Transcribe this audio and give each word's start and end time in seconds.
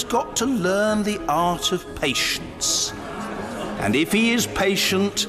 has 0.00 0.10
got 0.10 0.36
to 0.36 0.46
learn 0.46 1.02
the 1.02 1.18
art 1.28 1.72
of 1.72 1.84
patience. 1.96 2.90
And 3.80 3.94
if 3.94 4.12
he 4.12 4.32
is 4.32 4.46
patient, 4.46 5.26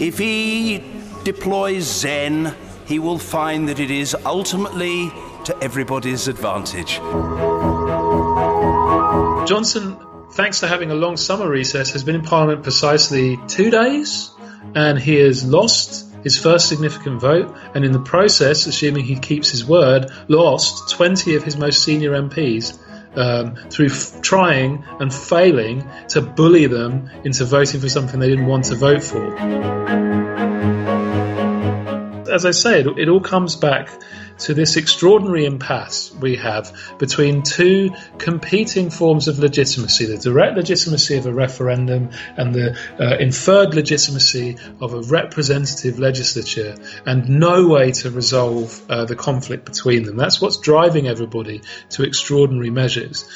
if 0.00 0.16
he 0.16 0.82
deploys 1.24 1.84
Zen, 1.84 2.54
he 2.86 2.98
will 2.98 3.18
find 3.18 3.68
that 3.68 3.78
it 3.78 3.90
is 3.90 4.16
ultimately 4.24 5.12
to 5.44 5.54
everybody's 5.62 6.26
advantage. 6.26 6.96
Johnson, 9.46 9.98
thanks 10.32 10.60
to 10.60 10.68
having 10.68 10.90
a 10.90 10.94
long 10.94 11.18
summer 11.18 11.46
recess, 11.46 11.90
has 11.90 12.02
been 12.02 12.14
in 12.14 12.22
Parliament 12.22 12.62
precisely 12.62 13.38
two 13.46 13.70
days, 13.70 14.30
and 14.74 14.98
he 14.98 15.16
has 15.16 15.44
lost 15.44 16.06
his 16.22 16.38
first 16.38 16.70
significant 16.70 17.20
vote, 17.20 17.54
and 17.74 17.84
in 17.84 17.92
the 17.92 18.00
process, 18.00 18.66
assuming 18.66 19.04
he 19.04 19.16
keeps 19.16 19.50
his 19.50 19.66
word, 19.66 20.10
lost 20.28 20.88
20 20.92 21.34
of 21.34 21.44
his 21.44 21.58
most 21.58 21.82
senior 21.82 22.12
MPs. 22.12 22.78
Um, 23.16 23.54
through 23.70 23.86
f- 23.86 24.20
trying 24.22 24.84
and 24.98 25.14
failing 25.14 25.88
to 26.08 26.20
bully 26.20 26.66
them 26.66 27.10
into 27.24 27.44
voting 27.44 27.80
for 27.80 27.88
something 27.88 28.18
they 28.18 28.28
didn't 28.28 28.46
want 28.46 28.64
to 28.66 28.74
vote 28.74 29.04
for. 29.04 29.36
As 32.28 32.44
I 32.44 32.50
say, 32.50 32.80
it, 32.80 32.86
it 32.98 33.08
all 33.08 33.20
comes 33.20 33.54
back 33.54 33.88
to 34.38 34.54
this 34.54 34.76
extraordinary 34.76 35.44
impasse 35.44 36.12
we 36.20 36.36
have 36.36 36.72
between 36.98 37.42
two 37.42 37.90
competing 38.18 38.90
forms 38.90 39.28
of 39.28 39.38
legitimacy 39.38 40.06
the 40.06 40.18
direct 40.18 40.56
legitimacy 40.56 41.16
of 41.16 41.26
a 41.26 41.32
referendum 41.32 42.10
and 42.36 42.54
the 42.54 42.76
uh, 42.98 43.16
inferred 43.18 43.74
legitimacy 43.74 44.56
of 44.80 44.94
a 44.94 45.00
representative 45.02 45.98
legislature, 45.98 46.74
and 47.06 47.28
no 47.28 47.68
way 47.68 47.92
to 47.92 48.10
resolve 48.10 48.80
uh, 48.90 49.04
the 49.04 49.16
conflict 49.16 49.64
between 49.64 50.04
them. 50.04 50.16
That's 50.16 50.40
what's 50.40 50.58
driving 50.58 51.06
everybody 51.06 51.62
to 51.90 52.02
extraordinary 52.02 52.70
measures. 52.70 53.28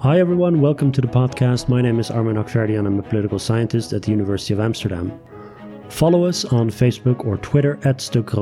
Hi 0.00 0.18
everyone, 0.18 0.60
welcome 0.60 0.90
to 0.92 1.00
the 1.00 1.06
podcast. 1.06 1.68
My 1.68 1.80
name 1.80 2.00
is 2.00 2.10
Armin 2.10 2.36
Hakhverdian. 2.36 2.86
I'm 2.86 2.98
a 2.98 3.02
political 3.02 3.38
scientist 3.38 3.92
at 3.92 4.02
the 4.02 4.10
University 4.10 4.52
of 4.52 4.60
Amsterdam. 4.60 5.18
Follow 5.92 6.24
us 6.24 6.46
on 6.46 6.70
Facebook 6.70 7.24
or 7.24 7.36
Twitter 7.36 7.78
at 7.84 8.00
Stuk 8.00 8.32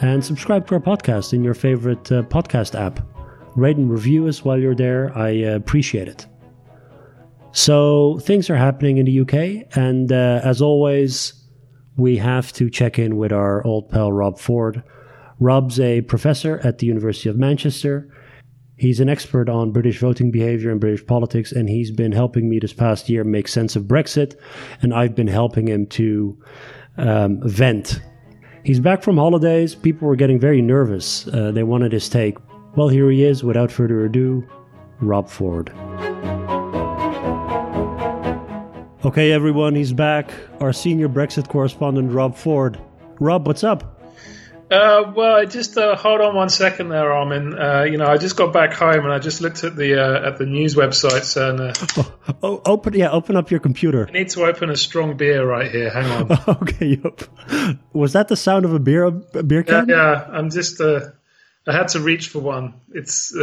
and 0.00 0.24
subscribe 0.24 0.66
to 0.66 0.74
our 0.74 0.80
podcast 0.80 1.34
in 1.34 1.44
your 1.44 1.54
favorite 1.54 2.10
uh, 2.10 2.22
podcast 2.22 2.74
app. 2.74 3.06
Rate 3.54 3.76
and 3.76 3.90
review 3.90 4.26
us 4.26 4.42
while 4.42 4.58
you're 4.58 4.74
there. 4.74 5.16
I 5.16 5.44
uh, 5.44 5.56
appreciate 5.56 6.08
it. 6.08 6.26
So, 7.52 8.18
things 8.20 8.48
are 8.48 8.56
happening 8.56 8.96
in 8.96 9.04
the 9.04 9.20
UK, 9.20 9.76
and 9.76 10.10
uh, 10.10 10.40
as 10.42 10.62
always, 10.62 11.34
we 11.96 12.16
have 12.16 12.50
to 12.54 12.70
check 12.70 12.98
in 12.98 13.18
with 13.18 13.30
our 13.30 13.64
old 13.66 13.90
pal 13.90 14.10
Rob 14.10 14.38
Ford. 14.38 14.82
Rob's 15.38 15.78
a 15.78 16.00
professor 16.00 16.60
at 16.64 16.78
the 16.78 16.86
University 16.86 17.28
of 17.28 17.36
Manchester 17.36 18.08
He's 18.80 18.98
an 18.98 19.10
expert 19.10 19.50
on 19.50 19.72
British 19.72 19.98
voting 19.98 20.30
behavior 20.30 20.70
and 20.70 20.80
British 20.80 21.04
politics, 21.04 21.52
and 21.52 21.68
he's 21.68 21.90
been 21.90 22.12
helping 22.12 22.48
me 22.48 22.58
this 22.58 22.72
past 22.72 23.10
year 23.10 23.24
make 23.24 23.46
sense 23.46 23.76
of 23.76 23.82
Brexit, 23.82 24.36
and 24.80 24.94
I've 24.94 25.14
been 25.14 25.26
helping 25.28 25.68
him 25.68 25.86
to 25.88 26.42
um, 26.96 27.42
vent. 27.42 28.00
He's 28.64 28.80
back 28.80 29.02
from 29.02 29.18
holidays. 29.18 29.74
People 29.74 30.08
were 30.08 30.16
getting 30.16 30.40
very 30.40 30.62
nervous. 30.62 31.28
Uh, 31.28 31.50
they 31.50 31.62
wanted 31.62 31.92
his 31.92 32.08
take. 32.08 32.38
Well, 32.74 32.88
here 32.88 33.10
he 33.10 33.22
is. 33.22 33.44
Without 33.44 33.70
further 33.70 34.06
ado, 34.06 34.48
Rob 35.02 35.28
Ford. 35.28 35.68
Okay, 39.04 39.30
everyone, 39.30 39.74
he's 39.74 39.92
back. 39.92 40.32
Our 40.60 40.72
senior 40.72 41.10
Brexit 41.10 41.48
correspondent, 41.48 42.12
Rob 42.12 42.34
Ford. 42.34 42.80
Rob, 43.18 43.46
what's 43.46 43.62
up? 43.62 43.99
Uh, 44.70 45.12
well, 45.16 45.44
just 45.46 45.76
uh, 45.76 45.96
hold 45.96 46.20
on 46.20 46.36
one 46.36 46.48
second 46.48 46.90
there, 46.90 47.12
Armin. 47.12 47.58
Uh, 47.58 47.82
you 47.82 47.96
know, 47.98 48.06
I 48.06 48.18
just 48.18 48.36
got 48.36 48.52
back 48.52 48.72
home 48.72 49.04
and 49.04 49.12
I 49.12 49.18
just 49.18 49.40
looked 49.40 49.64
at 49.64 49.74
the 49.74 50.00
uh, 50.00 50.28
at 50.28 50.38
the 50.38 50.46
news 50.46 50.76
websites 50.76 51.36
and 51.36 51.60
uh, 51.60 52.34
oh, 52.42 52.62
open 52.64 52.94
yeah, 52.94 53.10
open 53.10 53.34
up 53.36 53.50
your 53.50 53.58
computer. 53.58 54.06
I 54.08 54.12
need 54.12 54.28
to 54.30 54.44
open 54.44 54.70
a 54.70 54.76
strong 54.76 55.16
beer 55.16 55.44
right 55.44 55.68
here. 55.68 55.90
Hang 55.90 56.30
on. 56.30 56.38
okay, 56.62 57.00
Yep. 57.02 57.22
was 57.92 58.12
that 58.12 58.28
the 58.28 58.36
sound 58.36 58.64
of 58.64 58.72
a 58.72 58.78
beer 58.78 59.04
a 59.06 59.42
beer 59.42 59.64
can? 59.64 59.88
Yeah, 59.88 59.96
yeah. 59.96 60.28
I'm 60.30 60.50
just 60.50 60.80
uh, 60.80 61.00
I 61.66 61.72
had 61.72 61.88
to 61.88 62.00
reach 62.00 62.28
for 62.28 62.38
one. 62.38 62.74
It's 62.92 63.34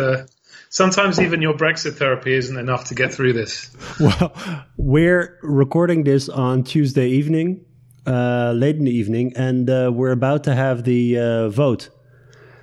sometimes 0.69 1.19
even 1.19 1.41
your 1.41 1.55
Brexit 1.55 1.95
therapy 1.95 2.33
isn't 2.33 2.57
enough 2.57 2.85
to 2.85 2.95
get 2.95 3.13
through 3.13 3.33
this. 3.33 3.75
Well, 3.99 4.31
we're 4.77 5.39
recording 5.41 6.03
this 6.03 6.29
on 6.29 6.63
Tuesday 6.63 7.09
evening 7.09 7.65
uh, 8.07 8.53
late 8.55 8.77
in 8.77 8.85
the 8.85 8.91
evening, 8.91 9.33
and 9.35 9.69
uh, 9.69 9.91
we're 9.93 10.11
about 10.11 10.45
to 10.45 10.55
have 10.55 10.83
the 10.83 11.19
uh, 11.19 11.49
vote. 11.49 11.89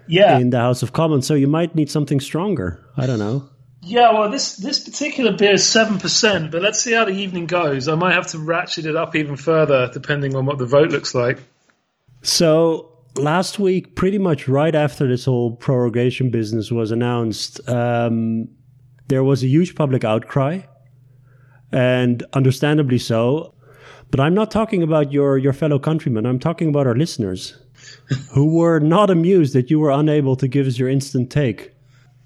Yeah. 0.06 0.38
In 0.38 0.50
the 0.50 0.58
House 0.58 0.82
of 0.82 0.92
Commons, 0.92 1.26
so 1.26 1.34
you 1.34 1.46
might 1.46 1.74
need 1.74 1.90
something 1.90 2.20
stronger. 2.20 2.84
I 2.96 3.06
don't 3.06 3.18
know. 3.18 3.48
Yeah, 3.86 4.12
well, 4.12 4.30
this 4.30 4.56
this 4.56 4.78
particular 4.78 5.36
beer 5.36 5.52
is 5.52 5.66
seven 5.66 5.98
percent, 5.98 6.50
but 6.50 6.62
let's 6.62 6.80
see 6.80 6.92
how 6.92 7.04
the 7.04 7.12
evening 7.12 7.46
goes. 7.46 7.88
I 7.88 7.94
might 7.94 8.14
have 8.14 8.26
to 8.28 8.38
ratchet 8.38 8.86
it 8.86 8.96
up 8.96 9.14
even 9.14 9.36
further 9.36 9.90
depending 9.92 10.34
on 10.36 10.46
what 10.46 10.58
the 10.58 10.66
vote 10.66 10.90
looks 10.90 11.14
like. 11.14 11.38
So 12.22 12.98
last 13.16 13.58
week, 13.58 13.94
pretty 13.94 14.18
much 14.18 14.48
right 14.48 14.74
after 14.74 15.06
this 15.06 15.24
whole 15.26 15.56
prorogation 15.56 16.30
business 16.30 16.70
was 16.70 16.90
announced, 16.90 17.66
um, 17.68 18.48
there 19.08 19.24
was 19.24 19.42
a 19.42 19.46
huge 19.46 19.74
public 19.74 20.04
outcry, 20.04 20.60
and 21.72 22.24
understandably 22.32 22.98
so. 22.98 23.53
But 24.10 24.20
I'm 24.20 24.34
not 24.34 24.50
talking 24.50 24.82
about 24.82 25.12
your, 25.12 25.38
your 25.38 25.52
fellow 25.52 25.78
countrymen. 25.78 26.26
I'm 26.26 26.38
talking 26.38 26.68
about 26.68 26.86
our 26.86 26.94
listeners 26.94 27.58
who 28.32 28.56
were 28.56 28.78
not 28.78 29.10
amused 29.10 29.54
that 29.54 29.70
you 29.70 29.80
were 29.80 29.90
unable 29.90 30.36
to 30.36 30.48
give 30.48 30.66
us 30.66 30.78
your 30.78 30.88
instant 30.88 31.30
take. 31.30 31.72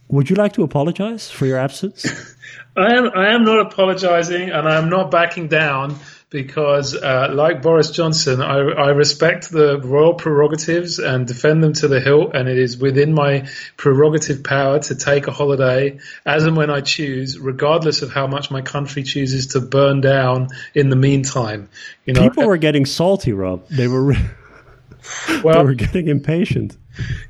Would 0.09 0.31
you 0.31 0.37
like 0.37 0.53
to 0.55 0.63
apologize 0.63 1.31
for 1.31 1.47
your 1.47 1.59
absence? 1.59 2.07
I 2.77 2.95
am. 2.95 3.11
I 3.15 3.35
am 3.35 3.45
not 3.45 3.59
apologizing, 3.59 4.51
and 4.51 4.69
I 4.69 4.77
am 4.77 4.89
not 4.89 5.11
backing 5.11 5.49
down 5.49 5.99
because, 6.31 6.95
uh, 6.95 7.31
like 7.33 7.63
Boris 7.63 7.91
Johnson, 7.91 8.43
I, 8.43 8.59
I, 8.59 8.89
respect 8.91 9.51
the 9.51 9.81
royal 9.81 10.15
prerogatives 10.15 10.99
and 10.99 11.27
defend 11.27 11.65
them 11.65 11.73
to 11.75 11.89
the 11.89 12.01
hilt, 12.01 12.35
and 12.35 12.49
it 12.49 12.59
is 12.59 12.77
within 12.77 13.15
my 13.15 13.49
prerogative 13.79 14.45
power 14.45 14.79
to 14.79 14.95
take 14.95 15.27
a 15.27 15.33
holiday 15.33 15.99
as 16.27 16.45
and 16.45 16.55
when 16.55 16.69
I 16.69 16.83
choose, 16.83 17.39
regardless 17.39 18.03
of 18.03 18.13
how 18.13 18.27
much 18.27 18.51
my 18.51 18.61
country 18.61 19.05
chooses 19.05 19.49
to 19.49 19.61
burn 19.61 20.03
down 20.03 20.49
in 20.75 20.91
the 20.91 20.97
meantime. 20.97 21.71
You 22.05 22.13
know, 22.13 22.29
people 22.29 22.47
were 22.47 22.59
getting 22.59 22.85
salty, 22.85 23.33
Rob. 23.33 23.67
They 23.69 23.89
were. 23.89 24.13
well, 25.43 25.59
they 25.59 25.65
were 25.65 25.75
getting 25.75 26.09
impatient. 26.09 26.77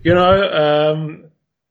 You 0.03 0.15
know. 0.15 0.93
Um, 0.93 1.25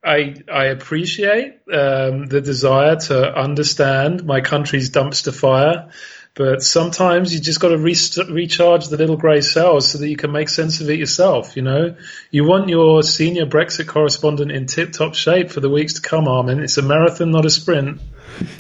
I, 0.03 0.35
I 0.49 0.66
appreciate 0.66 1.55
um, 1.73 2.27
the 2.27 2.39
desire 2.39 2.95
to 2.95 3.37
understand 3.37 4.23
my 4.23 4.39
country's 4.39 4.89
dumpster 4.89 5.33
fire 5.35 5.89
but 6.37 6.61
sometimes 6.61 7.33
you 7.33 7.39
just 7.39 7.59
got 7.59 7.69
to 7.69 7.77
re- 7.77 7.95
recharge 8.29 8.87
the 8.87 8.97
little 8.97 9.17
grey 9.17 9.41
cells 9.41 9.89
so 9.89 9.97
that 9.97 10.07
you 10.07 10.15
can 10.15 10.31
make 10.31 10.49
sense 10.49 10.79
of 10.79 10.89
it 10.89 10.99
yourself. 10.99 11.57
You 11.57 11.63
know, 11.63 11.95
you 12.29 12.45
want 12.45 12.69
your 12.69 13.01
senior 13.01 13.47
Brexit 13.47 13.87
correspondent 13.87 14.51
in 14.51 14.67
tip-top 14.67 15.15
shape 15.15 15.49
for 15.49 15.61
the 15.61 15.69
weeks 15.69 15.93
to 15.93 16.01
come, 16.01 16.27
Armin. 16.27 16.59
It's 16.59 16.77
a 16.77 16.83
marathon, 16.83 17.31
not 17.31 17.45
a 17.45 17.49
sprint. 17.49 17.99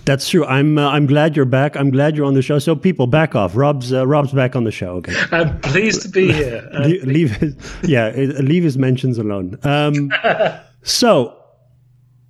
That's 0.05 0.27
true. 0.27 0.43
I'm 0.43 0.79
uh, 0.79 0.89
I'm 0.89 1.05
glad 1.05 1.35
you're 1.35 1.45
back. 1.45 1.75
I'm 1.75 1.91
glad 1.91 2.17
you're 2.17 2.25
on 2.25 2.33
the 2.33 2.41
show. 2.41 2.57
So 2.57 2.75
people, 2.75 3.05
back 3.05 3.35
off. 3.35 3.55
Rob's 3.55 3.93
uh, 3.93 4.07
Rob's 4.07 4.33
back 4.33 4.55
on 4.55 4.63
the 4.63 4.71
show. 4.71 4.95
Okay. 4.95 5.13
I'm 5.31 5.59
pleased 5.59 6.01
to 6.01 6.09
be 6.09 6.31
here. 6.31 6.67
leave, 6.79 7.03
leave 7.03 7.31
his, 7.31 7.55
yeah, 7.83 8.09
leave 8.15 8.63
his 8.63 8.77
mentions 8.77 9.19
alone. 9.19 9.59
Um, 9.61 10.11
so 10.83 11.36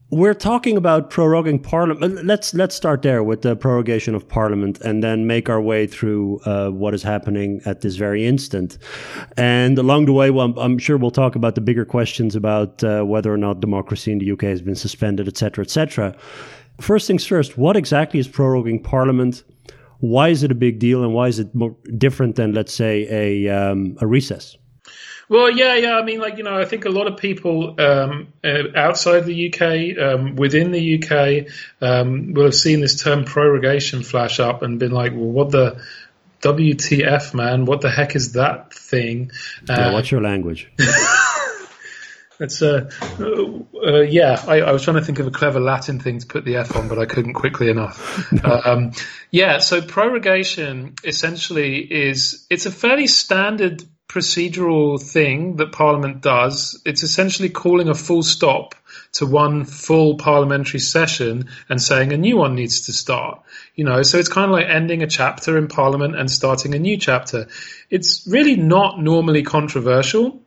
we're 0.10 0.34
talking 0.34 0.78
about 0.78 1.10
proroguing 1.10 1.62
parliament. 1.62 2.26
Let's 2.26 2.54
let's 2.54 2.76
start 2.76 3.02
there 3.02 3.24
with 3.24 3.42
the 3.42 3.56
prorogation 3.58 4.16
of 4.16 4.28
parliament, 4.28 4.80
and 4.82 5.04
then 5.04 5.28
make 5.28 5.50
our 5.50 5.60
way 5.60 5.86
through 5.86 6.40
uh, 6.46 6.70
what 6.70 6.94
is 6.94 7.04
happening 7.04 7.62
at 7.66 7.82
this 7.82 7.98
very 7.98 8.26
instant. 8.26 8.78
And 9.36 9.78
along 9.78 10.06
the 10.06 10.14
way, 10.14 10.32
well, 10.32 10.58
I'm 10.58 10.78
sure 10.78 10.98
we'll 10.98 11.12
talk 11.12 11.36
about 11.36 11.56
the 11.56 11.62
bigger 11.62 11.84
questions 11.84 12.36
about 12.36 12.84
uh, 12.84 13.04
whether 13.04 13.34
or 13.34 13.38
not 13.38 13.60
democracy 13.60 14.14
in 14.14 14.20
the 14.20 14.32
UK 14.32 14.44
has 14.44 14.62
been 14.62 14.76
suspended, 14.76 15.28
etc., 15.28 15.64
etc. 15.66 16.16
First 16.80 17.08
things 17.08 17.26
first. 17.26 17.58
What 17.58 17.76
exactly 17.76 18.20
is 18.20 18.30
proroguing 18.30 18.82
parliament? 18.82 19.44
Why 20.00 20.30
is 20.30 20.42
it 20.42 20.52
a 20.52 20.56
big 20.56 20.80
deal, 20.80 21.04
and 21.04 21.14
why 21.14 21.28
is 21.28 21.40
it 21.40 21.54
more 21.54 21.76
different 21.98 22.38
than, 22.38 22.54
let's 22.54 22.74
say, 22.74 23.08
a 23.10 23.50
um, 23.50 23.98
a 24.00 24.08
recess? 24.08 24.58
Well, 25.30 25.52
yeah, 25.52 25.76
yeah. 25.76 25.98
I 25.98 26.04
mean, 26.04 26.20
like 26.20 26.38
you 26.38 26.44
know, 26.44 26.58
I 26.58 26.66
think 26.66 26.86
a 26.86 26.90
lot 26.90 27.08
of 27.08 27.18
people 27.18 27.76
um, 27.80 28.34
uh, 28.44 28.64
outside 28.76 29.26
the 29.26 29.54
UK, 29.54 29.98
um, 30.02 30.36
within 30.36 30.72
the 30.72 31.04
UK, 31.04 31.52
um, 31.82 32.34
will 32.34 32.46
have 32.46 32.56
seen 32.56 32.80
this 32.80 33.02
term 33.02 33.26
prorogation 33.26 34.04
flash 34.04 34.40
up 34.40 34.62
and 34.62 34.80
been 34.80 34.92
like, 34.92 35.12
"Well, 35.12 35.30
what 35.30 35.52
the 35.52 35.82
WTF, 36.42 37.34
man? 37.34 37.66
What 37.66 37.82
the 37.82 37.90
heck 37.90 38.16
is 38.16 38.34
that 38.34 38.74
thing?" 38.74 39.32
Yeah, 39.68 39.90
uh, 39.90 39.94
what's 39.94 40.12
your 40.12 40.22
language? 40.22 40.72
It's 42.40 42.62
uh, 42.62 42.90
uh, 43.20 44.02
yeah. 44.02 44.44
I, 44.48 44.62
I, 44.62 44.72
was 44.72 44.84
trying 44.84 44.98
to 44.98 45.04
think 45.04 45.20
of 45.20 45.28
a 45.28 45.32
clever 45.32 45.60
Latin 45.60 46.00
thing 46.00 46.20
to 46.20 46.28
put 46.28 46.46
the 46.46 46.58
F 46.58 46.76
on, 46.76 46.88
but 46.88 47.00
I 47.00 47.06
couldn't 47.06 47.34
quickly 47.34 47.70
enough. 47.70 48.32
no. 48.44 48.62
um, 48.64 48.92
yeah. 49.32 49.58
So 49.58 49.82
prorogation 49.82 50.94
essentially 51.04 51.80
is 51.80 52.46
it's 52.50 52.68
a 52.68 52.72
fairly 52.72 53.08
standard 53.08 53.84
procedural 54.18 55.00
thing 55.00 55.58
that 55.58 55.72
Parliament 55.72 56.22
does. 56.22 56.82
It's 56.86 57.04
essentially 57.04 57.50
calling 57.50 57.88
a 57.88 57.94
full 57.94 58.24
stop 58.24 58.74
to 59.14 59.28
one 59.28 59.64
full 59.64 60.18
parliamentary 60.18 60.80
session 60.80 61.50
and 61.70 61.80
saying 61.80 62.12
a 62.12 62.18
new 62.18 62.38
one 62.38 62.56
needs 62.56 62.88
to 62.88 62.94
start. 62.94 63.44
You 63.76 63.86
know, 63.86 64.02
so 64.02 64.18
it's 64.18 64.30
kind 64.30 64.46
of 64.46 64.52
like 64.52 64.68
ending 64.68 65.04
a 65.04 65.08
chapter 65.08 65.56
in 65.58 65.68
Parliament 65.68 66.16
and 66.18 66.32
starting 66.32 66.74
a 66.74 66.80
new 66.80 66.98
chapter. 66.98 67.48
It's 67.92 68.26
really 68.28 68.56
not 68.56 69.00
normally 69.00 69.44
controversial. 69.44 70.42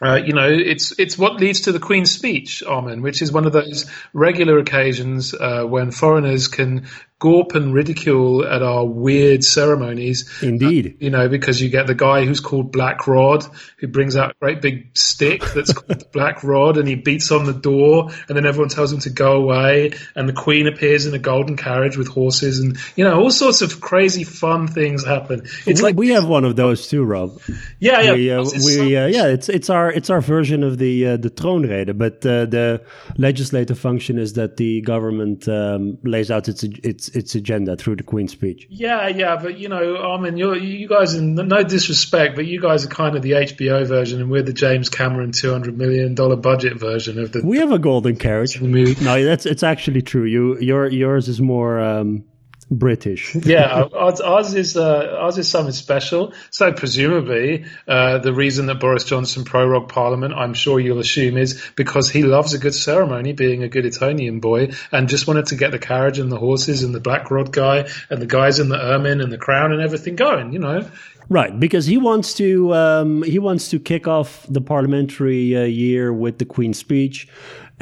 Uh, 0.00 0.16
you 0.16 0.32
know, 0.32 0.48
it's 0.48 0.98
it's 0.98 1.16
what 1.16 1.36
leads 1.36 1.60
to 1.60 1.72
the 1.72 1.78
Queen's 1.78 2.10
speech, 2.10 2.62
Armin, 2.64 3.02
which 3.02 3.22
is 3.22 3.30
one 3.30 3.46
of 3.46 3.52
those 3.52 3.88
regular 4.12 4.58
occasions 4.58 5.32
uh, 5.32 5.64
when 5.64 5.92
foreigners 5.92 6.48
can 6.48 6.86
gawp 7.22 7.54
and 7.54 7.72
ridicule 7.72 8.44
at 8.44 8.62
our 8.62 8.84
weird 8.84 9.44
ceremonies. 9.44 10.28
Indeed. 10.42 10.86
Uh, 10.86 10.96
you 10.98 11.10
know, 11.10 11.28
because 11.28 11.62
you 11.62 11.68
get 11.68 11.86
the 11.86 11.94
guy 11.94 12.24
who's 12.24 12.40
called 12.40 12.72
Black 12.72 13.06
Rod, 13.06 13.46
who 13.78 13.86
brings 13.86 14.16
out 14.16 14.32
a 14.32 14.34
great 14.40 14.60
big 14.60 14.88
stick 14.98 15.44
that's 15.54 15.72
called 15.72 16.04
Black 16.12 16.42
Rod, 16.42 16.78
and 16.78 16.88
he 16.88 16.96
beats 16.96 17.30
on 17.30 17.44
the 17.44 17.52
door, 17.52 18.10
and 18.28 18.36
then 18.36 18.44
everyone 18.44 18.70
tells 18.70 18.92
him 18.92 18.98
to 19.00 19.10
go 19.10 19.34
away, 19.34 19.92
and 20.16 20.28
the 20.28 20.32
Queen 20.32 20.66
appears 20.66 21.06
in 21.06 21.14
a 21.14 21.18
golden 21.18 21.56
carriage 21.56 21.96
with 21.96 22.08
horses, 22.08 22.58
and, 22.58 22.76
you 22.96 23.04
know, 23.04 23.20
all 23.20 23.30
sorts 23.30 23.62
of 23.62 23.80
crazy 23.80 24.24
fun 24.24 24.66
things 24.66 25.06
happen. 25.06 25.42
It's 25.64 25.80
we, 25.80 25.82
like 25.82 25.96
we 25.96 26.08
have 26.08 26.26
one 26.26 26.44
of 26.44 26.56
those 26.56 26.88
too, 26.88 27.04
Rob. 27.04 27.40
Yeah, 27.78 28.00
yeah. 28.00 28.14
We, 28.14 28.30
uh, 28.32 28.42
we 28.42 28.48
so 28.48 28.82
uh, 28.82 29.06
yeah, 29.06 29.26
it's 29.28 29.48
it's 29.48 29.70
our 29.70 29.92
it's 29.92 30.10
our 30.10 30.20
version 30.20 30.64
of 30.64 30.78
the 30.78 31.06
uh, 31.06 31.16
the 31.18 31.30
troonrede, 31.30 31.96
but 31.96 32.26
uh, 32.26 32.46
the 32.46 32.82
legislative 33.16 33.78
function 33.78 34.18
is 34.18 34.32
that 34.32 34.56
the 34.56 34.80
government 34.80 35.46
um, 35.46 35.98
lays 36.02 36.28
out 36.30 36.48
its 36.48 36.64
its 36.64 37.11
its 37.14 37.34
agenda 37.34 37.76
through 37.76 37.96
the 37.96 38.02
Queen's 38.02 38.32
speech. 38.32 38.66
Yeah, 38.70 39.08
yeah, 39.08 39.38
but 39.40 39.58
you 39.58 39.68
know, 39.68 39.96
I 39.96 40.20
mean, 40.20 40.36
you 40.36 40.54
you 40.54 40.88
guys, 40.88 41.14
in 41.14 41.34
no 41.34 41.62
disrespect, 41.62 42.36
but 42.36 42.46
you 42.46 42.60
guys 42.60 42.84
are 42.84 42.88
kind 42.88 43.16
of 43.16 43.22
the 43.22 43.32
HBO 43.32 43.86
version, 43.86 44.20
and 44.20 44.30
we're 44.30 44.42
the 44.42 44.52
James 44.52 44.88
Cameron 44.88 45.32
two 45.32 45.50
hundred 45.50 45.76
million 45.76 46.14
dollar 46.14 46.36
budget 46.36 46.78
version 46.78 47.18
of 47.18 47.32
the. 47.32 47.42
We 47.44 47.58
have 47.58 47.72
a 47.72 47.78
golden 47.78 48.16
carriage. 48.16 48.60
No, 48.60 49.24
that's 49.24 49.46
it's 49.46 49.62
actually 49.62 50.02
true. 50.02 50.24
You 50.24 50.58
your 50.58 50.88
yours 50.88 51.28
is 51.28 51.40
more. 51.40 51.80
Um, 51.80 52.24
British. 52.72 53.34
yeah, 53.44 53.84
ours, 53.94 54.20
ours 54.20 54.54
is 54.54 54.76
uh, 54.76 55.18
ours 55.20 55.38
is 55.38 55.48
something 55.48 55.72
special. 55.72 56.32
So 56.50 56.72
presumably, 56.72 57.66
uh, 57.86 58.18
the 58.18 58.32
reason 58.32 58.66
that 58.66 58.80
Boris 58.80 59.04
Johnson 59.04 59.44
prorogued 59.44 59.90
Parliament, 59.90 60.34
I'm 60.34 60.54
sure 60.54 60.80
you'll 60.80 60.98
assume, 60.98 61.36
is 61.36 61.62
because 61.76 62.10
he 62.10 62.22
loves 62.22 62.54
a 62.54 62.58
good 62.58 62.74
ceremony, 62.74 63.32
being 63.32 63.62
a 63.62 63.68
good 63.68 63.86
Etonian 63.86 64.40
boy, 64.40 64.72
and 64.90 65.08
just 65.08 65.26
wanted 65.26 65.46
to 65.46 65.56
get 65.56 65.70
the 65.70 65.78
carriage 65.78 66.18
and 66.18 66.32
the 66.32 66.38
horses 66.38 66.82
and 66.82 66.94
the 66.94 67.00
black 67.00 67.30
rod 67.30 67.52
guy 67.52 67.88
and 68.10 68.20
the 68.20 68.26
guys 68.26 68.58
in 68.58 68.68
the 68.68 68.80
ermine 68.80 69.20
and 69.20 69.32
the 69.32 69.38
crown 69.38 69.72
and 69.72 69.82
everything 69.82 70.16
going. 70.16 70.52
You 70.52 70.58
know, 70.58 70.90
Right, 71.28 71.58
because 71.58 71.86
he 71.86 71.98
wants 71.98 72.34
to 72.34 72.74
um, 72.74 73.22
he 73.22 73.38
wants 73.38 73.70
to 73.70 73.78
kick 73.78 74.06
off 74.06 74.44
the 74.48 74.60
parliamentary 74.60 75.56
uh, 75.56 75.62
year 75.62 76.12
with 76.12 76.38
the 76.38 76.44
Queen's 76.44 76.78
speech, 76.78 77.28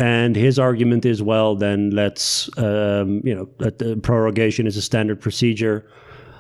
and 0.01 0.35
his 0.35 0.59
argument 0.59 1.05
is, 1.05 1.23
well, 1.23 1.57
then 1.57 1.91
let's, 1.91 2.49
um, 2.57 3.21
you 3.23 3.35
know, 3.35 3.51
the 3.59 3.97
prorogation 3.97 4.67
is 4.67 4.79
a 4.79 4.83
standard 4.83 5.21
procedure. 5.21 5.87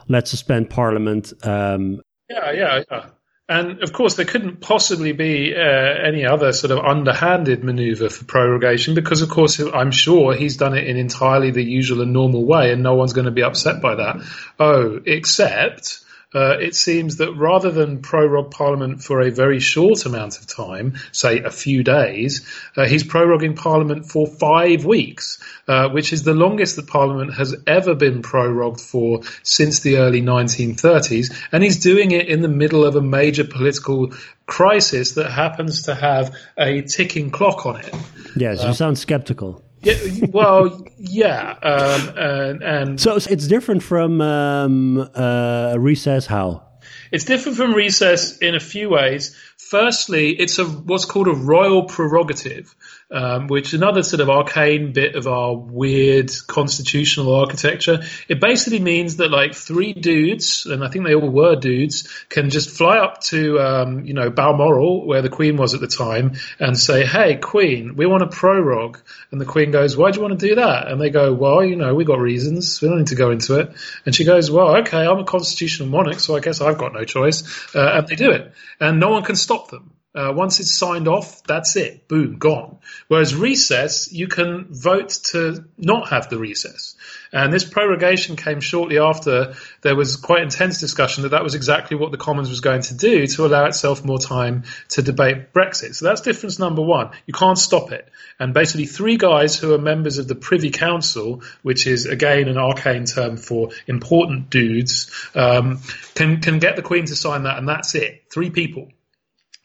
Let's 0.08 0.30
suspend 0.30 0.70
Parliament. 0.70 1.34
Um, 1.42 2.00
yeah, 2.30 2.52
yeah, 2.52 2.82
yeah. 2.90 3.06
And 3.50 3.82
of 3.82 3.92
course, 3.92 4.14
there 4.14 4.24
couldn't 4.24 4.62
possibly 4.62 5.12
be 5.12 5.54
uh, 5.54 5.60
any 5.60 6.24
other 6.24 6.52
sort 6.52 6.70
of 6.70 6.78
underhanded 6.78 7.62
maneuver 7.62 8.08
for 8.08 8.24
prorogation 8.24 8.94
because, 8.94 9.20
of 9.20 9.28
course, 9.28 9.60
I'm 9.60 9.90
sure 9.90 10.32
he's 10.32 10.56
done 10.56 10.74
it 10.74 10.86
in 10.86 10.96
entirely 10.96 11.50
the 11.50 11.62
usual 11.62 12.00
and 12.00 12.14
normal 12.14 12.46
way, 12.46 12.72
and 12.72 12.82
no 12.82 12.94
one's 12.94 13.12
going 13.12 13.26
to 13.26 13.30
be 13.30 13.42
upset 13.42 13.82
by 13.82 13.96
that. 13.96 14.22
Oh, 14.58 15.00
except 15.04 16.02
uh, 16.32 16.58
it 16.60 16.76
seems 16.76 17.16
that 17.16 17.32
rather 17.34 17.70
than 17.70 18.02
prorogue 18.02 18.52
Parliament 18.52 19.02
for 19.02 19.20
a 19.20 19.30
very 19.30 19.58
short 19.58 20.06
amount 20.06 20.38
of 20.38 20.46
time, 20.46 20.94
say 21.10 21.40
a 21.40 21.50
few 21.50 21.82
days, 21.82 22.46
uh, 22.76 22.86
he's 22.86 23.02
proroguing 23.02 23.56
Parliament 23.56 24.06
for 24.06 24.28
five 24.28 24.84
weeks, 24.84 25.42
uh, 25.66 25.88
which 25.88 26.12
is 26.12 26.22
the 26.22 26.34
longest 26.34 26.76
that 26.76 26.86
Parliament 26.86 27.34
has 27.34 27.56
ever 27.66 27.96
been 27.96 28.22
prorogued 28.22 28.80
for 28.80 29.22
since 29.42 29.80
the 29.80 29.96
early 29.96 30.22
1930s. 30.22 31.34
And 31.50 31.64
he's 31.64 31.80
doing 31.80 32.12
it 32.12 32.28
in 32.28 32.42
the 32.42 32.48
middle 32.48 32.84
of 32.84 32.94
a 32.94 33.02
major 33.02 33.44
political 33.44 34.12
crisis 34.46 35.12
that 35.12 35.30
happens 35.30 35.82
to 35.82 35.94
have 35.94 36.36
a 36.56 36.82
ticking 36.82 37.30
clock 37.30 37.66
on 37.66 37.80
it. 37.80 37.94
Yes, 38.36 38.62
you 38.62 38.68
uh, 38.68 38.72
sound 38.72 38.98
skeptical. 38.98 39.64
Yeah, 39.82 40.26
well, 40.28 40.84
yeah, 40.98 41.56
um, 41.62 42.08
and, 42.16 42.62
and, 42.62 43.00
so 43.00 43.16
it's 43.16 43.46
different 43.46 43.82
from 43.82 44.20
um, 44.20 44.98
uh, 45.14 45.76
recess. 45.78 46.26
How? 46.26 46.66
It's 47.10 47.24
different 47.24 47.56
from 47.56 47.74
recess 47.74 48.38
in 48.38 48.54
a 48.54 48.60
few 48.60 48.90
ways. 48.90 49.36
Firstly, 49.56 50.30
it's 50.32 50.58
a 50.58 50.66
what's 50.66 51.06
called 51.06 51.28
a 51.28 51.34
royal 51.34 51.84
prerogative, 51.84 52.74
um, 53.10 53.48
which 53.48 53.72
another 53.72 54.02
sort 54.02 54.20
of 54.20 54.30
arcane 54.30 54.92
bit 54.92 55.16
of 55.16 55.26
our 55.26 55.54
weird 55.54 56.30
constitutional 56.46 57.34
architecture. 57.34 58.00
It 58.28 58.40
basically 58.40 58.78
means 58.78 59.16
that 59.16 59.30
like 59.30 59.54
three 59.54 59.92
dudes, 59.92 60.66
and 60.66 60.84
I 60.84 60.88
think 60.88 61.04
they 61.04 61.14
all 61.14 61.28
were 61.28 61.56
dudes, 61.56 62.08
can 62.28 62.50
just 62.50 62.70
fly 62.70 62.98
up 62.98 63.20
to 63.24 63.58
um, 63.58 64.04
you 64.04 64.14
know 64.14 64.30
Balmoral, 64.30 65.06
where 65.06 65.22
the 65.22 65.28
Queen 65.28 65.56
was 65.56 65.74
at 65.74 65.80
the 65.80 65.88
time, 65.88 66.34
and 66.58 66.78
say, 66.78 67.04
"Hey, 67.04 67.36
Queen, 67.36 67.96
we 67.96 68.06
want 68.06 68.22
a 68.22 68.28
prorogue." 68.28 68.98
And 69.32 69.40
the 69.40 69.46
Queen 69.46 69.70
goes, 69.70 69.96
"Why 69.96 70.10
do 70.10 70.18
you 70.18 70.22
want 70.22 70.38
to 70.38 70.48
do 70.48 70.54
that?" 70.56 70.88
And 70.88 71.00
they 71.00 71.10
go, 71.10 71.32
"Well, 71.32 71.64
you 71.64 71.76
know, 71.76 71.94
we 71.94 72.04
got 72.04 72.20
reasons. 72.20 72.80
We 72.80 72.88
don't 72.88 72.98
need 72.98 73.08
to 73.08 73.16
go 73.16 73.30
into 73.30 73.58
it." 73.58 73.72
And 74.06 74.14
she 74.14 74.24
goes, 74.24 74.50
"Well, 74.50 74.76
okay, 74.78 75.04
I'm 75.04 75.18
a 75.18 75.24
constitutional 75.24 75.88
monarch, 75.88 76.20
so 76.20 76.36
I 76.36 76.40
guess 76.40 76.60
I've 76.60 76.78
got 76.78 76.92
no 76.92 77.04
choice." 77.04 77.42
Uh, 77.74 77.90
and 77.94 78.06
they 78.06 78.14
do 78.16 78.30
it, 78.30 78.52
and 78.78 79.00
no 79.00 79.10
one 79.10 79.24
can 79.24 79.36
stop 79.36 79.70
them. 79.70 79.92
Uh, 80.12 80.32
once 80.34 80.58
it's 80.58 80.72
signed 80.72 81.06
off, 81.06 81.44
that's 81.44 81.76
it. 81.76 82.08
Boom, 82.08 82.36
gone. 82.36 82.78
Whereas 83.06 83.32
recess, 83.32 84.12
you 84.12 84.26
can 84.26 84.66
vote 84.68 85.10
to 85.30 85.64
not 85.78 86.08
have 86.08 86.28
the 86.28 86.36
recess. 86.36 86.96
And 87.32 87.52
this 87.52 87.62
prorogation 87.62 88.34
came 88.34 88.60
shortly 88.60 88.98
after 88.98 89.54
there 89.82 89.94
was 89.94 90.16
quite 90.16 90.42
intense 90.42 90.80
discussion 90.80 91.22
that 91.22 91.28
that 91.28 91.44
was 91.44 91.54
exactly 91.54 91.96
what 91.96 92.10
the 92.10 92.18
Commons 92.18 92.50
was 92.50 92.58
going 92.58 92.82
to 92.82 92.94
do 92.96 93.24
to 93.28 93.46
allow 93.46 93.66
itself 93.66 94.04
more 94.04 94.18
time 94.18 94.64
to 94.88 95.02
debate 95.02 95.52
Brexit. 95.52 95.94
So 95.94 96.06
that's 96.06 96.22
difference 96.22 96.58
number 96.58 96.82
one. 96.82 97.10
You 97.26 97.32
can't 97.32 97.58
stop 97.58 97.92
it. 97.92 98.08
And 98.40 98.52
basically, 98.52 98.86
three 98.86 99.16
guys 99.16 99.56
who 99.56 99.72
are 99.74 99.78
members 99.78 100.18
of 100.18 100.26
the 100.26 100.34
Privy 100.34 100.70
Council, 100.70 101.44
which 101.62 101.86
is 101.86 102.06
again 102.06 102.48
an 102.48 102.58
arcane 102.58 103.04
term 103.04 103.36
for 103.36 103.70
important 103.86 104.50
dudes, 104.50 105.08
um, 105.36 105.78
can 106.16 106.40
can 106.40 106.58
get 106.58 106.74
the 106.74 106.82
Queen 106.82 107.04
to 107.04 107.14
sign 107.14 107.44
that, 107.44 107.58
and 107.58 107.68
that's 107.68 107.94
it. 107.94 108.24
Three 108.28 108.50
people. 108.50 108.88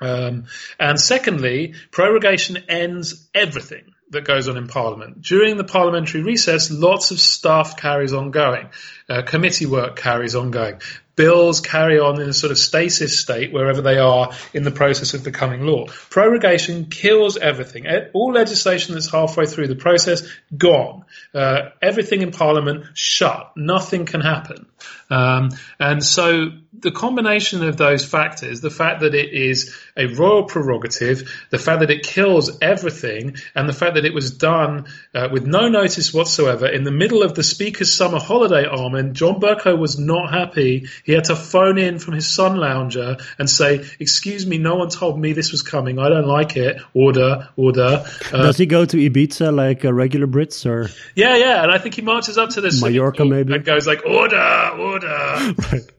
Um, 0.02 0.46
and 0.80 1.00
secondly, 1.00 1.76
prorogation 1.92 2.64
ends 2.68 3.28
everything 3.34 3.94
that 4.12 4.26
goes 4.26 4.48
on 4.48 4.58
in 4.58 4.68
Parliament. 4.68 5.22
During 5.22 5.58
the 5.58 5.64
parliamentary 5.64 6.22
recess, 6.22 6.70
lots 6.72 7.12
of 7.12 7.20
stuff 7.20 7.78
carries 7.78 8.14
on 8.14 8.32
going. 8.32 8.70
Uh, 9.08 9.22
committee 9.22 9.66
work 9.68 9.96
carries 9.96 10.36
on 10.36 10.52
going. 10.52 10.80
Bills 11.16 11.62
carry 11.62 11.98
on 11.98 12.20
in 12.20 12.28
a 12.28 12.34
sort 12.34 12.52
of 12.52 12.58
stasis 12.58 13.20
state 13.20 13.54
wherever 13.54 13.82
they 13.82 13.98
are 13.98 14.34
in 14.54 14.64
the 14.64 14.72
process 14.72 15.14
of 15.14 15.24
becoming 15.24 15.62
law. 15.62 15.86
Prorogation 15.86 16.92
kills 16.92 17.38
everything. 17.38 17.86
All 18.14 18.34
legislation 18.34 18.96
that's 18.96 19.10
halfway 19.10 19.46
through 19.46 19.68
the 19.68 19.76
process, 19.76 20.28
gone. 20.58 21.06
Uh, 21.34 21.70
everything 21.82 22.22
in 22.22 22.32
Parliament, 22.32 22.86
shut. 22.96 23.54
Nothing 23.56 24.06
can 24.06 24.20
happen. 24.20 24.66
Um, 25.10 25.52
and 25.80 26.04
so 26.04 26.50
the 26.80 26.92
combination 26.92 27.64
of 27.64 27.78
those 27.78 28.04
factors, 28.04 28.60
the 28.60 28.70
fact 28.70 29.02
that 29.02 29.16
it 29.16 29.34
is 29.34 29.76
a 29.96 30.08
royal 30.08 30.44
prerogative, 30.44 31.32
the 31.50 31.58
fact 31.58 31.80
that 31.80 31.92
it 31.92 32.04
kills 32.04 32.58
everything, 32.62 33.38
and 33.56 33.70
the 33.70 33.74
fact 33.74 33.96
that 33.96 34.06
it 34.06 34.14
was 34.14 34.32
done 34.32 34.88
uh, 35.14 35.30
with 35.32 35.46
no 35.46 35.70
notice 35.70 36.14
whatsoever 36.14 36.68
in 36.68 36.84
the 36.84 36.92
middle 36.92 37.24
of 37.24 37.36
the 37.36 37.44
Speaker's 37.44 37.94
summer 37.94 38.20
holiday, 38.20 38.66
Armin, 38.96 39.14
John 39.14 39.40
Bercow 39.40 39.78
was 39.78 40.00
not 40.00 40.32
happy. 40.32 40.88
He 41.04 41.12
had 41.12 41.26
to 41.26 41.36
phone 41.36 41.78
in 41.78 42.00
from 42.00 42.14
his 42.14 42.28
sun 42.28 42.58
lounger 42.58 43.18
and 43.38 43.50
say, 43.50 43.86
Excuse 44.00 44.46
me, 44.46 44.58
no 44.58 44.76
one 44.76 44.90
told 44.90 45.20
me 45.20 45.34
this 45.34 45.52
was 45.52 45.62
coming. 45.62 46.00
I 46.00 46.10
don't 46.10 46.28
like 46.28 46.56
it. 46.56 46.82
Order, 46.94 47.50
order. 47.56 48.06
Uh, 48.32 48.44
Does 48.44 48.58
he 48.58 48.66
go 48.66 48.86
to 48.86 48.98
Ibiza 48.98 49.54
like 49.54 49.84
a 49.84 49.94
regular 49.94 50.28
Brits 50.28 50.66
or? 50.66 50.90
Yeah, 51.16 51.36
yeah. 51.36 51.64
And 51.64 51.72
I 51.72 51.78
think 51.78 51.96
he 51.96 52.02
marches 52.02 52.38
up 52.38 52.52
to 52.52 52.62
this 52.62 52.82
Mallorca 52.82 53.26
maybe 53.26 53.54
and 53.54 53.66
goes 53.66 53.88
like, 53.88 54.06
Order, 54.06 54.72
order. 54.78 55.54
right 55.72 55.92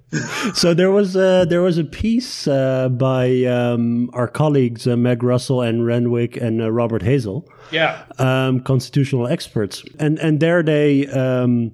so 0.54 0.72
there 0.72 0.90
was 0.90 1.16
a, 1.16 1.46
there 1.48 1.62
was 1.62 1.78
a 1.78 1.84
piece 1.84 2.46
uh, 2.46 2.88
by 2.88 3.44
um, 3.44 4.08
our 4.12 4.28
colleagues 4.28 4.86
uh, 4.86 4.96
Meg 4.96 5.22
Russell 5.22 5.62
and 5.62 5.84
Renwick 5.84 6.36
and 6.36 6.62
uh, 6.62 6.70
Robert 6.70 7.02
Hazell, 7.02 7.44
yeah, 7.72 8.04
um, 8.18 8.60
constitutional 8.60 9.26
experts, 9.26 9.82
and 9.98 10.18
and 10.20 10.38
there 10.38 10.62
they 10.62 11.06
um, 11.08 11.72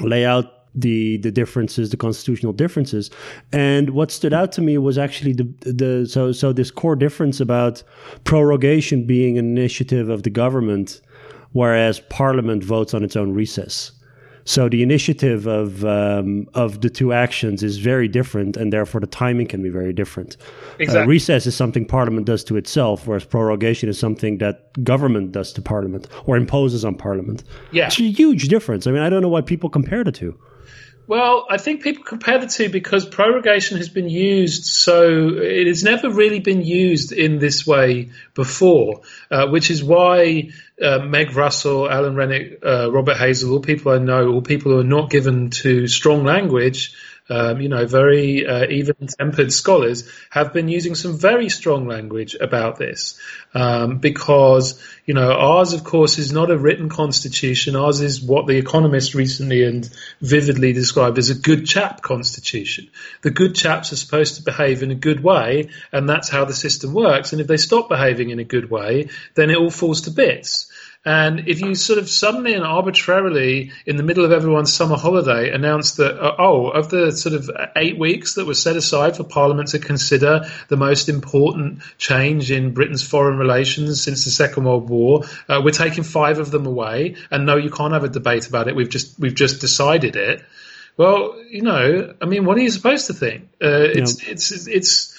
lay 0.00 0.24
out 0.24 0.54
the 0.74 1.16
the 1.18 1.30
differences, 1.30 1.90
the 1.90 1.96
constitutional 1.96 2.52
differences, 2.52 3.10
and 3.52 3.90
what 3.90 4.10
stood 4.10 4.32
out 4.32 4.52
to 4.52 4.60
me 4.60 4.78
was 4.78 4.98
actually 4.98 5.32
the 5.32 5.44
the 5.60 6.06
so 6.06 6.32
so 6.32 6.52
this 6.52 6.70
core 6.70 6.96
difference 6.96 7.40
about 7.40 7.82
prorogation 8.24 9.06
being 9.06 9.38
an 9.38 9.46
initiative 9.46 10.08
of 10.08 10.22
the 10.22 10.30
government, 10.30 11.00
whereas 11.52 12.00
Parliament 12.00 12.62
votes 12.62 12.94
on 12.94 13.02
its 13.02 13.16
own 13.16 13.32
recess. 13.32 13.92
So 14.48 14.66
the 14.66 14.82
initiative 14.82 15.46
of 15.46 15.84
um, 15.84 16.48
of 16.54 16.80
the 16.80 16.88
two 16.88 17.12
actions 17.12 17.62
is 17.62 17.76
very 17.76 18.08
different, 18.08 18.56
and 18.56 18.72
therefore 18.72 19.02
the 19.02 19.06
timing 19.06 19.46
can 19.46 19.62
be 19.62 19.68
very 19.68 19.92
different. 19.92 20.38
Exactly. 20.78 21.02
Uh, 21.02 21.06
recess 21.06 21.46
is 21.46 21.54
something 21.54 21.84
Parliament 21.84 22.24
does 22.26 22.42
to 22.44 22.56
itself, 22.56 23.06
whereas 23.06 23.26
prorogation 23.26 23.90
is 23.90 23.98
something 23.98 24.38
that 24.38 24.82
government 24.82 25.32
does 25.32 25.52
to 25.52 25.60
Parliament 25.60 26.08
or 26.24 26.38
imposes 26.38 26.82
on 26.82 26.94
Parliament. 26.94 27.44
Yeah. 27.72 27.88
it's 27.88 28.00
a 28.00 28.04
huge 28.04 28.48
difference. 28.48 28.86
I 28.86 28.90
mean, 28.90 29.02
I 29.02 29.10
don't 29.10 29.20
know 29.20 29.28
why 29.28 29.42
people 29.42 29.68
compare 29.68 30.02
the 30.02 30.12
two. 30.12 30.34
Well, 31.08 31.46
I 31.48 31.56
think 31.56 31.82
people 31.82 32.04
compare 32.04 32.38
the 32.38 32.46
two 32.46 32.68
because 32.68 33.06
prorogation 33.06 33.78
has 33.78 33.88
been 33.88 34.10
used 34.10 34.66
so 34.66 35.30
it 35.38 35.66
has 35.66 35.82
never 35.82 36.10
really 36.10 36.40
been 36.40 36.60
used 36.60 37.12
in 37.12 37.38
this 37.38 37.66
way 37.66 38.10
before, 38.34 39.00
uh, 39.30 39.46
which 39.48 39.70
is 39.70 39.82
why 39.82 40.50
uh, 40.82 40.98
Meg 40.98 41.34
Russell, 41.34 41.90
Alan 41.90 42.14
Renwick, 42.14 42.58
uh, 42.62 42.92
Robert 42.92 43.16
Hazell, 43.16 43.52
all 43.52 43.60
people 43.60 43.92
I 43.92 43.96
know, 43.96 44.28
all 44.34 44.42
people 44.42 44.72
who 44.72 44.80
are 44.80 44.84
not 44.84 45.08
given 45.08 45.48
to 45.62 45.86
strong 45.86 46.24
language, 46.24 46.94
um, 47.30 47.60
you 47.60 47.68
know, 47.68 47.86
very 47.86 48.46
uh, 48.46 48.66
even-tempered 48.68 49.52
scholars 49.52 50.10
have 50.30 50.52
been 50.52 50.68
using 50.68 50.94
some 50.94 51.18
very 51.18 51.48
strong 51.48 51.86
language 51.86 52.34
about 52.40 52.78
this, 52.78 53.20
um, 53.54 53.98
because 53.98 54.82
you 55.04 55.14
know 55.14 55.32
ours, 55.32 55.72
of 55.72 55.84
course, 55.84 56.18
is 56.18 56.32
not 56.32 56.50
a 56.50 56.58
written 56.58 56.88
constitution. 56.88 57.76
Ours 57.76 58.00
is 58.00 58.22
what 58.22 58.46
the 58.46 58.56
Economist 58.56 59.14
recently 59.14 59.64
and 59.64 59.88
vividly 60.20 60.72
described 60.72 61.18
as 61.18 61.30
a 61.30 61.34
good 61.34 61.66
chap 61.66 62.02
constitution. 62.02 62.88
The 63.22 63.30
good 63.30 63.54
chaps 63.54 63.92
are 63.92 63.96
supposed 63.96 64.36
to 64.36 64.42
behave 64.42 64.82
in 64.82 64.90
a 64.90 64.94
good 64.94 65.22
way, 65.22 65.70
and 65.92 66.08
that's 66.08 66.28
how 66.28 66.44
the 66.44 66.54
system 66.54 66.94
works. 66.94 67.32
And 67.32 67.40
if 67.40 67.46
they 67.46 67.56
stop 67.56 67.88
behaving 67.88 68.30
in 68.30 68.38
a 68.38 68.44
good 68.44 68.70
way, 68.70 69.08
then 69.34 69.50
it 69.50 69.56
all 69.56 69.70
falls 69.70 70.02
to 70.02 70.10
bits. 70.10 70.70
And 71.04 71.48
if 71.48 71.60
you 71.60 71.74
sort 71.74 71.98
of 71.98 72.08
suddenly 72.08 72.54
and 72.54 72.64
arbitrarily, 72.64 73.70
in 73.86 73.96
the 73.96 74.02
middle 74.02 74.24
of 74.24 74.32
everyone's 74.32 74.72
summer 74.72 74.96
holiday, 74.96 75.52
announce 75.52 75.92
that, 75.92 76.18
uh, 76.20 76.34
oh, 76.38 76.68
of 76.68 76.90
the 76.90 77.12
sort 77.12 77.34
of 77.34 77.50
eight 77.76 77.98
weeks 77.98 78.34
that 78.34 78.46
were 78.46 78.54
set 78.54 78.76
aside 78.76 79.16
for 79.16 79.24
Parliament 79.24 79.68
to 79.70 79.78
consider 79.78 80.50
the 80.68 80.76
most 80.76 81.08
important 81.08 81.82
change 81.98 82.50
in 82.50 82.74
Britain's 82.74 83.02
foreign 83.02 83.38
relations 83.38 84.02
since 84.02 84.24
the 84.24 84.30
Second 84.30 84.64
World 84.64 84.90
War, 84.90 85.24
uh, 85.48 85.60
we're 85.64 85.70
taking 85.70 86.04
five 86.04 86.40
of 86.40 86.50
them 86.50 86.66
away. 86.66 87.14
And 87.30 87.46
no, 87.46 87.56
you 87.56 87.70
can't 87.70 87.92
have 87.92 88.04
a 88.04 88.08
debate 88.08 88.48
about 88.48 88.68
it. 88.68 88.74
We've 88.76 88.90
just 88.90 89.18
we've 89.18 89.34
just 89.34 89.60
decided 89.60 90.16
it. 90.16 90.44
Well, 90.96 91.40
you 91.48 91.62
know, 91.62 92.12
I 92.20 92.26
mean, 92.26 92.44
what 92.44 92.58
are 92.58 92.60
you 92.60 92.70
supposed 92.70 93.06
to 93.06 93.14
think? 93.14 93.44
Uh, 93.62 93.86
it's, 93.94 94.22
Yeah. 94.22 94.32
it's 94.32 94.66
it's 94.66 95.16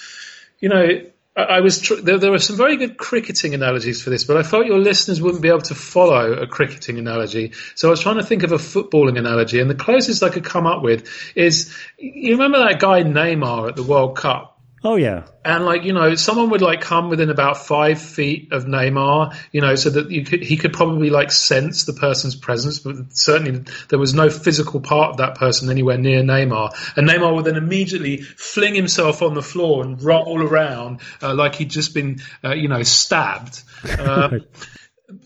you 0.60 0.68
know. 0.68 1.00
I 1.36 1.60
was 1.60 1.80
tr- 1.80 1.94
there, 1.94 2.18
there 2.18 2.32
were 2.32 2.40
some 2.40 2.56
very 2.56 2.76
good 2.76 2.96
cricketing 2.96 3.54
analogies 3.54 4.02
for 4.02 4.10
this, 4.10 4.24
but 4.24 4.36
I 4.36 4.42
felt 4.42 4.66
your 4.66 4.78
listeners 4.78 5.22
wouldn't 5.22 5.42
be 5.42 5.48
able 5.48 5.62
to 5.62 5.74
follow 5.76 6.32
a 6.32 6.46
cricketing 6.46 6.98
analogy. 6.98 7.52
So 7.76 7.88
I 7.88 7.90
was 7.90 8.00
trying 8.00 8.16
to 8.16 8.24
think 8.24 8.42
of 8.42 8.50
a 8.50 8.56
footballing 8.56 9.16
analogy, 9.16 9.60
and 9.60 9.70
the 9.70 9.76
closest 9.76 10.22
I 10.24 10.30
could 10.30 10.44
come 10.44 10.66
up 10.66 10.82
with 10.82 11.08
is 11.36 11.74
you 11.98 12.32
remember 12.32 12.58
that 12.58 12.80
guy 12.80 13.02
Neymar 13.04 13.68
at 13.68 13.76
the 13.76 13.84
World 13.84 14.16
Cup? 14.16 14.49
Oh 14.82 14.96
yeah, 14.96 15.26
And 15.44 15.66
like 15.66 15.84
you 15.84 15.92
know, 15.92 16.14
someone 16.14 16.48
would 16.50 16.62
like 16.62 16.80
come 16.80 17.10
within 17.10 17.28
about 17.28 17.58
five 17.58 18.00
feet 18.00 18.50
of 18.52 18.64
Neymar, 18.64 19.36
you 19.52 19.60
know, 19.60 19.74
so 19.74 19.90
that 19.90 20.10
you 20.10 20.24
could 20.24 20.42
he 20.42 20.56
could 20.56 20.72
probably 20.72 21.10
like 21.10 21.30
sense 21.30 21.84
the 21.84 21.92
person's 21.92 22.34
presence, 22.34 22.78
but 22.78 22.96
certainly 23.10 23.64
there 23.90 23.98
was 23.98 24.14
no 24.14 24.30
physical 24.30 24.80
part 24.80 25.10
of 25.10 25.16
that 25.18 25.34
person 25.34 25.68
anywhere 25.68 25.98
near 25.98 26.22
Neymar. 26.22 26.72
And 26.96 27.06
Neymar 27.06 27.34
would 27.34 27.44
then 27.44 27.56
immediately 27.56 28.22
fling 28.22 28.74
himself 28.74 29.20
on 29.20 29.34
the 29.34 29.42
floor 29.42 29.84
and 29.84 30.02
roll 30.02 30.42
around 30.42 31.02
uh, 31.20 31.34
like 31.34 31.56
he'd 31.56 31.70
just 31.70 31.92
been, 31.92 32.22
uh, 32.42 32.54
you 32.54 32.68
know, 32.68 32.82
stabbed. 32.82 33.62
Uh, 33.82 34.40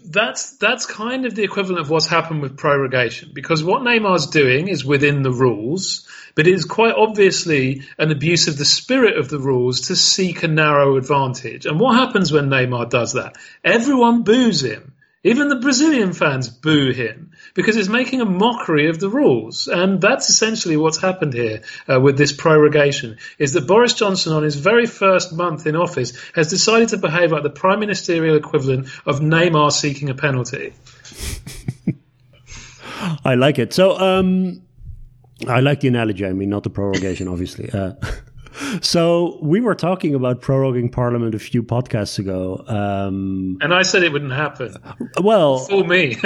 that's 0.04 0.56
that's 0.56 0.86
kind 0.86 1.26
of 1.26 1.34
the 1.34 1.42
equivalent 1.42 1.80
of 1.80 1.90
what's 1.90 2.06
happened 2.06 2.40
with 2.40 2.56
prorogation 2.56 3.32
because 3.34 3.62
what 3.62 3.82
Neymar's 3.82 4.26
doing 4.28 4.68
is 4.68 4.84
within 4.84 5.22
the 5.22 5.30
rules, 5.30 6.08
but 6.34 6.46
it 6.46 6.54
is 6.54 6.64
quite 6.64 6.94
obviously 6.94 7.82
an 7.98 8.10
abuse 8.10 8.48
of 8.48 8.56
the 8.56 8.64
spirit 8.64 9.16
of 9.18 9.28
the 9.28 9.38
rules 9.38 9.82
to 9.82 9.96
seek 9.96 10.42
a 10.42 10.48
narrow 10.48 10.96
advantage. 10.96 11.66
And 11.66 11.78
what 11.78 11.96
happens 11.96 12.32
when 12.32 12.48
Neymar 12.48 12.90
does 12.90 13.12
that? 13.12 13.36
Everyone 13.62 14.22
boos 14.22 14.62
him. 14.62 14.94
Even 15.26 15.48
the 15.48 15.56
Brazilian 15.56 16.12
fans 16.12 16.50
boo 16.50 16.92
him 16.92 17.30
because 17.54 17.78
it's 17.78 17.88
making 17.88 18.20
a 18.20 18.26
mockery 18.26 18.90
of 18.90 19.00
the 19.00 19.08
rules. 19.08 19.68
And 19.68 19.98
that's 19.98 20.28
essentially 20.28 20.76
what's 20.76 20.98
happened 20.98 21.32
here 21.32 21.62
uh, 21.90 21.98
with 21.98 22.18
this 22.18 22.32
prorogation 22.32 23.16
is 23.38 23.54
that 23.54 23.66
Boris 23.66 23.94
Johnson 23.94 24.34
on 24.34 24.42
his 24.42 24.56
very 24.56 24.84
first 24.84 25.32
month 25.32 25.66
in 25.66 25.76
office 25.76 26.12
has 26.34 26.48
decided 26.48 26.90
to 26.90 26.98
behave 26.98 27.32
like 27.32 27.42
the 27.42 27.48
prime 27.48 27.80
ministerial 27.80 28.36
equivalent 28.36 28.88
of 29.06 29.20
Neymar 29.20 29.72
seeking 29.72 30.10
a 30.10 30.14
penalty. 30.14 30.74
I 33.24 33.34
like 33.34 33.58
it. 33.58 33.72
So, 33.72 33.98
um, 33.98 34.63
I 35.48 35.60
like 35.60 35.80
the 35.80 35.88
analogy. 35.88 36.24
I 36.26 36.32
mean, 36.32 36.48
not 36.50 36.62
the 36.62 36.70
prorogation, 36.70 37.28
obviously. 37.28 37.70
Uh, 37.72 37.92
so 38.80 39.38
we 39.42 39.60
were 39.60 39.74
talking 39.74 40.14
about 40.14 40.40
proroguing 40.42 40.90
Parliament 40.92 41.34
a 41.34 41.38
few 41.38 41.62
podcasts 41.62 42.18
ago. 42.18 42.64
Um, 42.68 43.58
And 43.60 43.74
I 43.74 43.82
said 43.82 44.02
it 44.02 44.12
wouldn't 44.12 44.32
happen. 44.32 44.76
well, 45.20 45.58
for 45.58 45.84
me. 45.84 46.14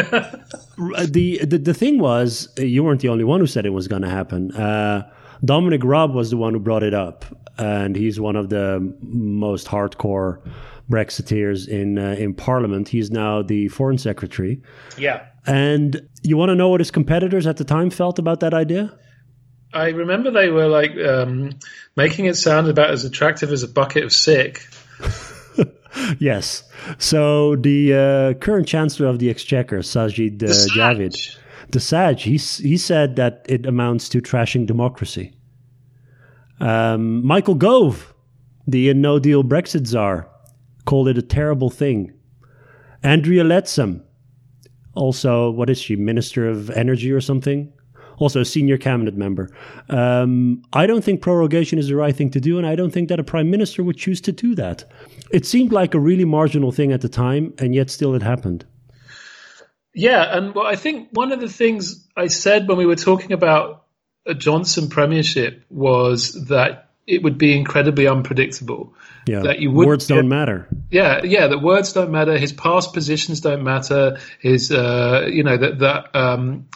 the, 1.09 1.41
the 1.45 1.59
the 1.59 1.75
thing 1.75 1.99
was, 1.99 2.49
uh, 2.59 2.63
you 2.63 2.85
weren't 2.85 3.01
the 3.01 3.09
only 3.09 3.25
one 3.25 3.41
who 3.41 3.47
said 3.47 3.67
it 3.67 3.71
was 3.71 3.89
going 3.89 4.03
to 4.03 4.11
happen. 4.11 4.53
Uh, 4.53 5.09
Dominic 5.45 5.83
Raab 5.85 6.15
was 6.15 6.31
the 6.31 6.37
one 6.37 6.53
who 6.53 6.61
brought 6.61 6.83
it 6.83 6.95
up, 6.95 7.25
and 7.59 7.95
he's 7.97 8.21
one 8.21 8.37
of 8.37 8.49
the 8.51 8.95
most 9.03 9.67
hardcore 9.69 10.41
Brexiteers 10.91 11.69
in 11.69 11.99
uh, 11.99 12.17
in 12.19 12.35
Parliament. 12.35 12.89
He's 12.89 13.11
now 13.11 13.43
the 13.43 13.69
Foreign 13.69 13.99
Secretary. 13.99 14.61
yeah. 14.97 15.27
And 15.47 16.09
you 16.23 16.37
want 16.37 16.51
to 16.51 16.55
know 16.55 16.69
what 16.69 16.81
his 16.81 16.91
competitors 16.91 17.47
at 17.47 17.57
the 17.57 17.65
time 17.65 17.91
felt 17.91 18.19
about 18.19 18.41
that 18.41 18.53
idea? 18.55 18.97
I 19.73 19.89
remember 19.91 20.31
they 20.31 20.51
were 20.51 20.67
like 20.69 20.97
um, 20.97 21.59
making 21.97 22.25
it 22.27 22.37
sound 22.37 22.69
about 22.69 22.91
as 22.91 23.05
attractive 23.05 23.53
as 23.53 23.63
a 23.63 23.69
bucket 23.69 24.05
of 24.05 24.13
sick. 24.13 24.67
Yes. 26.19 26.63
So 26.99 27.57
the 27.57 27.95
uh, 27.95 28.35
current 28.39 28.67
Chancellor 28.67 29.09
of 29.09 29.19
the 29.19 29.31
Exchequer, 29.31 29.79
Sajid 29.79 30.43
uh, 30.43 30.47
The 30.47 30.71
Javid, 30.77 31.13
Saj. 31.15 31.39
the 31.71 31.81
Saj, 31.81 32.23
he, 32.23 32.37
he 32.37 32.77
said 32.77 33.17
that 33.17 33.45
it 33.49 33.67
amounts 33.67 34.09
to 34.11 34.21
trashing 34.21 34.67
democracy. 34.67 35.33
Um, 36.61 37.25
Michael 37.27 37.55
Gove, 37.55 38.15
the 38.67 38.93
no 38.95 39.19
deal 39.19 39.45
Brexit 39.45 39.87
czar, 39.87 40.29
called 40.85 41.09
it 41.09 41.19
a 41.19 41.23
terrible 41.23 41.71
thing. 41.71 42.13
Andrea 43.03 43.45
Leadsom, 43.45 44.03
also, 44.99 45.51
what 45.51 45.71
is 45.71 45.81
she, 45.81 45.97
Minister 45.97 46.49
of 46.49 46.71
Energy 46.71 47.13
or 47.13 47.21
something? 47.21 47.73
Also, 48.19 48.41
a 48.41 48.45
senior 48.45 48.77
cabinet 48.77 49.17
member. 49.17 49.49
Um, 49.89 50.63
I 50.73 50.89
don't 50.89 51.05
think 51.05 51.23
prorogation 51.23 51.79
is 51.79 51.87
the 51.87 51.95
right 51.95 52.15
thing 52.15 52.31
to 52.31 52.41
do, 52.41 52.59
and 52.59 52.67
I 52.67 52.75
don't 52.75 52.91
think 52.91 53.09
that 53.11 53.21
a 53.21 53.25
prime 53.25 53.49
minister 53.49 53.85
would 53.85 53.97
choose 53.97 54.21
to 54.23 54.33
do 54.33 54.57
that. 54.57 54.85
It 55.31 55.47
seemed 55.47 55.71
like 55.71 55.95
a 55.95 56.01
really 56.01 56.25
marginal 56.25 56.73
thing 56.73 56.91
at 56.91 57.01
the 57.01 57.09
time, 57.09 57.55
and 57.59 57.77
yet 57.77 57.91
still 57.91 58.15
it 58.17 58.23
happened. 58.23 58.67
Yeah, 59.95 60.37
and 60.37 60.53
well, 60.53 60.67
I 60.67 60.75
think 60.75 61.11
one 61.13 61.31
of 61.31 61.41
the 61.41 61.49
things 61.49 62.07
I 62.17 62.27
said 62.27 62.69
when 62.69 62.77
we 62.77 62.87
were 62.87 62.97
talking 62.97 63.33
about 63.33 63.85
a 64.27 64.35
Johnson 64.35 64.89
premiership 64.89 65.65
was 65.71 66.47
that 66.49 66.88
it 67.09 67.23
would 67.23 67.39
be 67.39 67.57
incredibly 67.57 68.07
unpredictable. 68.07 68.95
Yeah, 69.27 69.41
That 69.41 69.59
you 69.61 69.71
would 69.71 69.87
words 69.87 70.07
don't 70.07 70.29
matter. 70.29 70.69
Yeah, 70.91 71.23
yeah. 71.25 71.49
That 71.49 71.61
words 71.61 71.93
don't 71.93 72.11
matter. 72.11 72.39
His 72.39 72.53
past 72.53 72.95
positions 72.95 73.41
don't 73.41 73.63
matter. 73.63 74.19
His, 74.41 74.71
uh, 74.71 75.27
you 75.31 75.43
know, 75.43 75.57
that 75.57 75.79
that 75.81 76.17
um, 76.17 76.69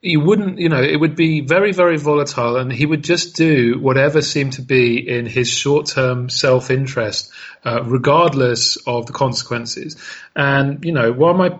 you 0.00 0.20
wouldn't, 0.20 0.58
you 0.58 0.68
know, 0.68 0.82
it 0.82 0.96
would 0.96 1.16
be 1.16 1.40
very, 1.40 1.72
very 1.72 1.96
volatile, 1.96 2.56
and 2.56 2.72
he 2.72 2.86
would 2.86 3.02
just 3.02 3.36
do 3.36 3.78
whatever 3.80 4.22
seemed 4.22 4.54
to 4.54 4.62
be 4.62 5.08
in 5.08 5.26
his 5.26 5.48
short-term 5.48 6.28
self-interest, 6.28 7.32
uh, 7.64 7.82
regardless 7.84 8.76
of 8.86 9.06
the 9.06 9.12
consequences. 9.12 9.96
And 10.36 10.84
you 10.84 10.92
know, 10.92 11.12
while 11.12 11.34
my 11.34 11.58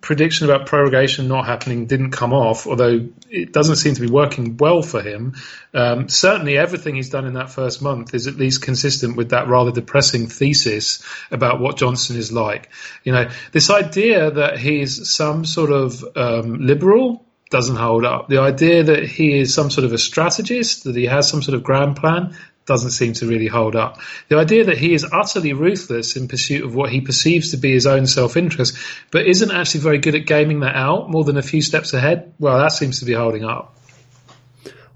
prediction 0.00 0.48
about 0.48 0.66
prorogation 0.66 1.28
not 1.28 1.46
happening 1.46 1.86
didn't 1.86 2.10
come 2.10 2.32
off, 2.32 2.66
although 2.66 3.08
it 3.30 3.52
doesn't 3.52 3.76
seem 3.76 3.94
to 3.94 4.00
be 4.00 4.10
working 4.10 4.56
well 4.56 4.82
for 4.82 5.02
him. 5.02 5.34
Um, 5.72 6.08
certainly, 6.08 6.58
everything 6.58 6.96
he's 6.96 7.10
done 7.10 7.26
in 7.26 7.34
that 7.34 7.50
first 7.50 7.82
month 7.82 8.14
is 8.14 8.26
at 8.26 8.36
least 8.36 8.62
consistent 8.62 9.16
with 9.16 9.30
that 9.30 9.48
rather 9.48 9.72
depressing 9.72 10.28
thesis 10.28 11.02
about 11.30 11.60
what 11.60 11.76
Johnson 11.76 12.16
is 12.16 12.32
like. 12.32 12.70
You 13.02 13.12
know, 13.12 13.30
this 13.52 13.70
idea 13.70 14.30
that 14.30 14.58
he's 14.58 15.10
some 15.10 15.44
sort 15.44 15.70
of 15.70 16.04
um, 16.16 16.66
liberal 16.66 17.24
doesn't 17.50 17.76
hold 17.76 18.04
up. 18.04 18.28
The 18.28 18.38
idea 18.38 18.82
that 18.82 19.04
he 19.04 19.38
is 19.38 19.54
some 19.54 19.70
sort 19.70 19.84
of 19.84 19.92
a 19.92 19.98
strategist, 19.98 20.84
that 20.84 20.96
he 20.96 21.06
has 21.06 21.28
some 21.28 21.42
sort 21.42 21.54
of 21.54 21.62
grand 21.62 21.96
plan, 21.96 22.36
doesn't 22.66 22.90
seem 22.90 23.12
to 23.14 23.26
really 23.26 23.46
hold 23.46 23.76
up. 23.76 24.00
The 24.28 24.38
idea 24.38 24.64
that 24.64 24.78
he 24.78 24.94
is 24.94 25.06
utterly 25.12 25.52
ruthless 25.52 26.16
in 26.16 26.28
pursuit 26.28 26.64
of 26.64 26.74
what 26.74 26.90
he 26.90 27.00
perceives 27.00 27.50
to 27.50 27.56
be 27.56 27.72
his 27.72 27.86
own 27.86 28.06
self-interest, 28.06 28.76
but 29.10 29.26
isn't 29.26 29.50
actually 29.50 29.80
very 29.80 29.98
good 29.98 30.14
at 30.14 30.26
gaming 30.26 30.60
that 30.60 30.74
out 30.74 31.10
more 31.10 31.24
than 31.24 31.36
a 31.36 31.42
few 31.42 31.62
steps 31.62 31.92
ahead, 31.92 32.32
well, 32.38 32.58
that 32.58 32.72
seems 32.72 33.00
to 33.00 33.04
be 33.04 33.12
holding 33.12 33.44
up. 33.44 33.76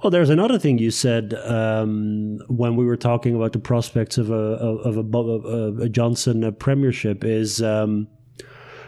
Well, 0.02 0.12
there's 0.12 0.30
another 0.30 0.60
thing 0.60 0.78
you 0.78 0.92
said 0.92 1.34
um, 1.34 2.38
when 2.46 2.76
we 2.76 2.86
were 2.86 2.96
talking 2.96 3.34
about 3.34 3.52
the 3.52 3.58
prospects 3.58 4.16
of 4.16 4.30
a 4.30 4.34
of 4.34 4.96
a, 4.96 5.18
of 5.18 5.80
a 5.80 5.88
Johnson 5.88 6.44
uh, 6.44 6.52
premiership 6.52 7.24
is 7.24 7.60
um, 7.60 8.06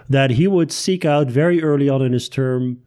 that 0.08 0.30
he 0.30 0.46
would 0.46 0.70
seek 0.70 1.04
out 1.04 1.26
very 1.26 1.64
early 1.64 1.88
on 1.88 2.00
in 2.00 2.12
his 2.12 2.28
term 2.28 2.80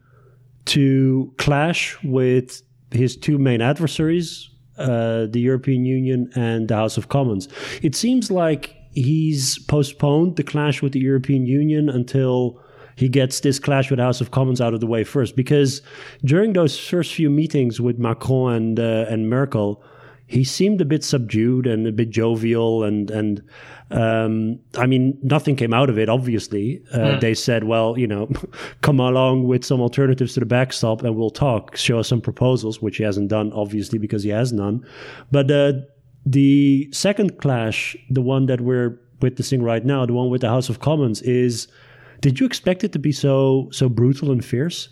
to 0.65 1.33
clash 1.37 2.01
with 2.01 2.61
his 2.91 3.17
two 3.17 3.37
main 3.37 3.61
adversaries, 3.61 4.49
uh, 4.77 5.27
the 5.27 5.39
European 5.39 5.85
Union 5.85 6.29
and 6.35 6.67
the 6.67 6.75
House 6.75 6.97
of 6.97 7.09
Commons. 7.09 7.47
It 7.81 7.95
seems 7.95 8.31
like 8.31 8.75
he's 8.93 9.59
postponed 9.59 10.35
the 10.35 10.43
clash 10.43 10.81
with 10.81 10.93
the 10.93 10.99
European 10.99 11.45
Union 11.45 11.89
until 11.89 12.59
he 12.95 13.09
gets 13.09 13.39
this 13.39 13.59
clash 13.59 13.89
with 13.89 13.97
the 13.97 14.03
House 14.03 14.21
of 14.21 14.31
Commons 14.31 14.61
out 14.61 14.73
of 14.73 14.79
the 14.79 14.87
way 14.87 15.03
first. 15.03 15.35
Because 15.35 15.81
during 16.23 16.53
those 16.53 16.77
first 16.77 17.13
few 17.13 17.29
meetings 17.29 17.81
with 17.81 17.97
Macron 17.97 18.53
and 18.53 18.79
uh, 18.79 19.05
and 19.09 19.29
Merkel, 19.29 19.83
he 20.27 20.43
seemed 20.43 20.81
a 20.81 20.85
bit 20.85 21.03
subdued 21.03 21.67
and 21.67 21.87
a 21.87 21.91
bit 21.91 22.09
jovial 22.09 22.83
and 22.83 23.11
and 23.11 23.43
um, 23.93 24.59
I 24.77 24.87
mean 24.87 25.17
nothing 25.21 25.55
came 25.55 25.73
out 25.73 25.89
of 25.89 25.99
it. 25.99 26.09
Obviously, 26.09 26.81
uh, 26.91 26.97
mm. 26.97 27.21
they 27.21 27.33
said, 27.35 27.65
"Well, 27.65 27.97
you 27.97 28.07
know, 28.07 28.27
come 28.81 28.99
along 28.99 29.47
with 29.47 29.63
some 29.63 29.81
alternatives 29.81 30.33
to 30.33 30.39
the 30.39 30.45
backstop 30.45 31.03
and 31.03 31.15
we'll 31.15 31.29
talk. 31.29 31.77
Show 31.77 31.99
us 31.99 32.07
some 32.07 32.19
proposals," 32.19 32.81
which 32.81 32.97
he 32.97 33.03
hasn't 33.03 33.29
done, 33.29 33.51
obviously, 33.53 33.99
because 33.99 34.23
he 34.23 34.29
has 34.29 34.51
none. 34.51 34.85
But 35.31 35.51
uh, 35.51 35.73
the 36.25 36.89
second 36.91 37.37
clash, 37.37 37.95
the 38.09 38.21
one 38.21 38.47
that 38.47 38.61
we're 38.61 38.99
witnessing 39.21 39.61
right 39.61 39.85
now, 39.85 40.05
the 40.05 40.13
one 40.13 40.29
with 40.29 40.41
the 40.41 40.49
House 40.49 40.69
of 40.69 40.79
Commons, 40.79 41.21
is. 41.21 41.67
Did 42.21 42.39
you 42.39 42.45
expect 42.45 42.85
it 42.85 42.93
to 42.93 42.99
be 42.99 43.11
so 43.11 43.67
so 43.73 43.89
brutal 43.89 44.31
and 44.31 44.45
fierce? 44.45 44.87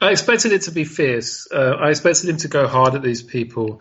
I 0.00 0.10
expected 0.10 0.50
it 0.50 0.62
to 0.62 0.72
be 0.72 0.82
fierce. 0.82 1.46
Uh, 1.52 1.76
I 1.78 1.90
expected 1.90 2.28
him 2.28 2.36
to 2.38 2.48
go 2.48 2.66
hard 2.66 2.96
at 2.96 3.02
these 3.02 3.22
people. 3.22 3.80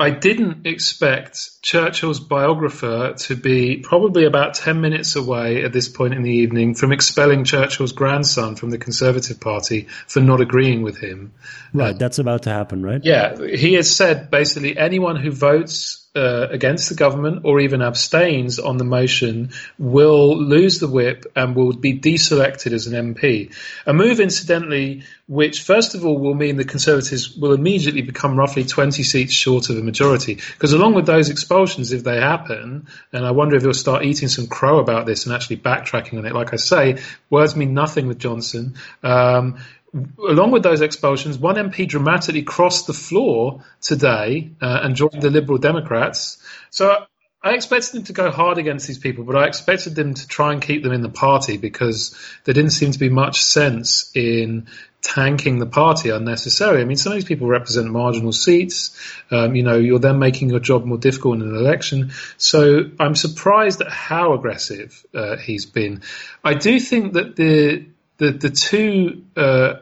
I 0.00 0.08
didn't 0.08 0.66
expect 0.66 1.60
Churchill's 1.60 2.20
biographer 2.20 3.12
to 3.18 3.36
be 3.36 3.76
probably 3.76 4.24
about 4.24 4.54
10 4.54 4.80
minutes 4.80 5.14
away 5.14 5.62
at 5.62 5.74
this 5.74 5.90
point 5.90 6.14
in 6.14 6.22
the 6.22 6.30
evening 6.30 6.74
from 6.74 6.90
expelling 6.90 7.44
Churchill's 7.44 7.92
grandson 7.92 8.56
from 8.56 8.70
the 8.70 8.78
Conservative 8.78 9.38
Party 9.38 9.88
for 10.06 10.20
not 10.20 10.40
agreeing 10.40 10.80
with 10.80 10.96
him. 10.96 11.34
Right, 11.74 11.94
uh, 11.94 11.98
that's 11.98 12.18
about 12.18 12.44
to 12.44 12.50
happen, 12.50 12.82
right? 12.82 13.04
Yeah, 13.04 13.36
he 13.46 13.74
has 13.74 13.94
said 13.94 14.30
basically 14.30 14.74
anyone 14.74 15.16
who 15.16 15.30
votes 15.30 15.99
uh, 16.16 16.48
against 16.50 16.88
the 16.88 16.96
government 16.96 17.42
or 17.44 17.60
even 17.60 17.82
abstains 17.82 18.58
on 18.58 18.78
the 18.78 18.84
motion 18.84 19.50
will 19.78 20.36
lose 20.36 20.80
the 20.80 20.88
whip 20.88 21.24
and 21.36 21.54
will 21.54 21.72
be 21.72 21.98
deselected 21.98 22.72
as 22.72 22.88
an 22.88 23.14
MP. 23.14 23.54
A 23.86 23.92
move, 23.92 24.18
incidentally, 24.18 25.04
which 25.28 25.62
first 25.62 25.94
of 25.94 26.04
all 26.04 26.18
will 26.18 26.34
mean 26.34 26.56
the 26.56 26.64
Conservatives 26.64 27.36
will 27.36 27.52
immediately 27.52 28.02
become 28.02 28.36
roughly 28.36 28.64
20 28.64 29.04
seats 29.04 29.32
short 29.32 29.70
of 29.70 29.78
a 29.78 29.82
majority. 29.82 30.34
Because 30.34 30.72
along 30.72 30.94
with 30.94 31.06
those 31.06 31.30
expulsions, 31.30 31.92
if 31.92 32.02
they 32.02 32.16
happen, 32.16 32.88
and 33.12 33.24
I 33.24 33.30
wonder 33.30 33.54
if 33.54 33.62
he'll 33.62 33.72
start 33.72 34.04
eating 34.04 34.26
some 34.26 34.48
crow 34.48 34.80
about 34.80 35.06
this 35.06 35.26
and 35.26 35.34
actually 35.34 35.58
backtracking 35.58 36.18
on 36.18 36.26
it, 36.26 36.34
like 36.34 36.52
I 36.52 36.56
say, 36.56 36.98
words 37.30 37.54
mean 37.54 37.72
nothing 37.72 38.08
with 38.08 38.18
Johnson. 38.18 38.74
Um, 39.04 39.58
along 39.94 40.50
with 40.50 40.62
those 40.62 40.80
expulsions, 40.80 41.38
one 41.38 41.56
MP 41.56 41.88
dramatically 41.88 42.42
crossed 42.42 42.86
the 42.86 42.92
floor 42.92 43.64
today 43.80 44.50
uh, 44.60 44.80
and 44.82 44.94
joined 44.94 45.20
the 45.20 45.30
Liberal 45.30 45.58
Democrats. 45.58 46.38
So 46.70 47.06
I 47.42 47.54
expected 47.54 47.94
them 47.94 48.04
to 48.04 48.12
go 48.12 48.30
hard 48.30 48.58
against 48.58 48.86
these 48.86 48.98
people, 48.98 49.24
but 49.24 49.34
I 49.34 49.46
expected 49.46 49.94
them 49.94 50.14
to 50.14 50.28
try 50.28 50.52
and 50.52 50.60
keep 50.60 50.82
them 50.82 50.92
in 50.92 51.00
the 51.00 51.08
party 51.08 51.56
because 51.56 52.14
there 52.44 52.54
didn't 52.54 52.72
seem 52.72 52.92
to 52.92 52.98
be 52.98 53.08
much 53.08 53.40
sense 53.40 54.10
in 54.14 54.68
tanking 55.02 55.58
the 55.58 55.66
party 55.66 56.10
unnecessarily. 56.10 56.82
I 56.82 56.84
mean, 56.84 56.98
some 56.98 57.12
of 57.12 57.16
these 57.16 57.24
people 57.24 57.46
represent 57.46 57.90
marginal 57.90 58.32
seats. 58.32 58.94
Um, 59.30 59.56
you 59.56 59.62
know, 59.62 59.76
you're 59.76 59.98
then 59.98 60.18
making 60.18 60.50
your 60.50 60.60
job 60.60 60.84
more 60.84 60.98
difficult 60.98 61.36
in 61.36 61.42
an 61.42 61.56
election. 61.56 62.12
So 62.36 62.90
I'm 63.00 63.14
surprised 63.14 63.80
at 63.80 63.90
how 63.90 64.34
aggressive 64.34 65.04
uh, 65.14 65.36
he's 65.36 65.64
been. 65.64 66.02
I 66.44 66.52
do 66.52 66.78
think 66.78 67.14
that 67.14 67.36
the 67.36 67.86
the 68.20 68.32
the 68.32 68.50
two 68.50 69.24
uh, 69.36 69.76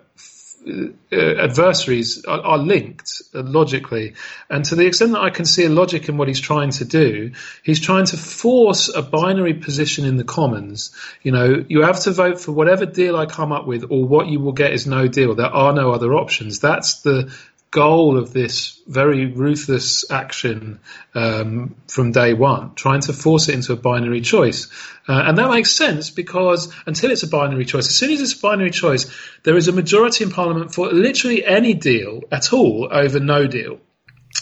uh, 1.10 1.16
adversaries 1.16 2.24
are, 2.24 2.40
are, 2.40 2.58
linked 2.58 3.22
logically, 3.32 4.14
and 4.48 4.64
to 4.66 4.76
the 4.76 4.86
extent 4.86 5.12
that 5.12 5.20
I 5.20 5.30
can 5.30 5.44
see 5.44 5.64
a 5.64 5.68
logic 5.68 6.08
in 6.08 6.16
what 6.16 6.28
he's 6.28 6.40
trying 6.40 6.70
to 6.72 6.84
do, 6.84 7.32
he's 7.64 7.80
trying 7.80 8.06
to 8.06 8.16
force 8.16 8.94
a 8.94 9.02
binary 9.02 9.54
position 9.54 10.04
in 10.04 10.16
the 10.16 10.24
Commons. 10.24 10.94
You 11.22 11.32
know, 11.32 11.64
you 11.68 11.82
have 11.82 12.00
to 12.00 12.12
vote 12.12 12.40
for 12.40 12.52
whatever 12.52 12.86
deal 12.86 13.16
I 13.16 13.26
come 13.26 13.50
up 13.50 13.66
with, 13.66 13.84
or 13.90 14.04
what 14.04 14.28
you 14.28 14.38
will 14.38 14.52
get 14.52 14.72
is 14.72 14.86
no 14.86 15.08
deal. 15.08 15.34
There 15.34 15.46
are 15.46 15.72
no 15.72 15.90
other 15.90 16.14
options. 16.14 16.60
That's 16.60 17.02
the 17.02 17.34
goal 17.70 18.16
of 18.16 18.32
this 18.32 18.80
very 18.86 19.26
ruthless 19.26 20.10
action 20.10 20.80
um, 21.14 21.76
from 21.86 22.12
day 22.12 22.32
one, 22.32 22.74
trying 22.74 23.00
to 23.02 23.12
force 23.12 23.48
it 23.48 23.54
into 23.54 23.72
a 23.72 23.76
binary 23.76 24.20
choice. 24.20 24.68
Uh, 25.06 25.22
and 25.26 25.38
that 25.38 25.50
makes 25.50 25.72
sense 25.72 26.10
because 26.10 26.72
until 26.86 27.10
it's 27.10 27.22
a 27.22 27.28
binary 27.28 27.64
choice, 27.64 27.88
as 27.88 27.94
soon 27.94 28.10
as 28.10 28.20
it's 28.20 28.34
a 28.34 28.40
binary 28.40 28.70
choice, 28.70 29.10
there 29.42 29.56
is 29.56 29.68
a 29.68 29.72
majority 29.72 30.24
in 30.24 30.30
Parliament 30.30 30.72
for 30.72 30.88
literally 30.88 31.44
any 31.44 31.74
deal 31.74 32.22
at 32.32 32.52
all 32.52 32.88
over 32.90 33.20
no 33.20 33.46
deal. 33.46 33.80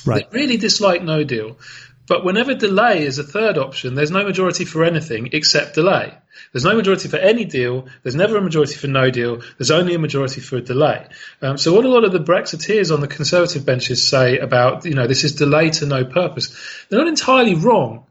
Right. 0.04 0.30
They 0.30 0.38
really 0.38 0.56
dislike 0.56 1.02
no 1.02 1.24
deal. 1.24 1.58
But 2.06 2.24
whenever 2.24 2.54
delay 2.54 3.04
is 3.04 3.18
a 3.18 3.24
third 3.24 3.58
option, 3.58 3.94
there's 3.94 4.10
no 4.10 4.24
majority 4.24 4.64
for 4.64 4.84
anything 4.84 5.30
except 5.32 5.74
delay. 5.74 6.14
There's 6.52 6.64
no 6.64 6.76
majority 6.76 7.08
for 7.08 7.16
any 7.16 7.44
deal. 7.44 7.86
There's 8.02 8.14
never 8.14 8.36
a 8.36 8.40
majority 8.40 8.74
for 8.74 8.86
no 8.86 9.10
deal. 9.10 9.42
There's 9.58 9.70
only 9.70 9.94
a 9.94 9.98
majority 9.98 10.40
for 10.40 10.56
a 10.56 10.60
delay. 10.60 11.06
Um, 11.42 11.58
so 11.58 11.74
what 11.74 11.84
a 11.84 11.88
lot 11.88 12.04
of 12.04 12.12
the 12.12 12.20
Brexiteers 12.20 12.92
on 12.92 13.00
the 13.00 13.08
Conservative 13.08 13.64
benches 13.64 14.06
say 14.06 14.38
about, 14.38 14.84
you 14.84 14.94
know, 14.94 15.06
this 15.06 15.24
is 15.24 15.34
delay 15.34 15.70
to 15.70 15.86
no 15.86 16.04
purpose, 16.04 16.54
they're 16.88 16.98
not 16.98 17.08
entirely 17.08 17.54
wrong 17.54 18.06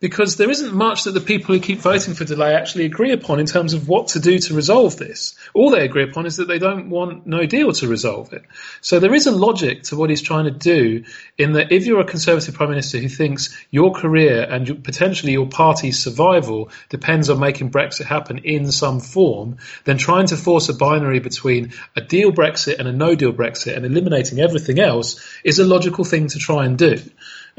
because 0.00 0.36
there 0.36 0.50
isn't 0.50 0.72
much 0.72 1.04
that 1.04 1.10
the 1.10 1.20
people 1.20 1.54
who 1.54 1.60
keep 1.60 1.80
voting 1.80 2.14
for 2.14 2.24
delay 2.24 2.54
actually 2.54 2.84
agree 2.84 3.10
upon 3.10 3.40
in 3.40 3.46
terms 3.46 3.72
of 3.72 3.88
what 3.88 4.08
to 4.08 4.20
do 4.20 4.38
to 4.38 4.54
resolve 4.54 4.96
this. 4.96 5.34
All 5.54 5.70
they 5.70 5.84
agree 5.84 6.04
upon 6.04 6.24
is 6.24 6.36
that 6.36 6.46
they 6.46 6.60
don't 6.60 6.88
want 6.88 7.26
no 7.26 7.46
deal 7.46 7.72
to 7.72 7.88
resolve 7.88 8.32
it. 8.32 8.44
So 8.80 9.00
there 9.00 9.14
is 9.14 9.26
a 9.26 9.32
logic 9.32 9.82
to 9.84 9.96
what 9.96 10.10
he's 10.10 10.22
trying 10.22 10.44
to 10.44 10.52
do 10.52 11.04
in 11.36 11.54
that 11.54 11.72
if 11.72 11.84
you're 11.84 12.00
a 12.00 12.04
Conservative 12.04 12.54
Prime 12.54 12.70
Minister 12.70 12.98
who 12.98 13.08
thinks 13.08 13.56
your 13.72 13.92
career 13.92 14.42
and 14.48 14.84
potentially 14.84 15.32
your 15.32 15.48
party's 15.48 16.00
survival 16.00 16.70
depends 16.90 17.28
on 17.28 17.40
making 17.40 17.72
Brexit 17.72 18.04
happen 18.04 18.38
in 18.38 18.70
some 18.70 19.00
form, 19.00 19.56
then 19.82 19.98
trying 19.98 20.26
to 20.26 20.36
force 20.36 20.68
a 20.68 20.74
binary 20.74 21.18
between 21.18 21.72
a 21.96 22.00
deal 22.00 22.30
Brexit 22.30 22.78
and 22.78 22.86
a 22.86 22.92
no 22.92 23.16
deal 23.16 23.32
Brexit 23.32 23.76
and 23.76 23.84
eliminating 23.84 24.38
everything 24.38 24.78
else 24.78 25.20
is 25.42 25.58
a 25.58 25.64
logical 25.64 26.04
thing 26.04 26.28
to 26.28 26.38
try 26.38 26.64
and 26.64 26.78
do. 26.78 27.02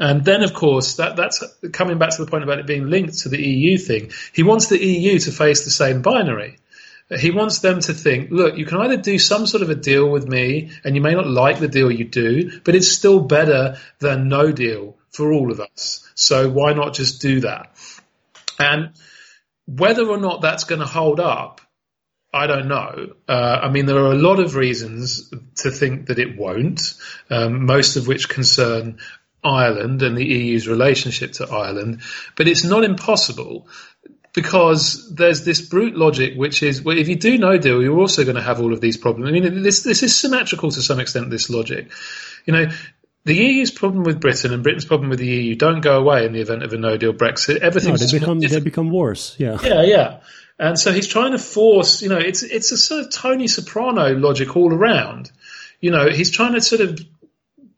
And 0.00 0.24
then, 0.24 0.42
of 0.42 0.54
course, 0.54 0.94
that, 0.94 1.14
that's 1.16 1.44
coming 1.72 1.98
back 1.98 2.16
to 2.16 2.24
the 2.24 2.30
point 2.30 2.42
about 2.42 2.58
it 2.58 2.66
being 2.66 2.88
linked 2.88 3.18
to 3.20 3.28
the 3.28 3.40
EU 3.40 3.76
thing. 3.76 4.12
He 4.32 4.42
wants 4.42 4.68
the 4.68 4.82
EU 4.82 5.18
to 5.18 5.30
face 5.30 5.64
the 5.64 5.70
same 5.70 6.00
binary. 6.00 6.56
He 7.18 7.30
wants 7.30 7.58
them 7.58 7.80
to 7.80 7.92
think, 7.92 8.30
look, 8.30 8.56
you 8.56 8.64
can 8.64 8.78
either 8.78 8.96
do 8.96 9.18
some 9.18 9.46
sort 9.46 9.62
of 9.62 9.68
a 9.68 9.74
deal 9.74 10.08
with 10.08 10.26
me, 10.26 10.70
and 10.84 10.96
you 10.96 11.02
may 11.02 11.12
not 11.12 11.26
like 11.26 11.58
the 11.58 11.68
deal 11.68 11.90
you 11.90 12.06
do, 12.06 12.60
but 12.64 12.74
it's 12.74 12.88
still 12.88 13.20
better 13.20 13.76
than 13.98 14.28
no 14.28 14.52
deal 14.52 14.96
for 15.10 15.32
all 15.32 15.52
of 15.52 15.60
us. 15.60 16.08
So 16.14 16.48
why 16.48 16.72
not 16.72 16.94
just 16.94 17.20
do 17.20 17.40
that? 17.40 17.76
And 18.58 18.92
whether 19.66 20.08
or 20.08 20.18
not 20.18 20.40
that's 20.40 20.64
going 20.64 20.80
to 20.80 20.86
hold 20.86 21.20
up, 21.20 21.60
I 22.32 22.46
don't 22.46 22.68
know. 22.68 23.14
Uh, 23.28 23.58
I 23.62 23.70
mean, 23.70 23.86
there 23.86 23.98
are 23.98 24.12
a 24.12 24.18
lot 24.18 24.38
of 24.38 24.54
reasons 24.54 25.30
to 25.56 25.70
think 25.70 26.06
that 26.06 26.20
it 26.20 26.38
won't, 26.38 26.94
um, 27.28 27.66
most 27.66 27.96
of 27.96 28.06
which 28.06 28.28
concern 28.28 28.98
Ireland 29.42 30.02
and 30.02 30.16
the 30.16 30.24
EU's 30.24 30.68
relationship 30.68 31.32
to 31.32 31.48
Ireland, 31.48 32.02
but 32.36 32.48
it's 32.48 32.64
not 32.64 32.84
impossible 32.84 33.68
because 34.32 35.12
there's 35.14 35.44
this 35.44 35.60
brute 35.60 35.96
logic 35.96 36.34
which 36.36 36.62
is 36.62 36.82
well, 36.82 36.96
if 36.96 37.08
you 37.08 37.16
do 37.16 37.38
no 37.38 37.58
deal, 37.58 37.82
you're 37.82 37.98
also 37.98 38.24
going 38.24 38.36
to 38.36 38.42
have 38.42 38.60
all 38.60 38.72
of 38.72 38.80
these 38.80 38.96
problems. 38.96 39.28
I 39.28 39.32
mean, 39.32 39.62
this 39.62 39.82
this 39.82 40.02
is 40.02 40.16
symmetrical 40.16 40.70
to 40.70 40.82
some 40.82 41.00
extent. 41.00 41.30
This 41.30 41.50
logic, 41.50 41.90
you 42.46 42.52
know. 42.52 42.66
The 43.22 43.34
EU's 43.34 43.70
problem 43.70 44.04
with 44.04 44.18
Britain 44.18 44.54
and 44.54 44.62
Britain's 44.62 44.86
problem 44.86 45.10
with 45.10 45.18
the 45.18 45.26
EU 45.26 45.54
don't 45.54 45.82
go 45.82 45.98
away 45.98 46.24
in 46.24 46.32
the 46.32 46.40
event 46.40 46.62
of 46.62 46.72
a 46.72 46.78
no 46.78 46.96
deal 46.96 47.12
Brexit. 47.12 47.58
Everything 47.58 47.90
no, 47.90 47.98
they 47.98 48.18
become 48.18 48.40
they 48.40 48.60
become 48.60 48.90
worse. 48.90 49.36
Yeah, 49.38 49.58
yeah, 49.62 49.82
yeah. 49.82 50.20
And 50.58 50.78
so 50.78 50.90
he's 50.90 51.06
trying 51.06 51.32
to 51.32 51.38
force, 51.38 52.02
you 52.02 52.08
know, 52.08 52.18
it's 52.18 52.42
it's 52.42 52.72
a 52.72 52.78
sort 52.78 53.02
of 53.02 53.12
Tony 53.12 53.46
Soprano 53.46 54.14
logic 54.14 54.56
all 54.56 54.72
around. 54.72 55.30
You 55.80 55.90
know, 55.90 56.08
he's 56.08 56.30
trying 56.30 56.54
to 56.54 56.60
sort 56.60 56.80
of 56.80 56.98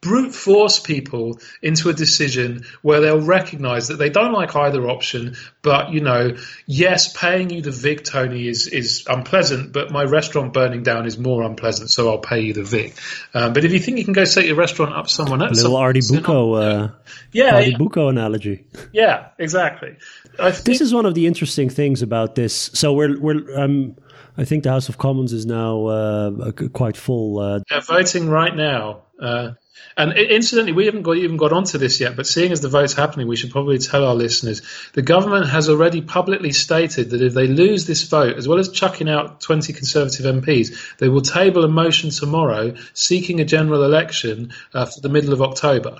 brute 0.02 0.34
force 0.34 0.80
people 0.80 1.38
into 1.62 1.88
a 1.88 1.92
decision 1.94 2.64
where 2.82 3.00
they'll 3.00 3.24
recognize 3.24 3.88
that 3.88 3.96
they 3.96 4.10
don't 4.10 4.32
like 4.32 4.54
either 4.56 4.90
option, 4.90 5.36
but 5.62 5.92
you 5.92 6.00
know, 6.00 6.36
yes, 6.66 7.16
paying 7.16 7.50
you 7.50 7.62
the 7.62 7.70
vig 7.70 8.04
Tony, 8.04 8.48
is, 8.48 8.66
is 8.66 9.04
unpleasant, 9.08 9.72
but 9.72 9.92
my 9.92 10.02
restaurant 10.02 10.52
burning 10.52 10.82
down 10.82 11.06
is 11.06 11.16
more 11.16 11.42
unpleasant, 11.42 11.88
so 11.88 12.10
I'll 12.10 12.18
pay 12.18 12.40
you 12.40 12.52
the 12.52 12.64
vig. 12.64 12.94
Um, 13.32 13.52
but 13.52 13.64
if 13.64 13.72
you 13.72 13.78
think 13.78 13.98
you 13.98 14.04
can 14.04 14.12
go 14.12 14.24
set 14.24 14.44
your 14.44 14.56
restaurant 14.56 14.92
up 14.92 15.08
someone 15.08 15.40
else, 15.40 15.60
a 15.60 15.62
little 15.62 15.76
Artie 15.76 16.00
Bucco, 16.06 16.54
uh, 16.54 16.90
yeah, 17.30 17.54
Artie 17.54 17.70
yeah. 17.70 17.78
Bucco 17.78 18.08
analogy. 18.08 18.66
Yeah, 18.92 19.28
exactly. 19.38 19.96
Think- 20.36 20.56
this 20.64 20.80
is 20.80 20.92
one 20.92 21.06
of 21.06 21.14
the 21.14 21.28
interesting 21.28 21.70
things 21.70 22.02
about 22.02 22.34
this. 22.34 22.70
So 22.74 22.92
we're 22.92 23.18
we're 23.20 23.56
um, 23.56 23.96
I 24.36 24.44
think 24.44 24.64
the 24.64 24.70
House 24.70 24.88
of 24.88 24.98
Commons 24.98 25.32
is 25.32 25.46
now 25.46 25.86
uh, 25.86 26.50
quite 26.72 26.96
full. 26.96 27.38
Uh, 27.38 27.60
They're 27.68 27.80
voting 27.80 28.28
right 28.28 28.54
now. 28.54 29.02
Uh, 29.20 29.52
and 29.96 30.12
incidentally, 30.16 30.72
we 30.72 30.87
haven't 30.87 31.02
got, 31.02 31.16
even 31.16 31.37
got 31.37 31.52
onto 31.52 31.78
this 31.78 32.00
yet, 32.00 32.16
but 32.16 32.26
seeing 32.26 32.52
as 32.52 32.61
the 32.61 32.68
vote's 32.68 32.94
happening, 32.94 33.26
we 33.26 33.37
should 33.37 33.50
probably 33.50 33.78
tell 33.78 34.04
our 34.04 34.14
listeners 34.14 34.62
the 34.94 35.02
government 35.02 35.48
has 35.48 35.68
already 35.68 36.00
publicly 36.00 36.52
stated 36.52 37.11
that 37.11 37.22
if 37.22 37.35
they 37.35 37.46
lose 37.46 37.87
this 37.87 38.02
vote, 38.04 38.37
as 38.37 38.48
well 38.48 38.58
as 38.58 38.70
chucking 38.70 39.08
out 39.08 39.40
20 39.40 39.72
Conservative 39.72 40.26
MPs, 40.26 40.96
they 40.98 41.08
will 41.08 41.20
table 41.20 41.64
a 41.64 41.68
motion 41.68 42.11
tomorrow 42.11 42.74
seeking 42.94 43.40
a 43.40 43.44
general 43.44 43.85
election 43.85 44.52
uh, 44.72 44.87
for 44.87 45.00
the 45.00 45.08
middle 45.08 45.32
of 45.32 45.42
October. 45.42 45.98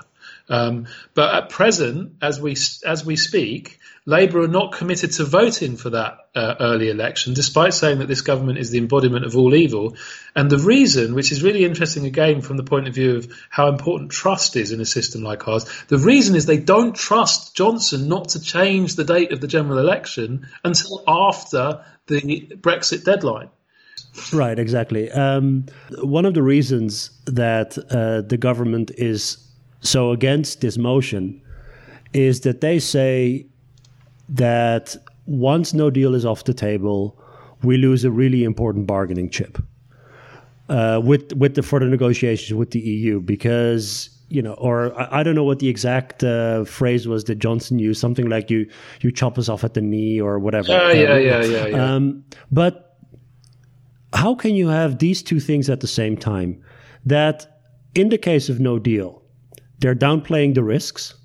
Um, 0.49 0.87
but 1.13 1.33
at 1.33 1.49
present, 1.49 2.15
as 2.21 2.41
we 2.41 2.55
as 2.85 3.05
we 3.05 3.15
speak, 3.15 3.79
Labour 4.05 4.41
are 4.41 4.47
not 4.49 4.73
committed 4.73 5.13
to 5.13 5.23
voting 5.23 5.77
for 5.77 5.91
that 5.91 6.17
uh, 6.35 6.55
early 6.59 6.89
election, 6.89 7.33
despite 7.33 7.73
saying 7.73 7.99
that 7.99 8.07
this 8.07 8.21
government 8.21 8.59
is 8.59 8.69
the 8.69 8.77
embodiment 8.77 9.25
of 9.25 9.37
all 9.37 9.55
evil. 9.55 9.95
And 10.35 10.49
the 10.49 10.57
reason, 10.57 11.15
which 11.15 11.31
is 11.31 11.41
really 11.41 11.63
interesting 11.63 12.05
again 12.05 12.41
from 12.41 12.57
the 12.57 12.63
point 12.63 12.87
of 12.89 12.95
view 12.95 13.15
of 13.15 13.31
how 13.49 13.69
important 13.69 14.11
trust 14.11 14.57
is 14.57 14.73
in 14.73 14.81
a 14.81 14.85
system 14.85 15.23
like 15.23 15.47
ours, 15.47 15.65
the 15.87 15.97
reason 15.97 16.35
is 16.35 16.45
they 16.45 16.57
don't 16.57 16.93
trust 16.93 17.55
Johnson 17.55 18.09
not 18.09 18.29
to 18.29 18.41
change 18.41 18.95
the 18.95 19.05
date 19.05 19.31
of 19.31 19.39
the 19.39 19.47
general 19.47 19.77
election 19.77 20.47
until 20.65 21.01
after 21.07 21.85
the 22.07 22.51
Brexit 22.59 23.05
deadline. 23.05 23.49
Right, 24.33 24.59
exactly. 24.59 25.09
Um, 25.11 25.65
one 26.01 26.25
of 26.25 26.33
the 26.33 26.43
reasons 26.43 27.09
that 27.25 27.77
uh, 27.89 28.21
the 28.21 28.37
government 28.37 28.91
is 28.97 29.37
so 29.79 30.11
against 30.11 30.61
this 30.61 30.77
motion 30.77 31.41
is 32.13 32.41
that 32.41 32.61
they 32.61 32.79
say 32.79 33.47
that 34.29 34.95
once 35.25 35.73
no 35.73 35.89
deal 35.89 36.15
is 36.15 36.25
off 36.25 36.43
the 36.43 36.53
table, 36.53 37.19
we 37.63 37.77
lose 37.77 38.03
a 38.03 38.11
really 38.11 38.43
important 38.43 38.87
bargaining 38.87 39.29
chip 39.29 39.57
uh, 40.69 41.01
with 41.03 41.33
with 41.33 41.55
the 41.55 41.63
further 41.63 41.87
negotiations 41.87 42.53
with 42.57 42.71
the 42.71 42.79
EU 42.79 43.19
because 43.19 44.09
you 44.29 44.41
know, 44.41 44.53
or 44.53 44.99
I, 44.99 45.19
I 45.19 45.23
don't 45.23 45.35
know 45.35 45.43
what 45.43 45.59
the 45.59 45.69
exact 45.69 46.23
uh, 46.23 46.63
phrase 46.63 47.07
was 47.07 47.25
that 47.25 47.35
Johnson 47.35 47.77
used, 47.79 48.01
something 48.01 48.29
like 48.29 48.49
you 48.49 48.69
you 49.01 49.11
chop 49.11 49.37
us 49.37 49.49
off 49.49 49.63
at 49.63 49.73
the 49.73 49.81
knee 49.81 50.19
or 50.19 50.39
whatever. 50.39 50.71
Oh 50.71 50.89
um, 50.89 50.97
yeah, 50.97 51.17
yeah, 51.17 51.43
yeah, 51.43 51.65
yeah. 51.67 51.93
Um, 51.95 52.23
but 52.51 52.97
how 54.13 54.35
can 54.35 54.55
you 54.55 54.67
have 54.69 54.99
these 54.99 55.21
two 55.21 55.39
things 55.39 55.69
at 55.69 55.81
the 55.81 55.87
same 55.87 56.17
time? 56.17 56.61
That 57.05 57.59
in 57.95 58.09
the 58.09 58.17
case 58.17 58.49
of 58.49 58.59
no 58.59 58.79
deal, 58.79 59.21
they're 59.79 59.95
downplaying 59.95 60.55
the 60.55 60.63
risks 60.63 61.15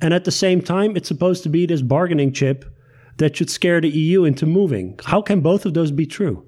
and 0.00 0.12
at 0.12 0.24
the 0.24 0.30
same 0.30 0.60
time, 0.60 0.96
it's 0.96 1.08
supposed 1.08 1.42
to 1.44 1.48
be 1.48 1.66
this 1.66 1.82
bargaining 1.82 2.32
chip 2.32 2.64
that 3.18 3.36
should 3.36 3.50
scare 3.50 3.80
the 3.80 3.88
EU 3.88 4.24
into 4.24 4.46
moving. 4.46 4.98
How 5.04 5.22
can 5.22 5.40
both 5.40 5.64
of 5.64 5.74
those 5.74 5.90
be 5.90 6.06
true? 6.06 6.44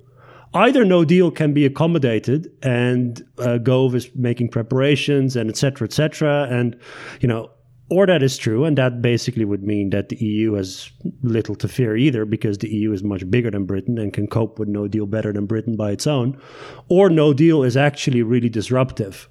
Either 0.55 0.85
no 0.85 1.05
deal 1.05 1.31
can 1.31 1.53
be 1.53 1.67
accommodated 1.67 2.51
and 2.63 3.23
uh, 3.39 3.59
Gove 3.59 3.95
is 3.95 4.11
making 4.15 4.49
preparations 4.49 5.37
and 5.37 5.51
etc. 5.51 5.87
etc. 5.87 6.49
and 6.51 6.79
you 7.21 7.29
know, 7.29 7.51
or 7.91 8.07
that 8.07 8.23
is 8.23 8.37
true, 8.37 8.65
and 8.65 8.77
that 8.77 9.01
basically 9.01 9.47
would 9.47 9.63
mean 9.63 9.91
that 9.91 10.11
the 10.11 10.17
EU 10.17 10.55
has 10.55 10.91
little 11.23 11.55
to 11.55 11.69
fear 11.69 11.97
either 11.97 12.27
because 12.27 12.59
the 12.59 12.69
EU 12.69 12.93
is 12.93 13.03
much 13.03 13.29
bigger 13.31 13.51
than 13.51 13.65
Britain 13.65 13.99
and 13.99 14.13
can 14.13 14.27
cope 14.27 14.59
with 14.59 14.69
no 14.69 14.87
deal 14.89 15.07
better 15.07 15.33
than 15.33 15.47
Britain 15.47 15.75
by 15.75 15.91
its 15.91 16.07
own, 16.07 16.39
or 16.89 17.09
no 17.09 17.33
deal 17.33 17.63
is 17.63 17.77
actually 17.77 18.23
really 18.23 18.51
disruptive. 18.51 19.29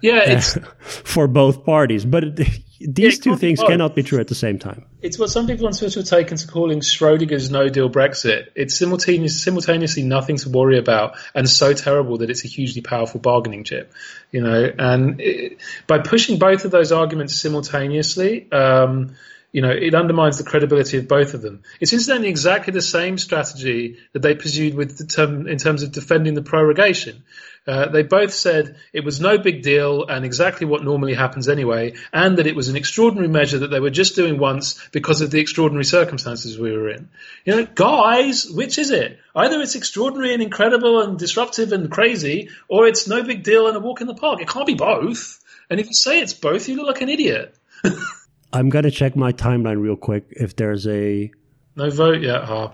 Yeah, 0.00 0.20
it's 0.26 0.56
for 0.84 1.28
both 1.28 1.64
parties, 1.64 2.06
but 2.06 2.40
these 2.80 3.18
yeah, 3.18 3.32
two 3.32 3.36
things 3.36 3.60
cannot 3.60 3.94
be 3.94 4.02
true 4.02 4.20
at 4.20 4.28
the 4.28 4.34
same 4.34 4.58
time. 4.58 4.86
It's 5.02 5.18
what 5.18 5.28
some 5.28 5.46
people 5.46 5.66
on 5.66 5.72
Twitter 5.74 6.00
have 6.00 6.08
taken 6.08 6.38
to 6.38 6.48
calling 6.48 6.80
Schrodinger's 6.80 7.50
no 7.50 7.68
deal 7.68 7.90
Brexit. 7.90 8.48
It's 8.54 8.74
simultaneous, 8.74 9.42
simultaneously 9.42 10.02
nothing 10.02 10.38
to 10.38 10.48
worry 10.48 10.78
about 10.78 11.16
and 11.34 11.48
so 11.48 11.74
terrible 11.74 12.18
that 12.18 12.30
it's 12.30 12.44
a 12.44 12.48
hugely 12.48 12.80
powerful 12.80 13.20
bargaining 13.20 13.64
chip. 13.64 13.92
You 14.32 14.40
know, 14.40 14.72
and 14.78 15.20
it, 15.20 15.58
by 15.86 15.98
pushing 15.98 16.38
both 16.38 16.64
of 16.64 16.70
those 16.70 16.90
arguments 16.90 17.34
simultaneously, 17.34 18.50
um, 18.50 19.14
you 19.52 19.62
know, 19.62 19.70
it 19.70 19.94
undermines 19.94 20.38
the 20.38 20.44
credibility 20.44 20.96
of 20.96 21.08
both 21.08 21.34
of 21.34 21.42
them. 21.42 21.62
It's 21.80 21.92
incidentally 21.92 22.28
exactly 22.28 22.72
the 22.72 22.80
same 22.80 23.18
strategy 23.18 23.98
that 24.12 24.20
they 24.20 24.34
pursued 24.34 24.74
with 24.74 24.96
the 24.96 25.06
term, 25.06 25.48
in 25.48 25.58
terms 25.58 25.82
of 25.82 25.92
defending 25.92 26.34
the 26.34 26.42
prorogation. 26.42 27.24
Uh, 27.66 27.88
they 27.88 28.02
both 28.02 28.32
said 28.32 28.76
it 28.92 29.04
was 29.04 29.20
no 29.20 29.36
big 29.38 29.62
deal 29.62 30.06
and 30.06 30.24
exactly 30.24 30.66
what 30.66 30.82
normally 30.82 31.14
happens 31.14 31.48
anyway, 31.48 31.94
and 32.12 32.38
that 32.38 32.46
it 32.46 32.56
was 32.56 32.68
an 32.68 32.76
extraordinary 32.76 33.28
measure 33.28 33.58
that 33.58 33.68
they 33.68 33.80
were 33.80 33.90
just 33.90 34.16
doing 34.16 34.38
once 34.38 34.80
because 34.92 35.20
of 35.20 35.30
the 35.30 35.40
extraordinary 35.40 35.84
circumstances 35.84 36.58
we 36.58 36.72
were 36.72 36.88
in. 36.88 37.08
You 37.44 37.56
know, 37.56 37.66
guys, 37.66 38.46
which 38.50 38.78
is 38.78 38.90
it? 38.90 39.18
Either 39.36 39.60
it's 39.60 39.74
extraordinary 39.74 40.32
and 40.32 40.42
incredible 40.42 41.00
and 41.02 41.18
disruptive 41.18 41.72
and 41.72 41.90
crazy, 41.90 42.48
or 42.68 42.86
it's 42.86 43.06
no 43.06 43.22
big 43.22 43.42
deal 43.42 43.68
and 43.68 43.76
a 43.76 43.80
walk 43.80 44.00
in 44.00 44.06
the 44.06 44.14
park. 44.14 44.40
It 44.40 44.48
can't 44.48 44.66
be 44.66 44.74
both. 44.74 45.38
And 45.68 45.78
if 45.78 45.86
you 45.86 45.94
say 45.94 46.20
it's 46.20 46.34
both, 46.34 46.68
you 46.68 46.76
look 46.76 46.86
like 46.86 47.02
an 47.02 47.08
idiot. 47.08 47.54
I'm 48.52 48.68
going 48.68 48.84
to 48.84 48.90
check 48.90 49.14
my 49.14 49.32
timeline 49.32 49.80
real 49.80 49.96
quick 49.96 50.26
if 50.30 50.56
there's 50.56 50.86
a. 50.86 51.30
No 51.76 51.90
vote 51.90 52.22
yet, 52.22 52.44
huh? 52.44 52.72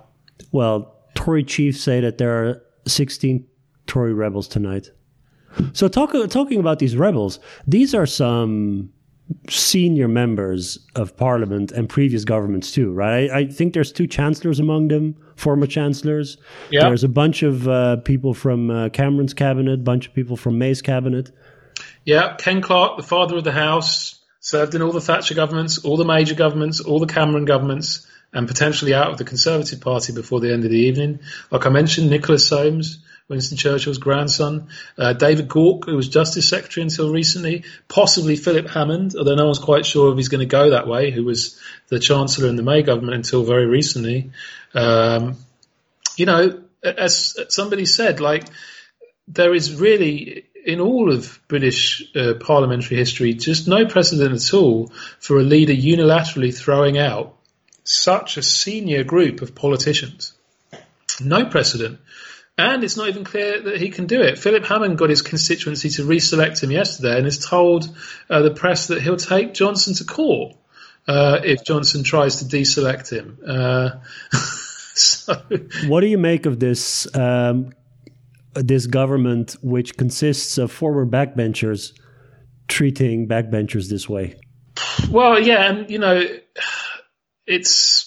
Well, 0.53 0.95
Tory 1.15 1.45
chiefs 1.45 1.81
say 1.81 2.01
that 2.01 2.19
there 2.19 2.45
are 2.45 2.63
16 2.87 3.47
Tory 3.87 4.15
rebels 4.15 4.49
tonight. 4.49 4.91
So 5.73 5.89
talk, 5.89 6.13
talking 6.29 6.61
about 6.61 6.79
these 6.79 6.97
rebels, 6.97 7.39
these 7.67 7.95
are 7.95 8.07
some 8.07 8.93
senior 9.49 10.07
members 10.07 10.79
of 10.95 11.17
parliament 11.17 11.73
and 11.73 11.89
previous 11.89 12.25
governments 12.25 12.73
too, 12.73 12.93
right? 12.93 13.31
I, 13.31 13.39
I 13.39 13.47
think 13.47 13.75
there's 13.75 13.91
two 13.91 14.07
chancellors 14.07 14.61
among 14.61 14.89
them, 14.89 15.17
former 15.35 15.67
chancellors. 15.67 16.37
Yeah. 16.71 16.83
There's 16.83 17.05
a 17.05 17.09
bunch 17.09 17.43
of 17.43 17.67
uh, 17.67 17.97
people 17.97 18.35
from 18.35 18.71
uh, 18.71 18.89
Cameron's 18.91 19.35
cabinet, 19.35 19.83
bunch 19.83 20.07
of 20.07 20.15
people 20.15 20.37
from 20.37 20.59
May's 20.59 20.83
cabinet. 20.83 21.33
Yeah, 22.05 22.37
Ken 22.37 22.63
Clarke, 22.63 22.97
the 22.97 23.03
father 23.03 23.37
of 23.37 23.45
the 23.45 23.53
house, 23.53 24.21
served 24.41 24.75
in 24.75 24.83
all 24.83 24.93
the 24.93 25.01
Thatcher 25.01 25.35
governments, 25.35 25.79
all 25.79 25.97
the 25.97 26.05
major 26.05 26.35
governments, 26.35 26.81
all 26.81 27.01
the 27.01 27.07
Cameron 27.07 27.47
governments, 27.47 28.07
and 28.33 28.47
potentially 28.47 28.95
out 28.95 29.11
of 29.11 29.19
the 29.19 29.25
Conservative 29.25 29.81
Party 29.81 30.13
before 30.13 30.41
the 30.41 30.53
end 30.53 30.65
of 30.65 30.71
the 30.71 30.79
evening. 30.79 31.21
Like 31.51 31.67
I 31.67 31.71
mentioned, 31.71 32.11
Nicholas 32.11 32.47
Soames, 32.47 33.03
Winston 33.29 33.59
Churchill's 33.59 33.99
grandson, 33.99 34.69
uh, 34.97 35.13
David 35.13 35.49
Gauke, 35.49 35.87
who 35.87 35.97
was 35.97 36.09
Justice 36.09 36.49
Secretary 36.49 36.83
until 36.83 37.13
recently, 37.13 37.65
possibly 37.89 38.37
Philip 38.37 38.69
Hammond, 38.69 39.17
although 39.17 39.35
no 39.35 39.47
one's 39.47 39.59
quite 39.59 39.85
sure 39.85 40.13
if 40.13 40.17
he's 40.17 40.29
going 40.29 40.47
to 40.47 40.47
go 40.47 40.71
that 40.71 40.87
way, 40.87 41.11
who 41.11 41.25
was 41.25 41.61
the 41.89 41.99
Chancellor 41.99 42.49
in 42.49 42.57
the 42.57 42.63
May 42.63 42.83
government 42.83 43.17
until 43.17 43.43
very 43.43 43.67
recently. 43.67 44.31
Um, 44.75 45.37
you 46.17 46.27
know, 46.27 46.63
as 46.83 47.37
somebody 47.49 47.85
said, 47.85 48.21
like, 48.21 48.45
there 49.27 49.55
is 49.55 49.75
really, 49.75 50.45
in 50.65 50.81
all 50.81 51.13
of 51.13 51.41
British 51.49 52.05
uh, 52.15 52.35
parliamentary 52.39 52.97
history, 52.97 53.35
just 53.35 53.67
no 53.67 53.87
precedent 53.87 54.35
at 54.35 54.55
all 54.55 54.93
for 55.19 55.39
a 55.39 55.43
leader 55.43 55.73
unilaterally 55.73 56.57
throwing 56.57 56.97
out 56.97 57.35
such 57.83 58.37
a 58.37 58.43
senior 58.43 59.03
group 59.03 59.43
of 59.43 59.55
politicians. 59.55 60.33
No 61.21 61.47
precedent. 61.47 61.99
And 62.59 62.83
it's 62.83 62.97
not 62.97 63.09
even 63.09 63.25
clear 63.25 63.61
that 63.61 63.77
he 63.79 63.91
can 63.91 64.07
do 64.07 64.23
it. 64.23 64.39
Philip 64.39 64.65
Hammond 64.65 64.97
got 64.97 65.11
his 65.11 65.21
constituency 65.21 65.91
to 65.91 66.03
reselect 66.05 66.63
him 66.63 66.71
yesterday 66.71 67.17
and 67.17 67.27
has 67.27 67.39
told 67.39 67.95
uh, 68.31 68.41
the 68.41 68.51
press 68.51 68.87
that 68.87 69.03
he'll 69.03 69.19
take 69.19 69.53
Johnson 69.53 69.93
to 69.95 70.05
court 70.05 70.57
uh, 71.07 71.41
if 71.45 71.65
Johnson 71.65 72.03
tries 72.03 72.37
to 72.37 72.45
deselect 72.47 73.13
him. 73.13 73.39
Uh, 73.47 73.91
so. 74.95 75.35
What 75.87 76.01
do 76.01 76.07
you 76.07 76.17
make 76.17 76.47
of 76.47 76.59
this 76.59 77.15
um, 77.15 77.73
this 78.55 78.87
government, 78.87 79.57
which 79.63 79.99
consists 79.99 80.57
of 80.57 80.73
former 80.73 81.05
backbenchers, 81.05 81.93
treating 82.69 83.29
backbenchers 83.29 83.91
this 83.91 84.09
way? 84.09 84.37
Well, 85.11 85.39
yeah, 85.41 85.71
and 85.71 85.91
you 85.91 85.99
know, 85.99 86.23
it's 87.47 88.06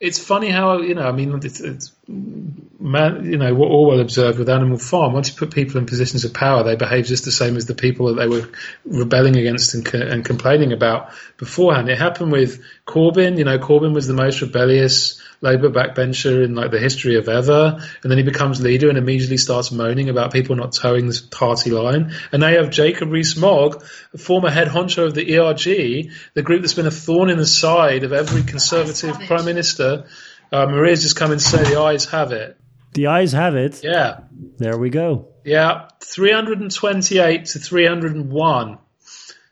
it's 0.00 0.18
funny 0.18 0.48
how 0.48 0.80
you 0.80 0.94
know. 0.94 1.08
I 1.08 1.12
mean, 1.12 1.34
it's, 1.42 1.60
it's 1.60 1.92
man, 2.06 3.24
you 3.24 3.36
know, 3.36 3.52
what 3.54 3.66
Orwell 3.66 4.00
observed 4.00 4.38
with 4.38 4.48
Animal 4.48 4.78
Farm. 4.78 5.12
Once 5.12 5.30
you 5.30 5.36
put 5.36 5.52
people 5.52 5.78
in 5.78 5.86
positions 5.86 6.24
of 6.24 6.32
power, 6.32 6.62
they 6.62 6.76
behave 6.76 7.06
just 7.06 7.24
the 7.24 7.32
same 7.32 7.56
as 7.56 7.66
the 7.66 7.74
people 7.74 8.06
that 8.06 8.14
they 8.14 8.28
were 8.28 8.48
rebelling 8.84 9.36
against 9.36 9.74
and, 9.74 9.86
and 9.94 10.24
complaining 10.24 10.72
about 10.72 11.10
beforehand. 11.36 11.88
It 11.88 11.98
happened 11.98 12.30
with 12.30 12.62
Corbyn. 12.86 13.38
You 13.38 13.44
know, 13.44 13.58
Corbyn 13.58 13.92
was 13.92 14.06
the 14.06 14.14
most 14.14 14.40
rebellious 14.40 15.20
Labour 15.40 15.70
backbencher 15.70 16.44
in 16.44 16.54
like 16.54 16.70
the 16.70 16.80
history 16.80 17.16
of 17.16 17.28
ever, 17.28 17.78
and 18.02 18.10
then 18.10 18.18
he 18.18 18.24
becomes 18.24 18.60
leader 18.60 18.88
and 18.88 18.98
immediately 18.98 19.36
starts 19.36 19.70
moaning 19.70 20.08
about 20.08 20.32
people 20.32 20.56
not 20.56 20.72
toeing 20.72 21.06
the 21.06 21.22
party 21.30 21.70
line. 21.70 22.12
And 22.32 22.40
now 22.40 22.48
you 22.48 22.58
have 22.58 22.70
Jacob 22.70 23.10
Rees-Mogg, 23.10 23.82
former 24.18 24.50
head 24.50 24.68
honcho 24.68 25.06
of 25.06 25.14
the 25.14 25.38
ERG, 25.38 26.10
the 26.34 26.42
group 26.42 26.62
that's 26.62 26.74
been 26.74 26.86
a 26.86 26.90
thorn 26.90 27.30
in 27.30 27.38
the 27.38 27.46
side 27.46 28.04
of 28.04 28.12
every 28.12 28.42
Conservative 28.42 29.18
Prime 29.20 29.44
Minister. 29.44 30.06
Uh, 30.50 30.66
Maria's 30.66 31.02
just 31.02 31.16
come 31.16 31.30
and 31.30 31.40
say 31.40 31.62
the 31.62 31.80
ayes 31.80 32.06
have 32.06 32.32
it. 32.32 32.58
The 32.94 33.06
ayes 33.08 33.32
have 33.32 33.54
it. 33.54 33.82
Yeah. 33.84 34.20
There 34.56 34.78
we 34.78 34.90
go. 34.90 35.28
Yeah, 35.44 35.88
328 36.00 37.44
to 37.46 37.58
301. 37.58 38.78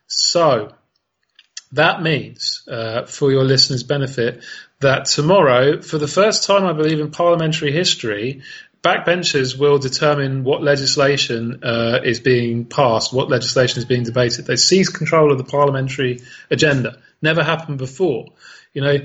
So, 0.06 0.75
That 1.72 2.02
means, 2.02 2.62
uh, 2.68 3.06
for 3.06 3.32
your 3.32 3.44
listeners' 3.44 3.82
benefit, 3.82 4.44
that 4.80 5.06
tomorrow, 5.06 5.82
for 5.82 5.98
the 5.98 6.08
first 6.08 6.44
time, 6.44 6.64
I 6.64 6.72
believe, 6.72 7.00
in 7.00 7.10
parliamentary 7.10 7.72
history, 7.72 8.42
backbenchers 8.82 9.58
will 9.58 9.78
determine 9.78 10.44
what 10.44 10.62
legislation 10.62 11.64
uh, 11.64 12.00
is 12.04 12.20
being 12.20 12.66
passed, 12.66 13.12
what 13.12 13.28
legislation 13.28 13.78
is 13.78 13.84
being 13.84 14.04
debated. 14.04 14.46
They 14.46 14.56
seize 14.56 14.88
control 14.88 15.32
of 15.32 15.38
the 15.38 15.44
parliamentary 15.44 16.20
agenda. 16.50 16.98
Never 17.20 17.42
happened 17.42 17.78
before. 17.78 18.26
You 18.72 18.82
know, 18.82 18.96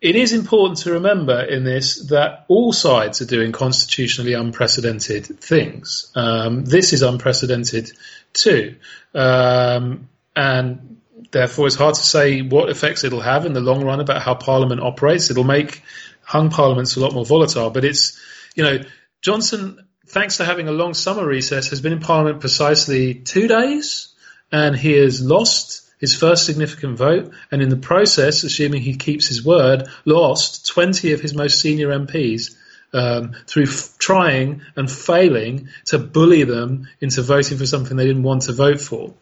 it 0.00 0.16
is 0.16 0.32
important 0.32 0.78
to 0.80 0.92
remember 0.92 1.40
in 1.40 1.64
this 1.64 2.06
that 2.08 2.46
all 2.48 2.72
sides 2.72 3.20
are 3.20 3.26
doing 3.26 3.52
constitutionally 3.52 4.32
unprecedented 4.32 5.26
things. 5.40 6.10
Um, 6.14 6.64
this 6.64 6.92
is 6.92 7.02
unprecedented 7.02 7.92
too. 8.32 8.76
Um, 9.14 10.08
and 10.34 10.97
therefore, 11.30 11.66
it's 11.66 11.76
hard 11.76 11.94
to 11.94 12.00
say 12.00 12.42
what 12.42 12.68
effects 12.68 13.04
it'll 13.04 13.20
have 13.20 13.46
in 13.46 13.52
the 13.52 13.60
long 13.60 13.84
run 13.84 14.00
about 14.00 14.22
how 14.22 14.34
Parliament 14.34 14.80
operates. 14.80 15.30
It'll 15.30 15.44
make 15.44 15.82
hung 16.22 16.50
parliaments 16.50 16.96
a 16.96 17.00
lot 17.00 17.14
more 17.14 17.24
volatile. 17.24 17.70
But 17.70 17.84
it's, 17.84 18.20
you 18.54 18.62
know, 18.62 18.78
Johnson, 19.22 19.86
thanks 20.06 20.36
to 20.36 20.44
having 20.44 20.68
a 20.68 20.72
long 20.72 20.94
summer 20.94 21.26
recess, 21.26 21.70
has 21.70 21.80
been 21.80 21.92
in 21.92 22.00
Parliament 22.00 22.40
precisely 22.40 23.14
two 23.14 23.48
days, 23.48 24.14
and 24.52 24.76
he 24.76 24.92
has 24.92 25.22
lost 25.22 25.88
his 25.98 26.14
first 26.14 26.46
significant 26.46 26.96
vote, 26.96 27.32
and 27.50 27.60
in 27.60 27.70
the 27.70 27.76
process, 27.76 28.44
assuming 28.44 28.82
he 28.82 28.94
keeps 28.94 29.26
his 29.26 29.44
word, 29.44 29.88
lost 30.04 30.66
20 30.68 31.12
of 31.12 31.20
his 31.20 31.34
most 31.34 31.60
senior 31.60 31.88
MPs 31.88 32.54
um, 32.92 33.34
through 33.46 33.64
f- 33.64 33.96
trying 33.98 34.62
and 34.76 34.90
failing 34.90 35.68
to 35.86 35.98
bully 35.98 36.44
them 36.44 36.88
into 37.00 37.22
voting 37.22 37.58
for 37.58 37.66
something 37.66 37.96
they 37.96 38.06
didn't 38.06 38.22
want 38.22 38.42
to 38.42 38.52
vote 38.52 38.80
for. 38.80 39.14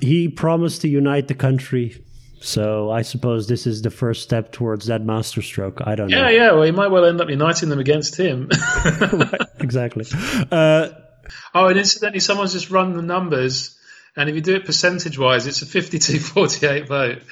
He 0.00 0.28
promised 0.28 0.82
to 0.82 0.88
unite 0.88 1.28
the 1.28 1.34
country. 1.34 2.02
So 2.40 2.90
I 2.90 3.02
suppose 3.02 3.48
this 3.48 3.66
is 3.66 3.82
the 3.82 3.90
first 3.90 4.22
step 4.22 4.52
towards 4.52 4.86
that 4.86 5.02
masterstroke. 5.02 5.80
I 5.84 5.94
don't 5.94 6.10
yeah, 6.10 6.22
know. 6.22 6.28
Yeah, 6.28 6.36
yeah. 6.36 6.52
Well, 6.52 6.62
he 6.62 6.70
might 6.70 6.88
well 6.88 7.04
end 7.04 7.20
up 7.20 7.28
uniting 7.28 7.68
them 7.68 7.78
against 7.78 8.16
him. 8.16 8.48
right, 8.50 9.40
exactly. 9.58 10.04
Uh, 10.50 10.90
oh, 11.54 11.66
and 11.68 11.78
incidentally, 11.78 12.20
someone's 12.20 12.52
just 12.52 12.70
run 12.70 12.94
the 12.94 13.02
numbers 13.02 13.76
and 14.16 14.30
if 14.30 14.34
you 14.34 14.40
do 14.40 14.54
it 14.54 14.64
percentage 14.64 15.18
wise, 15.18 15.46
it's 15.46 15.60
a 15.60 15.66
52 15.66 16.18
48 16.18 16.88
vote. 16.88 17.22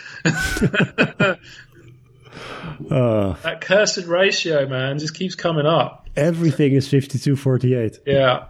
uh, 2.90 3.33
that 3.43 3.61
cursed 3.62 4.05
ratio, 4.07 4.69
man, 4.69 4.99
just 4.99 5.14
keeps 5.14 5.35
coming 5.35 5.64
up. 5.64 6.07
Everything 6.14 6.75
is 6.75 6.87
52 6.87 7.37
48. 7.37 8.01
Yeah. 8.07 8.49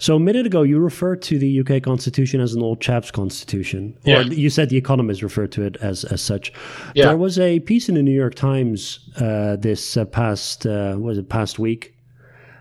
So 0.00 0.16
a 0.16 0.18
minute 0.18 0.46
ago, 0.46 0.62
you 0.62 0.78
referred 0.78 1.20
to 1.22 1.38
the 1.38 1.60
UK 1.60 1.82
constitution 1.82 2.40
as 2.40 2.54
an 2.54 2.62
old 2.62 2.80
chap's 2.80 3.10
constitution. 3.10 3.98
Yeah. 4.04 4.20
Or 4.20 4.22
you 4.22 4.48
said 4.48 4.70
the 4.70 4.78
Economist 4.78 5.20
referred 5.20 5.52
to 5.52 5.62
it 5.62 5.76
as, 5.82 6.04
as 6.04 6.22
such. 6.22 6.54
Yeah. 6.94 7.08
There 7.08 7.18
was 7.18 7.38
a 7.38 7.60
piece 7.60 7.90
in 7.90 7.96
the 7.96 8.02
New 8.02 8.14
York 8.14 8.34
Times 8.34 9.10
uh, 9.20 9.56
this 9.56 9.98
uh, 9.98 10.06
past, 10.06 10.64
uh, 10.64 10.96
was 10.98 11.18
it 11.18 11.28
past 11.28 11.58
week, 11.58 11.94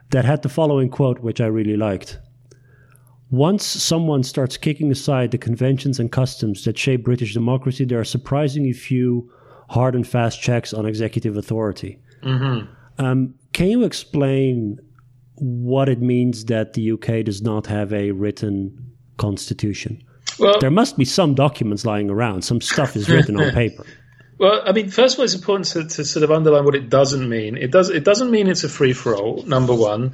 that 0.10 0.26
had 0.26 0.42
the 0.42 0.50
following 0.50 0.90
quote, 0.90 1.20
which 1.20 1.40
I 1.40 1.46
really 1.46 1.78
liked. 1.78 2.20
Once 3.32 3.66
someone 3.66 4.24
starts 4.24 4.58
kicking 4.58 4.92
aside 4.92 5.32
the 5.32 5.38
conventions 5.38 5.98
and 5.98 6.12
customs 6.12 6.66
that 6.66 6.78
shape 6.78 7.06
British 7.06 7.34
democracy, 7.34 7.86
there 7.86 8.02
are 8.02 8.06
surprisingly 8.06 8.74
few 8.74 9.32
hard 9.70 9.96
and 9.96 10.06
fast 10.06 10.42
checks 10.42 10.74
on 10.74 10.86
executive 10.86 11.38
authority. 11.38 12.00
Mm-hmm. 12.22 12.70
Um, 13.02 13.36
can 13.54 13.68
you 13.68 13.84
explain 13.84 14.82
what 15.40 15.90
it 15.90 16.02
means 16.02 16.46
that 16.46 16.74
the 16.74 16.92
UK 16.92 17.24
does 17.26 17.42
not 17.42 17.66
have 17.68 17.94
a 17.94 18.12
written 18.12 18.78
constitution? 19.18 20.04
Well, 20.38 20.60
there 20.60 20.72
must 20.72 20.98
be 20.98 21.06
some 21.06 21.36
documents 21.36 21.86
lying 21.86 22.10
around. 22.10 22.44
Some 22.44 22.62
stuff 22.62 22.96
is 22.96 23.10
written 23.10 23.40
on 23.40 23.52
paper. 23.54 23.86
Well, 24.40 24.62
I 24.66 24.72
mean, 24.72 24.90
first 24.90 25.16
of 25.16 25.20
all, 25.20 25.26
it's 25.26 25.36
important 25.36 25.68
to, 25.68 25.84
to, 25.84 26.06
sort 26.06 26.24
of 26.24 26.32
underline 26.32 26.64
what 26.64 26.74
it 26.74 26.90
doesn't 26.90 27.28
mean. 27.28 27.58
It 27.58 27.72
does. 27.72 27.90
It 27.90 28.06
doesn't 28.06 28.32
mean 28.32 28.48
it's 28.48 28.64
a 28.64 28.70
free 28.70 28.94
for 28.94 29.14
all. 29.14 29.44
Number 29.44 29.74
one, 29.76 30.14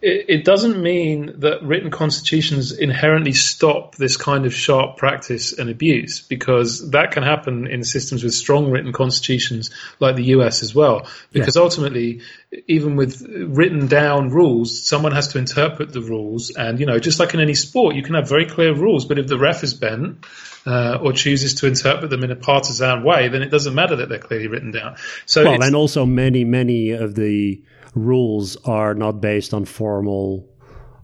it, 0.00 0.24
it, 0.30 0.44
doesn't 0.46 0.82
mean 0.82 1.40
that 1.40 1.62
written 1.62 1.90
constitutions 1.90 2.72
inherently 2.72 3.34
stop 3.34 3.94
this 3.94 4.16
kind 4.16 4.46
of 4.46 4.54
sharp 4.54 4.96
practice 4.96 5.52
and 5.52 5.68
abuse, 5.68 6.22
because 6.22 6.90
that 6.92 7.10
can 7.10 7.22
happen 7.22 7.66
in 7.66 7.84
systems 7.84 8.24
with 8.24 8.32
strong 8.32 8.70
written 8.70 8.94
constitutions 8.94 9.70
like 10.00 10.16
the 10.16 10.24
US 10.36 10.62
as 10.62 10.74
well. 10.74 11.06
Because 11.30 11.56
yeah. 11.56 11.62
ultimately, 11.62 12.22
even 12.66 12.96
with 12.96 13.20
written 13.28 13.88
down 13.88 14.30
rules, 14.30 14.86
someone 14.86 15.12
has 15.12 15.28
to 15.28 15.38
interpret 15.38 15.92
the 15.92 16.00
rules, 16.00 16.48
and 16.48 16.80
you 16.80 16.86
know, 16.86 16.98
just 16.98 17.20
like 17.20 17.34
in 17.34 17.40
any 17.40 17.54
sport, 17.54 17.94
you 17.94 18.02
can 18.02 18.14
have 18.14 18.26
very 18.26 18.46
clear 18.46 18.74
rules, 18.74 19.04
but 19.04 19.18
if 19.18 19.26
the 19.26 19.38
ref 19.38 19.62
is 19.62 19.74
bent 19.74 20.24
uh, 20.66 20.98
or 21.00 21.12
chooses 21.12 21.54
to 21.54 21.66
interpret 21.66 22.10
them 22.10 22.24
in 22.24 22.30
a 22.30 22.36
partisan 22.36 23.04
way, 23.04 23.28
then 23.28 23.42
it 23.42 23.50
doesn't 23.50 23.65
matter 23.74 23.96
that 23.96 24.08
they're 24.08 24.18
clearly 24.18 24.48
written 24.48 24.70
down. 24.70 24.96
So 25.26 25.44
well, 25.44 25.62
and 25.62 25.74
also 25.74 26.06
many, 26.06 26.44
many 26.44 26.90
of 26.90 27.14
the 27.14 27.62
rules 27.94 28.56
are 28.64 28.94
not 28.94 29.20
based 29.20 29.54
on 29.54 29.64
formal 29.64 30.48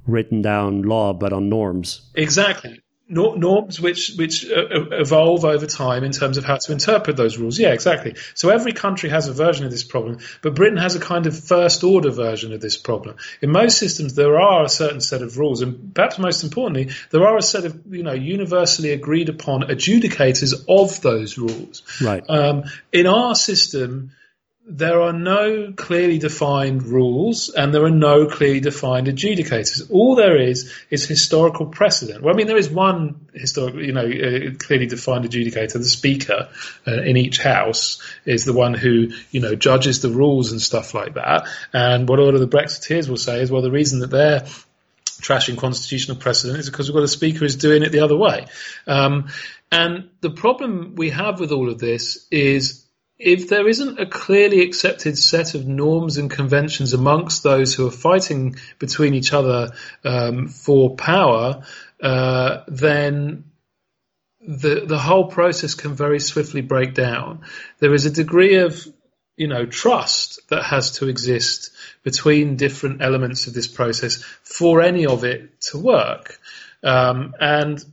written 0.06 0.42
down 0.42 0.82
law, 0.82 1.12
but 1.12 1.32
on 1.32 1.48
norms. 1.48 2.10
Exactly 2.14 2.81
norms 3.12 3.80
which 3.80 4.14
which 4.16 4.50
uh, 4.50 4.54
uh, 4.54 4.84
evolve 4.92 5.44
over 5.44 5.66
time 5.66 6.04
in 6.04 6.12
terms 6.12 6.38
of 6.38 6.44
how 6.44 6.56
to 6.56 6.72
interpret 6.72 7.16
those 7.16 7.36
rules. 7.36 7.58
Yeah, 7.58 7.72
exactly. 7.72 8.16
So 8.34 8.48
every 8.48 8.72
country 8.72 9.10
has 9.10 9.28
a 9.28 9.32
version 9.32 9.64
of 9.64 9.70
this 9.70 9.84
problem, 9.84 10.18
but 10.40 10.54
Britain 10.54 10.78
has 10.78 10.96
a 10.96 11.00
kind 11.00 11.26
of 11.26 11.38
first 11.38 11.84
order 11.84 12.10
version 12.10 12.52
of 12.52 12.60
this 12.60 12.76
problem. 12.76 13.16
In 13.40 13.50
most 13.50 13.78
systems, 13.78 14.14
there 14.14 14.40
are 14.40 14.64
a 14.64 14.68
certain 14.68 15.00
set 15.00 15.22
of 15.22 15.38
rules, 15.38 15.62
and 15.62 15.94
perhaps 15.94 16.18
most 16.18 16.42
importantly, 16.42 16.90
there 17.10 17.26
are 17.26 17.36
a 17.36 17.42
set 17.42 17.64
of 17.64 17.80
you 17.90 18.02
know 18.02 18.14
universally 18.14 18.92
agreed 18.92 19.28
upon 19.28 19.62
adjudicators 19.62 20.64
of 20.68 21.00
those 21.02 21.36
rules. 21.38 21.82
Right. 22.00 22.24
Um, 22.28 22.64
in 22.92 23.06
our 23.06 23.34
system 23.34 24.12
there 24.64 25.02
are 25.02 25.12
no 25.12 25.72
clearly 25.72 26.18
defined 26.18 26.84
rules 26.84 27.48
and 27.48 27.74
there 27.74 27.84
are 27.84 27.90
no 27.90 28.26
clearly 28.26 28.60
defined 28.60 29.08
adjudicators. 29.08 29.90
All 29.90 30.14
there 30.14 30.40
is 30.40 30.72
is 30.88 31.04
historical 31.04 31.66
precedent. 31.66 32.22
Well, 32.22 32.32
I 32.32 32.36
mean, 32.36 32.46
there 32.46 32.56
is 32.56 32.70
one 32.70 33.26
historical, 33.34 33.84
you 33.84 33.92
know, 33.92 34.06
uh, 34.06 34.54
clearly 34.58 34.86
defined 34.86 35.24
adjudicator. 35.24 35.72
The 35.72 35.84
speaker 35.84 36.48
uh, 36.86 37.02
in 37.02 37.16
each 37.16 37.38
house 37.38 38.00
is 38.24 38.44
the 38.44 38.52
one 38.52 38.74
who, 38.74 39.08
you 39.32 39.40
know, 39.40 39.56
judges 39.56 40.00
the 40.00 40.10
rules 40.10 40.52
and 40.52 40.62
stuff 40.62 40.94
like 40.94 41.14
that. 41.14 41.48
And 41.72 42.08
what 42.08 42.20
a 42.20 42.22
lot 42.22 42.34
of 42.34 42.40
the 42.40 42.46
Brexiteers 42.46 43.08
will 43.08 43.16
say 43.16 43.40
is, 43.40 43.50
well, 43.50 43.62
the 43.62 43.70
reason 43.70 43.98
that 43.98 44.10
they're 44.10 44.46
trashing 45.22 45.58
constitutional 45.58 46.16
precedent 46.16 46.60
is 46.60 46.70
because 46.70 46.88
we've 46.88 46.94
got 46.94 47.04
a 47.04 47.08
speaker 47.08 47.40
who's 47.40 47.56
doing 47.56 47.82
it 47.82 47.90
the 47.90 48.00
other 48.00 48.16
way. 48.16 48.46
Um, 48.86 49.28
and 49.72 50.10
the 50.20 50.30
problem 50.30 50.94
we 50.96 51.10
have 51.10 51.40
with 51.40 51.50
all 51.50 51.68
of 51.68 51.78
this 51.78 52.26
is 52.30 52.81
if 53.22 53.48
there 53.48 53.68
isn't 53.68 54.00
a 54.00 54.06
clearly 54.06 54.62
accepted 54.62 55.16
set 55.16 55.54
of 55.54 55.66
norms 55.66 56.16
and 56.16 56.30
conventions 56.30 56.92
amongst 56.92 57.42
those 57.42 57.72
who 57.74 57.86
are 57.86 57.92
fighting 57.92 58.56
between 58.78 59.14
each 59.14 59.32
other 59.32 59.70
um, 60.04 60.48
for 60.48 60.96
power, 60.96 61.62
uh, 62.02 62.62
then 62.66 63.44
the 64.40 64.84
the 64.86 64.98
whole 64.98 65.28
process 65.28 65.74
can 65.74 65.94
very 65.94 66.18
swiftly 66.18 66.62
break 66.62 66.94
down. 66.94 67.42
There 67.78 67.94
is 67.94 68.06
a 68.06 68.10
degree 68.10 68.56
of 68.56 68.84
you 69.36 69.46
know 69.46 69.66
trust 69.66 70.40
that 70.48 70.64
has 70.64 70.90
to 70.98 71.08
exist 71.08 71.70
between 72.02 72.56
different 72.56 73.02
elements 73.02 73.46
of 73.46 73.54
this 73.54 73.68
process 73.68 74.22
for 74.42 74.82
any 74.82 75.06
of 75.06 75.22
it 75.22 75.60
to 75.70 75.78
work, 75.78 76.40
um, 76.82 77.34
and 77.40 77.84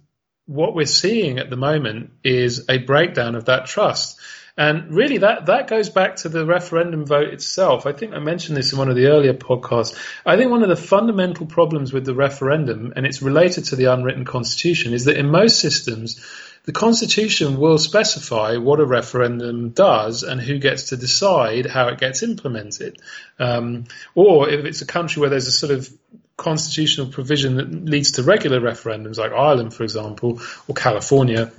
what 0.48 0.74
we're 0.74 0.88
seeing 0.88 1.38
at 1.38 1.52
the 1.52 1.56
moment 1.56 2.10
is 2.24 2.65
a 2.68 2.80
breakdown 2.80 3.36
of 3.36 3.46
that 3.46 3.68
trust. 3.68 4.20
And 4.60 4.93
really, 4.93 5.19
that, 5.19 5.45
that 5.45 5.69
goes 5.69 5.89
back 5.89 6.17
to 6.17 6.30
the 6.30 6.45
referendum 6.45 7.06
vote 7.06 7.30
itself. 7.30 7.86
I 7.86 7.93
think 7.93 8.13
I 8.13 8.19
mentioned 8.19 8.58
this 8.58 8.74
in 8.74 8.78
one 8.78 8.89
of 8.89 8.98
the 8.98 9.06
earlier 9.06 9.34
podcasts. 9.34 9.98
I 10.26 10.36
think 10.36 10.52
one 10.52 10.63
of 10.63 10.67
the 10.67 10.76
fundamental 10.76 11.45
problems 11.45 11.93
with 11.93 12.04
the 12.04 12.13
referendum, 12.13 12.91
and 12.93 13.06
it's 13.06 13.22
related 13.22 13.63
to 13.65 13.78
the 13.78 13.86
unwritten 13.86 14.26
constitution, 14.26 14.93
is 14.93 15.06
that 15.06 15.15
in 15.15 15.30
most 15.30 15.62
systems, 15.62 16.22
the 16.65 16.74
constitution 16.74 17.56
will 17.58 17.78
specify 17.78 18.58
what 18.58 18.82
a 18.82 18.86
referendum 18.86 19.69
does 19.69 20.24
and 20.24 20.41
who 20.41 20.60
gets 20.60 20.89
to 20.89 20.98
decide 20.98 21.65
how 21.65 21.88
it 21.88 21.98
gets 21.98 22.22
implemented. 22.22 22.98
Um, 23.39 23.86
or 24.13 24.50
if 24.50 24.65
it's 24.65 24.82
a 24.82 24.86
country 24.86 25.22
where 25.22 25.30
there's 25.30 25.48
a 25.48 25.54
sort 25.54 25.72
of 25.72 25.89
constitutional 26.36 27.08
provision 27.08 27.56
that 27.56 27.86
leads 27.86 28.12
to 28.12 28.24
regular 28.24 28.60
referendums, 28.60 29.19
like 29.19 29.32
Ireland, 29.32 29.74
for 29.74 29.84
example, 29.84 30.41
or 30.67 30.76
California, 30.76 31.50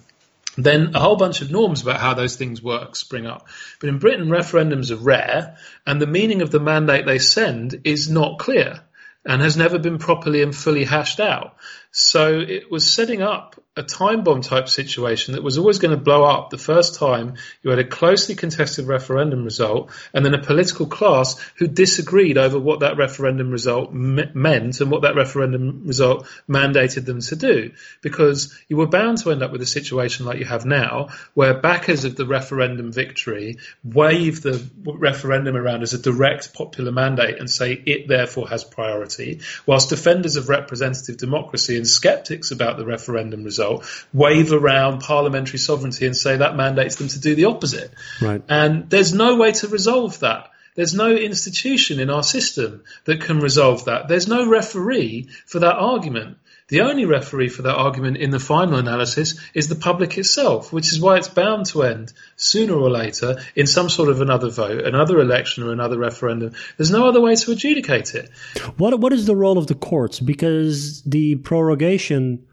then 0.56 0.94
a 0.94 1.00
whole 1.00 1.16
bunch 1.16 1.42
of 1.42 1.50
norms 1.50 1.82
about 1.82 2.00
how 2.00 2.14
those 2.14 2.36
things 2.36 2.62
work 2.62 2.96
spring 2.96 3.26
up. 3.26 3.48
But 3.80 3.88
in 3.88 3.98
Britain, 3.98 4.28
referendums 4.28 4.90
are 4.90 4.96
rare, 4.96 5.56
and 5.86 6.00
the 6.00 6.06
meaning 6.06 6.42
of 6.42 6.50
the 6.50 6.60
mandate 6.60 7.06
they 7.06 7.18
send 7.18 7.82
is 7.84 8.10
not 8.10 8.38
clear 8.38 8.80
and 9.24 9.42
has 9.42 9.56
never 9.56 9.78
been 9.78 9.98
properly 9.98 10.42
and 10.42 10.54
fully 10.54 10.84
hashed 10.84 11.20
out. 11.20 11.56
So 11.92 12.38
it 12.38 12.70
was 12.70 12.88
setting 12.88 13.20
up 13.20 13.60
a 13.76 13.82
time 13.82 14.22
bomb 14.24 14.42
type 14.42 14.68
situation 14.68 15.34
that 15.34 15.42
was 15.42 15.56
always 15.56 15.78
going 15.78 15.96
to 15.96 16.02
blow 16.02 16.24
up 16.24 16.50
the 16.50 16.58
first 16.58 16.96
time 16.96 17.34
you 17.62 17.70
had 17.70 17.78
a 17.78 17.84
closely 17.84 18.34
contested 18.34 18.86
referendum 18.86 19.44
result 19.44 19.90
and 20.12 20.24
then 20.24 20.34
a 20.34 20.42
political 20.42 20.86
class 20.86 21.38
who 21.56 21.66
disagreed 21.66 22.36
over 22.36 22.58
what 22.58 22.80
that 22.80 22.96
referendum 22.96 23.50
result 23.50 23.92
me- 23.92 24.30
meant 24.34 24.80
and 24.80 24.90
what 24.90 25.02
that 25.02 25.14
referendum 25.14 25.86
result 25.86 26.26
mandated 26.48 27.06
them 27.06 27.20
to 27.20 27.36
do. 27.36 27.72
Because 28.02 28.56
you 28.68 28.76
were 28.76 28.88
bound 28.88 29.18
to 29.18 29.30
end 29.30 29.42
up 29.42 29.50
with 29.50 29.62
a 29.62 29.66
situation 29.66 30.26
like 30.26 30.38
you 30.38 30.44
have 30.44 30.66
now, 30.66 31.08
where 31.34 31.54
backers 31.54 32.04
of 32.04 32.16
the 32.16 32.26
referendum 32.26 32.92
victory 32.92 33.58
wave 33.82 34.42
the 34.42 34.68
referendum 34.84 35.56
around 35.56 35.82
as 35.82 35.94
a 35.94 35.98
direct 35.98 36.54
popular 36.54 36.92
mandate 36.92 37.38
and 37.38 37.48
say 37.48 37.72
it 37.72 38.08
therefore 38.08 38.48
has 38.48 38.62
priority, 38.64 39.40
whilst 39.64 39.88
defenders 39.88 40.36
of 40.36 40.48
representative 40.48 41.16
democracy 41.16 41.79
and 41.80 41.88
skeptics 41.88 42.50
about 42.52 42.76
the 42.76 42.86
referendum 42.86 43.42
result 43.42 43.84
wave 44.12 44.52
around 44.52 45.00
parliamentary 45.00 45.58
sovereignty 45.58 46.06
and 46.06 46.16
say 46.16 46.36
that 46.36 46.54
mandates 46.54 46.96
them 46.96 47.08
to 47.08 47.20
do 47.20 47.34
the 47.34 47.46
opposite. 47.46 47.92
Right. 48.20 48.42
And 48.48 48.88
there's 48.88 49.12
no 49.12 49.36
way 49.36 49.52
to 49.52 49.68
resolve 49.68 50.20
that. 50.20 50.50
There's 50.76 50.94
no 50.94 51.10
institution 51.10 51.98
in 51.98 52.10
our 52.10 52.22
system 52.22 52.84
that 53.04 53.20
can 53.20 53.40
resolve 53.40 53.86
that. 53.86 54.08
There's 54.08 54.28
no 54.28 54.48
referee 54.48 55.28
for 55.44 55.58
that 55.58 55.76
argument. 55.76 56.38
The 56.70 56.80
only 56.80 57.04
referee 57.04 57.48
for 57.50 57.62
that 57.62 57.74
argument 57.76 58.16
in 58.16 58.30
the 58.30 58.38
final 58.38 58.76
analysis 58.78 59.38
is 59.54 59.68
the 59.68 59.74
public 59.74 60.16
itself, 60.16 60.72
which 60.72 60.92
is 60.92 61.00
why 61.00 61.16
it's 61.18 61.28
bound 61.28 61.66
to 61.66 61.82
end 61.82 62.12
sooner 62.36 62.74
or 62.74 62.88
later 62.90 63.36
in 63.54 63.66
some 63.66 63.88
sort 63.88 64.08
of 64.08 64.20
another 64.20 64.48
vote, 64.50 64.84
another 64.86 65.20
election, 65.20 65.64
or 65.64 65.72
another 65.72 65.98
referendum. 65.98 66.52
There's 66.76 66.90
no 66.90 67.08
other 67.08 67.20
way 67.20 67.34
to 67.34 67.52
adjudicate 67.52 68.14
it. 68.14 68.30
What 68.76 68.98
what 69.00 69.12
is 69.12 69.26
the 69.26 69.36
role 69.36 69.58
of 69.58 69.66
the 69.66 69.74
courts? 69.74 70.20
Because 70.20 71.02
the 71.02 71.36
prorogation. 71.36 72.46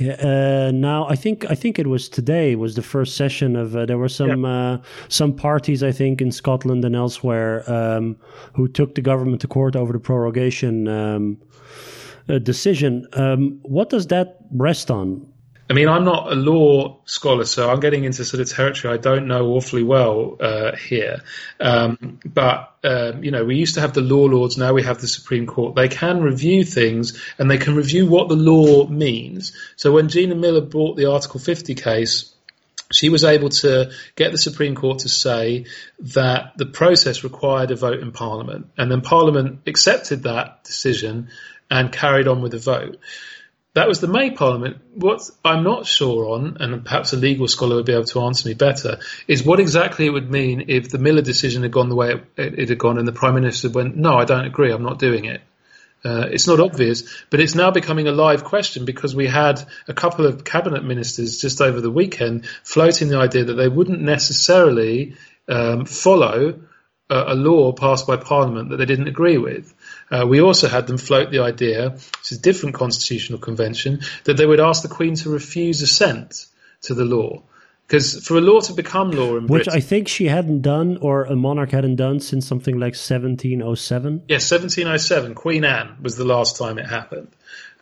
Uh, 0.00 0.70
now 0.72 1.08
I 1.08 1.16
think 1.16 1.50
I 1.50 1.56
think 1.56 1.76
it 1.80 1.88
was 1.88 2.08
today 2.08 2.54
was 2.54 2.76
the 2.76 2.82
first 2.82 3.16
session 3.16 3.56
of 3.56 3.74
uh, 3.74 3.84
there 3.84 3.98
were 3.98 4.08
some 4.08 4.44
Yeah. 4.44 4.74
uh, 4.74 4.82
some 5.08 5.32
parties 5.32 5.82
I 5.82 5.90
think 5.90 6.20
in 6.20 6.30
Scotland 6.30 6.84
and 6.84 6.94
elsewhere 6.94 7.64
um, 7.66 8.16
who 8.54 8.68
took 8.68 8.94
the 8.94 9.00
government 9.02 9.40
to 9.40 9.48
court 9.48 9.74
over 9.74 9.92
the 9.92 9.98
prorogation 9.98 10.86
um, 10.86 11.38
decision. 12.38 13.06
Um, 13.14 13.60
what 13.62 13.88
does 13.90 14.08
that 14.08 14.36
rest 14.50 14.90
on? 14.90 15.32
I 15.70 15.74
mean, 15.74 15.88
I'm 15.88 16.04
not 16.04 16.32
a 16.32 16.34
law 16.34 16.98
scholar, 17.04 17.44
so 17.44 17.70
I'm 17.70 17.80
getting 17.80 18.04
into 18.04 18.24
sort 18.24 18.40
of 18.40 18.48
territory 18.48 18.94
I 18.94 18.96
don't 18.96 19.28
know 19.28 19.48
awfully 19.48 19.82
well 19.82 20.36
uh, 20.40 20.74
here. 20.76 21.20
Um, 21.60 22.20
but 22.24 22.74
um, 22.84 23.22
you 23.22 23.30
know, 23.30 23.44
we 23.44 23.56
used 23.56 23.74
to 23.74 23.82
have 23.82 23.92
the 23.92 24.00
law 24.00 24.24
lords. 24.24 24.56
Now 24.56 24.72
we 24.72 24.82
have 24.84 25.00
the 25.00 25.08
Supreme 25.08 25.46
Court. 25.46 25.74
They 25.74 25.88
can 25.88 26.22
review 26.22 26.64
things, 26.64 27.22
and 27.38 27.50
they 27.50 27.58
can 27.58 27.74
review 27.74 28.06
what 28.06 28.28
the 28.28 28.36
law 28.36 28.86
means. 28.86 29.52
So 29.76 29.92
when 29.92 30.08
Gina 30.08 30.34
Miller 30.34 30.62
brought 30.62 30.96
the 30.96 31.10
Article 31.10 31.38
50 31.38 31.74
case, 31.74 32.34
she 32.90 33.10
was 33.10 33.24
able 33.24 33.50
to 33.50 33.90
get 34.16 34.32
the 34.32 34.38
Supreme 34.38 34.74
Court 34.74 35.00
to 35.00 35.10
say 35.10 35.66
that 35.98 36.52
the 36.56 36.64
process 36.64 37.24
required 37.24 37.70
a 37.70 37.76
vote 37.76 38.00
in 38.00 38.12
Parliament, 38.12 38.70
and 38.78 38.90
then 38.90 39.02
Parliament 39.02 39.60
accepted 39.66 40.22
that 40.22 40.64
decision 40.64 41.28
and 41.70 41.92
carried 41.92 42.28
on 42.28 42.42
with 42.42 42.52
the 42.52 42.58
vote. 42.58 42.98
That 43.74 43.88
was 43.88 44.00
the 44.00 44.08
May 44.08 44.30
Parliament. 44.30 44.78
What 44.94 45.20
I'm 45.44 45.62
not 45.62 45.86
sure 45.86 46.30
on, 46.30 46.56
and 46.58 46.84
perhaps 46.84 47.12
a 47.12 47.16
legal 47.16 47.46
scholar 47.46 47.76
would 47.76 47.86
be 47.86 47.92
able 47.92 48.04
to 48.06 48.22
answer 48.22 48.48
me 48.48 48.54
better, 48.54 48.98
is 49.28 49.44
what 49.44 49.60
exactly 49.60 50.06
it 50.06 50.12
would 50.12 50.30
mean 50.30 50.64
if 50.68 50.90
the 50.90 50.98
Miller 50.98 51.22
decision 51.22 51.62
had 51.62 51.70
gone 51.70 51.88
the 51.88 51.94
way 51.94 52.14
it, 52.36 52.58
it 52.58 52.68
had 52.70 52.78
gone, 52.78 52.98
and 52.98 53.06
the 53.06 53.12
Prime 53.12 53.34
Minister 53.34 53.68
went, 53.68 53.96
"No, 53.96 54.16
I 54.16 54.24
don't 54.24 54.46
agree. 54.46 54.72
I'm 54.72 54.82
not 54.82 54.98
doing 54.98 55.26
it." 55.26 55.42
Uh, 56.04 56.26
it's 56.30 56.46
not 56.46 56.60
obvious, 56.60 57.04
but 57.28 57.40
it's 57.40 57.54
now 57.54 57.70
becoming 57.70 58.06
a 58.06 58.12
live 58.12 58.44
question 58.44 58.84
because 58.84 59.14
we 59.14 59.26
had 59.26 59.62
a 59.88 59.94
couple 59.94 60.26
of 60.26 60.44
cabinet 60.44 60.84
ministers 60.84 61.40
just 61.40 61.60
over 61.60 61.80
the 61.80 61.90
weekend 61.90 62.46
floating 62.62 63.08
the 63.08 63.18
idea 63.18 63.44
that 63.44 63.54
they 63.54 63.68
wouldn't 63.68 64.00
necessarily 64.00 65.16
um, 65.48 65.84
follow 65.84 66.60
a, 67.10 67.32
a 67.32 67.34
law 67.34 67.72
passed 67.72 68.06
by 68.06 68.16
Parliament 68.16 68.70
that 68.70 68.76
they 68.76 68.86
didn't 68.86 69.08
agree 69.08 69.38
with. 69.38 69.74
Uh, 70.10 70.26
we 70.26 70.40
also 70.40 70.68
had 70.68 70.86
them 70.86 70.98
float 70.98 71.30
the 71.30 71.40
idea, 71.40 71.90
which 71.90 72.32
is 72.32 72.38
a 72.38 72.42
different 72.42 72.74
constitutional 72.74 73.38
convention, 73.38 74.00
that 74.24 74.36
they 74.36 74.46
would 74.46 74.60
ask 74.60 74.82
the 74.82 74.88
Queen 74.88 75.14
to 75.16 75.30
refuse 75.30 75.82
assent 75.82 76.46
to 76.82 76.94
the 76.94 77.04
law. 77.04 77.42
Because 77.86 78.22
for 78.26 78.36
a 78.36 78.40
law 78.40 78.60
to 78.60 78.74
become 78.74 79.10
law 79.12 79.36
in 79.36 79.46
Britain, 79.46 79.48
Which 79.48 79.68
I 79.68 79.80
think 79.80 80.08
she 80.08 80.26
hadn't 80.26 80.60
done, 80.60 80.98
or 81.00 81.24
a 81.24 81.34
monarch 81.34 81.70
hadn't 81.70 81.96
done 81.96 82.20
since 82.20 82.46
something 82.46 82.74
like 82.74 82.94
1707. 82.94 84.24
Yes, 84.28 84.50
1707, 84.50 85.34
Queen 85.34 85.64
Anne 85.64 85.96
was 86.02 86.16
the 86.16 86.24
last 86.24 86.58
time 86.58 86.78
it 86.78 86.86
happened. 86.86 87.28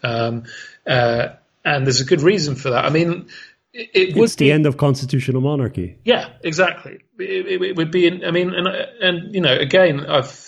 Um, 0.05 0.45
uh, 0.87 1.31
and 1.65 1.85
there's 1.85 2.01
a 2.01 2.05
good 2.05 2.23
reason 2.23 2.55
for 2.55 2.71
that. 2.71 2.85
I 2.85 2.91
mean, 2.91 3.27
it, 3.73 3.91
it 3.95 4.17
would 4.17 4.25
It's 4.27 4.37
the 4.37 4.47
be, 4.47 4.53
end 4.53 4.67
of 4.67 4.77
constitutional 4.77 5.41
monarchy. 5.41 5.99
Yeah, 6.05 6.29
exactly. 6.45 7.01
It, 7.19 7.47
it, 7.47 7.63
it 7.63 7.77
would 7.77 7.91
be. 7.91 8.25
I 8.25 8.31
mean, 8.31 8.55
and 8.55 8.69
and 8.69 9.35
you 9.35 9.41
know, 9.41 9.55
again, 9.55 10.07
I've 10.07 10.46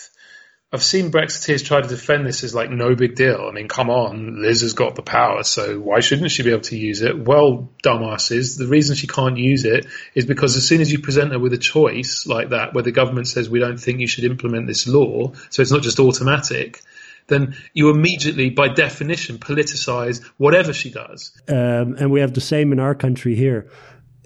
I've 0.71 0.83
seen 0.83 1.11
Brexiteers 1.11 1.65
try 1.65 1.81
to 1.81 1.87
defend 1.87 2.27
this 2.27 2.43
as 2.43 2.53
like 2.53 2.69
no 2.69 2.93
big 2.93 3.15
deal. 3.15 3.47
I 3.49 3.51
mean, 3.51 3.67
come 3.67 3.89
on, 3.89 4.39
Liz 4.39 4.61
has 4.61 4.73
got 4.73 4.93
the 4.93 5.01
power, 5.01 5.41
so 5.41 5.79
why 5.79 5.99
shouldn't 5.99 6.29
she 6.29 6.43
be 6.43 6.51
able 6.51 6.61
to 6.61 6.77
use 6.77 7.01
it? 7.01 7.17
Well, 7.17 7.71
dumbasses, 7.83 8.55
the 8.55 8.67
reason 8.67 8.95
she 8.95 9.07
can't 9.07 9.37
use 9.37 9.65
it 9.65 9.87
is 10.13 10.27
because 10.27 10.55
as 10.57 10.67
soon 10.67 10.79
as 10.79 10.91
you 10.91 10.99
present 10.99 11.31
her 11.31 11.39
with 11.39 11.53
a 11.53 11.57
choice 11.57 12.27
like 12.27 12.49
that, 12.49 12.75
where 12.75 12.83
the 12.83 12.91
government 12.91 13.27
says 13.27 13.49
we 13.49 13.57
don't 13.57 13.79
think 13.79 13.99
you 13.99 14.05
should 14.05 14.25
implement 14.25 14.67
this 14.67 14.87
law, 14.87 15.33
so 15.49 15.63
it's 15.63 15.71
not 15.71 15.81
just 15.81 15.99
automatic, 15.99 16.81
then 17.25 17.55
you 17.73 17.89
immediately, 17.89 18.51
by 18.51 18.67
definition, 18.67 19.39
politicize 19.39 20.23
whatever 20.37 20.71
she 20.71 20.91
does. 20.91 21.31
Um, 21.47 21.95
and 21.97 22.11
we 22.11 22.19
have 22.19 22.35
the 22.35 22.41
same 22.41 22.71
in 22.71 22.79
our 22.79 22.93
country 22.93 23.33
here. 23.33 23.71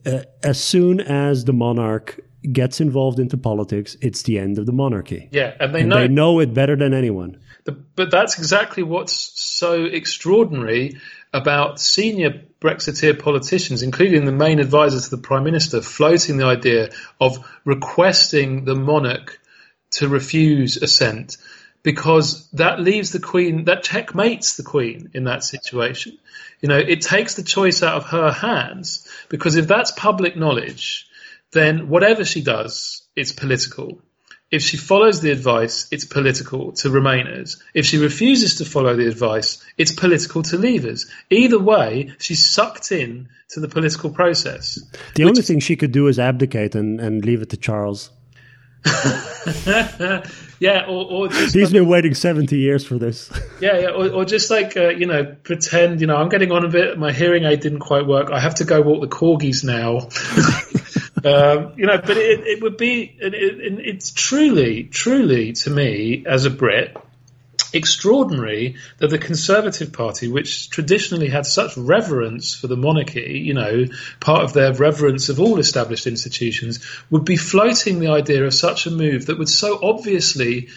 Uh, 0.06 0.24
as 0.44 0.62
soon 0.62 1.00
as 1.00 1.46
the 1.46 1.54
monarch 1.54 2.20
gets 2.52 2.82
involved 2.82 3.20
into 3.20 3.38
politics, 3.38 3.96
it's 4.02 4.24
the 4.24 4.38
end 4.38 4.58
of 4.58 4.66
the 4.66 4.72
monarchy. 4.74 5.30
Yeah, 5.32 5.54
and 5.60 5.74
they 5.74 5.82
And 5.82 5.90
know 5.90 6.00
they 6.00 6.08
know 6.08 6.40
it 6.40 6.54
better 6.54 6.76
than 6.76 6.94
anyone. 6.94 7.40
The, 7.64 7.72
but 7.72 8.12
that's 8.12 8.38
exactly 8.38 8.84
what's 8.84 9.14
so 9.40 9.86
extraordinary 9.86 10.98
about 11.34 11.80
senior 11.80 12.44
Brexiteer 12.60 13.18
politicians, 13.18 13.82
including 13.82 14.26
the 14.26 14.32
main 14.32 14.60
advisor 14.60 15.00
to 15.00 15.10
the 15.10 15.22
Prime 15.22 15.44
Minister, 15.44 15.82
floating 15.82 16.38
the 16.38 16.46
idea 16.46 16.90
of 17.20 17.46
requesting 17.66 18.66
the 18.66 18.76
monarch 18.76 19.40
to 19.92 20.08
refuse 20.08 20.78
assent, 20.78 21.38
because 21.82 22.50
that 22.52 22.80
leaves 22.80 23.12
the 23.12 23.20
Queen, 23.20 23.66
that 23.66 23.84
checkmates 23.84 24.58
the 24.58 24.64
Queen 24.64 25.12
in 25.14 25.26
that 25.26 25.44
situation. 25.44 26.18
You 26.62 26.70
know, 26.70 26.78
it 26.78 27.02
takes 27.02 27.36
the 27.36 27.44
choice 27.44 27.84
out 27.84 27.96
of 27.96 28.06
her 28.06 28.32
hands, 28.32 29.08
because 29.30 29.56
if 29.56 29.68
that's 29.68 29.92
public 29.92 30.38
knowledge, 30.38 31.08
then 31.54 31.90
whatever 31.90 32.26
she 32.26 32.42
does, 32.42 33.04
it's 33.16 33.32
political. 33.32 34.02
If 34.52 34.62
she 34.62 34.78
follows 34.78 35.22
the 35.22 35.32
advice, 35.32 35.88
it's 35.92 36.06
political 36.06 36.74
to 36.74 36.90
Remainers. 36.90 37.60
If 37.74 37.88
she 37.88 37.98
refuses 37.98 38.56
to 38.58 38.66
follow 38.66 38.96
the 38.96 39.08
advice, 39.08 39.64
it's 39.78 39.92
political 39.92 40.44
to 40.44 40.58
Leavers. 40.58 41.08
Either 41.32 41.58
way, 41.58 42.14
she's 42.20 42.48
sucked 42.48 42.92
in 42.92 43.30
to 43.50 43.60
the 43.60 43.68
political 43.68 44.12
process. 44.12 44.80
The 45.16 45.24
only 45.24 45.42
thing 45.42 45.60
she 45.60 45.76
could 45.76 45.92
do 45.92 46.08
is 46.08 46.20
abdicate 46.20 46.76
and, 46.76 47.00
and 47.00 47.26
leave 47.26 47.42
it 47.42 47.50
to 47.50 47.58
Charles. 47.58 48.12
Yeah, 50.64 50.86
or, 50.88 51.12
or 51.12 51.28
just 51.28 51.54
He's 51.54 51.74
been 51.74 51.90
waiting 51.90 52.14
70 52.14 52.58
years 52.58 52.86
for 52.86 52.98
this. 52.98 53.30
yeah, 53.60 53.80
yeah, 53.80 53.90
or, 53.90 54.10
or 54.10 54.24
just 54.24 54.50
like 54.50 54.78
uh, 54.78 54.88
you 54.88 55.06
know, 55.06 55.36
pretend 55.44 56.00
you 56.00 56.08
know 56.08 56.16
I'm 56.16 56.30
getting 56.30 56.54
on 56.54 56.64
a 56.64 56.70
bit. 56.70 56.98
My 56.98 57.12
hearing 57.12 57.44
aid 57.44 57.60
didn't 57.60 57.82
quite 57.82 58.08
work. 58.08 58.32
I 58.32 58.40
have 58.40 58.56
to 58.56 58.64
go 58.64 58.80
walk 58.82 59.02
the 59.02 59.10
corgis 59.10 59.66
now. 59.66 60.08
um, 61.26 61.74
you 61.78 61.86
know, 61.86 61.98
but 61.98 62.18
it, 62.18 62.48
it 62.48 62.62
would 62.62 62.78
be 62.78 63.16
it, 63.20 63.34
it, 63.34 63.80
it's 63.86 64.12
truly, 64.12 64.84
truly 64.84 65.54
to 65.54 65.70
me 65.70 66.26
as 66.26 66.46
a 66.46 66.50
Brit 66.50 66.96
extraordinary 67.74 68.76
that 69.00 69.10
the 69.10 69.18
Conservative 69.18 69.92
Party, 69.92 70.28
which 70.28 70.70
traditionally 70.70 71.28
had 71.28 71.46
such 71.46 71.76
reverence 71.76 72.56
for 72.56 72.68
the 72.68 72.78
monarchy, 72.78 73.42
you 73.44 73.54
know, 73.54 73.86
part 74.20 74.44
of 74.44 74.54
their 74.54 74.74
reverence 74.74 75.30
of 75.30 75.40
all 75.40 75.60
established 75.60 76.08
institutions, 76.08 76.86
would 77.10 77.26
be 77.26 77.36
floating 77.36 78.00
the 78.00 78.10
idea 78.10 78.46
of 78.46 78.54
such 78.54 78.86
a 78.86 78.92
move 78.92 79.26
that 79.26 79.40
would 79.40 79.50
so 79.50 79.80
obviously 79.82 80.70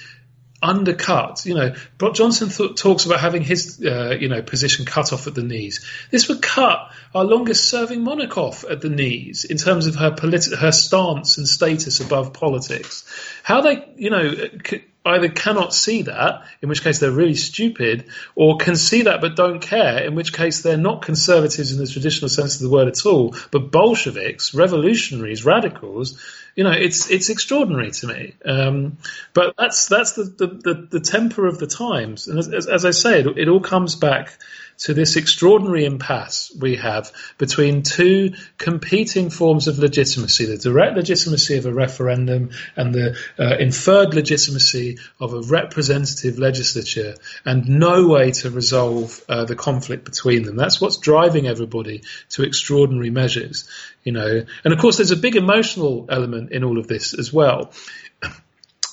undercut. 0.66 1.46
You 1.46 1.54
know, 1.54 1.74
Boris 1.98 2.18
Johnson 2.18 2.48
th- 2.48 2.80
talks 2.80 3.06
about 3.06 3.20
having 3.20 3.42
his, 3.42 3.80
uh, 3.84 4.16
you 4.18 4.28
know, 4.28 4.42
position 4.42 4.84
cut 4.84 5.12
off 5.12 5.26
at 5.26 5.34
the 5.34 5.42
knees. 5.42 5.86
This 6.10 6.28
would 6.28 6.42
cut 6.42 6.90
our 7.14 7.24
longest-serving 7.24 8.02
monarch 8.02 8.36
off 8.36 8.64
at 8.64 8.80
the 8.80 8.90
knees 8.90 9.44
in 9.44 9.56
terms 9.56 9.86
of 9.86 9.94
her 9.96 10.10
politi- 10.10 10.56
her 10.56 10.72
stance 10.72 11.38
and 11.38 11.48
status 11.48 12.00
above 12.00 12.32
politics. 12.32 13.04
How 13.42 13.60
they, 13.60 13.84
you 13.96 14.10
know. 14.10 14.34
C- 14.66 14.84
either 15.06 15.28
cannot 15.28 15.72
see 15.72 16.02
that, 16.02 16.42
in 16.60 16.68
which 16.68 16.82
case 16.82 16.98
they're 16.98 17.12
really 17.12 17.36
stupid, 17.36 18.06
or 18.34 18.56
can 18.56 18.74
see 18.74 19.02
that 19.02 19.20
but 19.20 19.36
don't 19.36 19.60
care, 19.60 20.04
in 20.04 20.16
which 20.16 20.32
case 20.32 20.62
they're 20.62 20.76
not 20.76 21.02
conservatives 21.02 21.70
in 21.70 21.78
the 21.78 21.86
traditional 21.86 22.28
sense 22.28 22.56
of 22.56 22.62
the 22.62 22.68
word 22.68 22.88
at 22.88 23.06
all, 23.06 23.36
but 23.52 23.70
Bolsheviks, 23.70 24.52
revolutionaries, 24.52 25.44
radicals. 25.44 26.20
You 26.56 26.64
know, 26.64 26.72
it's 26.72 27.10
it's 27.10 27.28
extraordinary 27.28 27.90
to 27.92 28.06
me. 28.06 28.34
Um, 28.44 28.98
but 29.34 29.54
that's 29.58 29.86
that's 29.86 30.12
the, 30.12 30.24
the, 30.24 30.46
the, 30.46 30.88
the 30.90 31.00
temper 31.00 31.46
of 31.46 31.58
the 31.58 31.66
times, 31.66 32.28
and 32.28 32.38
as, 32.38 32.48
as, 32.48 32.66
as 32.66 32.84
I 32.84 32.90
say, 32.90 33.20
it, 33.20 33.38
it 33.38 33.48
all 33.48 33.60
comes 33.60 33.94
back 33.94 34.38
to 34.78 34.94
this 34.94 35.16
extraordinary 35.16 35.84
impasse 35.84 36.52
we 36.60 36.76
have 36.76 37.10
between 37.38 37.82
two 37.82 38.34
competing 38.58 39.30
forms 39.30 39.68
of 39.68 39.78
legitimacy 39.78 40.44
the 40.44 40.58
direct 40.58 40.96
legitimacy 40.96 41.56
of 41.56 41.66
a 41.66 41.72
referendum 41.72 42.50
and 42.76 42.94
the 42.94 43.16
uh, 43.38 43.56
inferred 43.58 44.14
legitimacy 44.14 44.98
of 45.20 45.32
a 45.32 45.40
representative 45.42 46.38
legislature, 46.38 47.14
and 47.44 47.68
no 47.68 48.06
way 48.06 48.30
to 48.30 48.50
resolve 48.50 49.22
uh, 49.28 49.44
the 49.44 49.56
conflict 49.56 50.04
between 50.04 50.42
them. 50.42 50.56
That's 50.56 50.80
what's 50.80 50.98
driving 50.98 51.46
everybody 51.46 52.02
to 52.30 52.42
extraordinary 52.42 53.10
measures, 53.10 53.68
you 54.04 54.12
know. 54.12 54.44
And 54.64 54.72
of 54.72 54.78
course, 54.78 54.98
there's 54.98 55.10
a 55.10 55.16
big 55.16 55.36
emotional 55.36 56.06
element 56.08 56.45
in 56.50 56.64
all 56.64 56.78
of 56.78 56.86
this 56.88 57.18
as 57.18 57.32
well. 57.32 57.72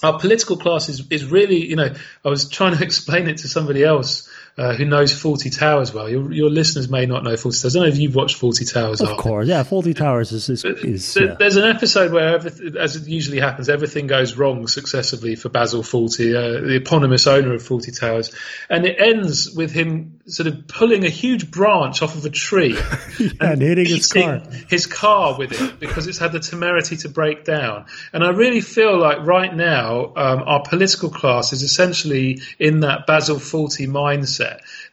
Our 0.01 0.20
political 0.20 0.58
class 0.58 0.89
is, 0.89 1.08
is 1.10 1.26
really, 1.26 1.66
you 1.66 1.78
know, 1.78 1.93
I 2.26 2.30
was 2.30 2.49
trying 2.49 2.78
to 2.78 2.84
explain 2.89 3.28
it 3.28 3.38
to 3.38 3.47
somebody 3.47 3.84
else 3.84 4.30
uh, 4.56 4.76
who 4.76 4.86
knows 4.86 5.12
Fawlty 5.12 5.56
Towers 5.56 5.93
well. 5.93 6.08
Your, 6.08 6.32
your 6.32 6.49
listeners 6.49 6.88
may 6.88 7.08
not 7.08 7.24
know 7.24 7.34
Fawlty 7.34 7.60
Towers. 7.62 7.76
I 7.76 7.80
don't 7.80 7.88
know 7.88 7.93
if 7.93 7.99
you've 7.99 8.14
watched 8.14 8.39
Fawlty 8.39 8.72
Towers. 8.72 9.01
Of 9.01 9.18
course, 9.18 9.47
yeah. 9.47 9.64
Fawlty 9.64 9.95
Towers 9.95 10.32
is. 10.32 10.47
is, 10.47 10.64
is 10.64 11.18
yeah. 11.20 11.36
There's 11.39 11.56
an 11.56 11.64
episode 11.64 12.12
where, 12.12 12.36
as 12.36 12.95
it 12.95 13.08
usually 13.08 13.39
happens, 13.39 13.68
everything 13.68 14.06
goes 14.06 14.38
wrong 14.38 14.68
successively 14.68 15.36
for 15.36 15.49
Basil 15.49 15.82
Fawlty, 15.82 16.36
uh, 16.36 16.62
the 16.62 16.76
eponymous 16.76 17.26
owner 17.26 17.54
of 17.54 17.64
Fawlty 17.64 17.99
Towers, 17.99 18.32
and 18.70 18.86
it 18.86 18.97
ends 18.99 19.51
with 19.51 19.72
him 19.72 20.20
sort 20.28 20.45
of 20.45 20.68
pulling 20.68 21.04
a 21.04 21.10
huge 21.10 21.49
branch 21.49 22.04
off 22.04 22.16
of 22.16 22.24
a 22.24 22.30
tree 22.30 22.78
yeah, 23.20 23.30
and, 23.39 23.62
hitting 23.62 23.88
his 23.88 24.08
car. 24.08 24.41
his 24.70 24.86
car 24.86 25.36
with 25.36 25.60
it 25.60 25.80
because 25.80 26.06
it's 26.08 26.20
had 26.20 26.32
the 26.32 26.39
temerity 26.39 26.95
to 26.97 27.10
break 27.10 27.43
down. 27.43 27.86
And 28.14 28.24
I 28.24 28.30
really 28.30 28.62
feel 28.62 28.99
like 28.99 29.26
right 29.26 29.54
now 29.54 30.14
um, 30.16 30.43
our 30.45 30.62
political 30.62 31.10
class 31.10 31.54
is 31.54 31.64
essentially 31.64 32.41
in 32.60 32.82
that 32.82 33.08
Basil 33.08 33.38
Fawlty 33.38 33.88
mindset 33.88 34.43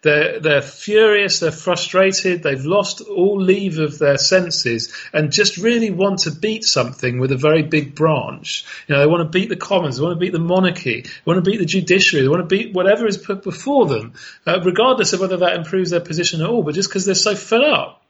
they're, 0.03 0.41
they're 0.41 0.63
furious, 0.63 1.41
they're 1.41 1.53
frustrated, 1.53 2.43
they've 2.43 2.65
lost 2.65 3.01
all 3.03 3.41
leave 3.41 3.79
of 3.79 3.99
their 3.99 4.19
senses 4.19 4.93
and 5.13 5.33
just 5.33 5.57
really 5.57 5.91
want 5.91 6.21
to 6.21 6.31
beat 6.31 6.65
something 6.65 7.19
with 7.19 7.33
a 7.33 7.37
very 7.37 7.63
big 7.63 7.95
branch. 7.95 8.65
You 8.87 8.95
know, 8.95 9.01
they 9.01 9.07
want 9.07 9.23
to 9.23 9.39
beat 9.39 9.49
the 9.49 9.57
Commons, 9.57 9.97
they 9.97 10.03
want 10.03 10.17
to 10.17 10.21
beat 10.21 10.33
the 10.33 10.39
monarchy, 10.39 11.03
they 11.03 11.11
want 11.25 11.45
to 11.45 11.51
beat 11.51 11.59
the 11.59 11.67
judiciary, 11.67 12.23
they 12.23 12.29
want 12.29 12.49
to 12.49 12.57
beat 12.57 12.75
whatever 12.75 13.07
is 13.07 13.19
put 13.19 13.43
before 13.43 13.87
them, 13.87 14.15
uh, 14.47 14.61
regardless 14.65 15.13
of 15.13 15.21
whether 15.21 15.39
that 15.39 15.57
improves 15.57 15.91
their 15.91 16.01
position 16.01 16.41
at 16.41 16.49
all, 16.49 16.63
but 16.63 16.75
just 16.75 16.89
because 16.89 17.05
they're 17.05 17.15
so 17.15 17.35
fed 17.35 17.63
up. 17.63 18.03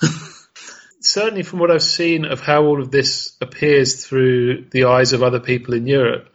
Certainly, 1.00 1.42
from 1.42 1.58
what 1.58 1.72
I've 1.72 1.82
seen 1.82 2.24
of 2.24 2.40
how 2.40 2.62
all 2.62 2.80
of 2.80 2.92
this 2.92 3.36
appears 3.40 4.06
through 4.06 4.66
the 4.70 4.84
eyes 4.84 5.12
of 5.12 5.22
other 5.22 5.40
people 5.40 5.74
in 5.74 5.88
Europe, 5.88 6.28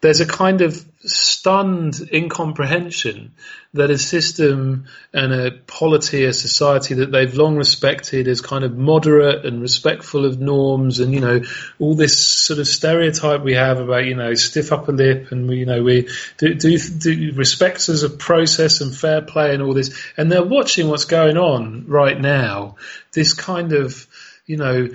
there's 0.00 0.20
a 0.20 0.26
kind 0.26 0.62
of 0.62 0.84
stunned 1.08 2.08
incomprehension 2.12 3.32
that 3.74 3.90
a 3.90 3.98
system 3.98 4.86
and 5.12 5.32
a 5.32 5.50
polity, 5.50 6.24
a 6.24 6.32
society 6.32 6.94
that 6.94 7.12
they've 7.12 7.34
long 7.34 7.56
respected 7.56 8.28
as 8.28 8.40
kind 8.40 8.64
of 8.64 8.76
moderate 8.76 9.44
and 9.44 9.60
respectful 9.60 10.24
of 10.24 10.40
norms 10.40 11.00
and, 11.00 11.12
you 11.12 11.20
know, 11.20 11.40
all 11.78 11.94
this 11.94 12.18
sort 12.18 12.58
of 12.58 12.66
stereotype 12.66 13.42
we 13.42 13.54
have 13.54 13.78
about, 13.78 14.04
you 14.04 14.14
know, 14.14 14.34
stiff 14.34 14.72
upper 14.72 14.92
lip 14.92 15.30
and, 15.30 15.50
you 15.50 15.66
know, 15.66 15.82
we 15.82 16.08
do, 16.38 16.54
do, 16.54 16.78
do 16.78 17.32
respects 17.34 17.88
as 17.88 18.02
a 18.02 18.10
process 18.10 18.80
and 18.80 18.94
fair 18.94 19.22
play 19.22 19.52
and 19.52 19.62
all 19.62 19.74
this. 19.74 19.96
And 20.16 20.30
they're 20.30 20.44
watching 20.44 20.88
what's 20.88 21.04
going 21.04 21.36
on 21.36 21.86
right 21.86 22.18
now. 22.18 22.76
This 23.12 23.34
kind 23.34 23.72
of, 23.72 24.06
you 24.46 24.56
know, 24.56 24.88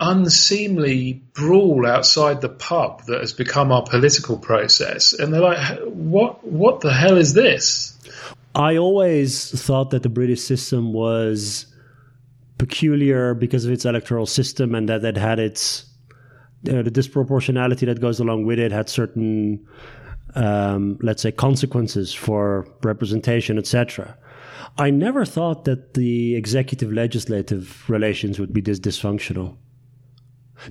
unseemly 0.00 1.14
brawl 1.32 1.86
outside 1.86 2.40
the 2.40 2.48
pub 2.48 3.04
that 3.06 3.20
has 3.20 3.32
become 3.32 3.72
our 3.72 3.82
political 3.82 4.38
process. 4.38 5.12
And 5.12 5.32
they're 5.32 5.40
like, 5.40 5.80
what, 5.86 6.44
what 6.46 6.80
the 6.80 6.92
hell 6.92 7.16
is 7.16 7.34
this? 7.34 7.94
I 8.54 8.76
always 8.76 9.60
thought 9.60 9.90
that 9.90 10.02
the 10.02 10.08
British 10.08 10.42
system 10.42 10.92
was 10.92 11.66
peculiar 12.58 13.34
because 13.34 13.64
of 13.64 13.72
its 13.72 13.84
electoral 13.84 14.26
system 14.26 14.74
and 14.74 14.88
that 14.88 15.04
it 15.04 15.16
had 15.16 15.38
its 15.38 15.84
uh, 16.68 16.82
the 16.82 16.90
disproportionality 16.90 17.86
that 17.86 18.00
goes 18.00 18.18
along 18.18 18.44
with 18.44 18.58
it 18.58 18.72
had 18.72 18.88
certain 18.88 19.64
um, 20.34 20.98
let's 21.00 21.22
say 21.22 21.30
consequences 21.30 22.12
for 22.12 22.66
representation 22.82 23.58
etc 23.58 24.18
i 24.76 24.90
never 24.90 25.24
thought 25.24 25.64
that 25.66 25.94
the 25.94 26.34
executive 26.34 26.92
legislative 26.92 27.88
relations 27.88 28.40
would 28.40 28.52
be 28.52 28.60
this 28.60 28.80
dysfunctional 28.80 29.56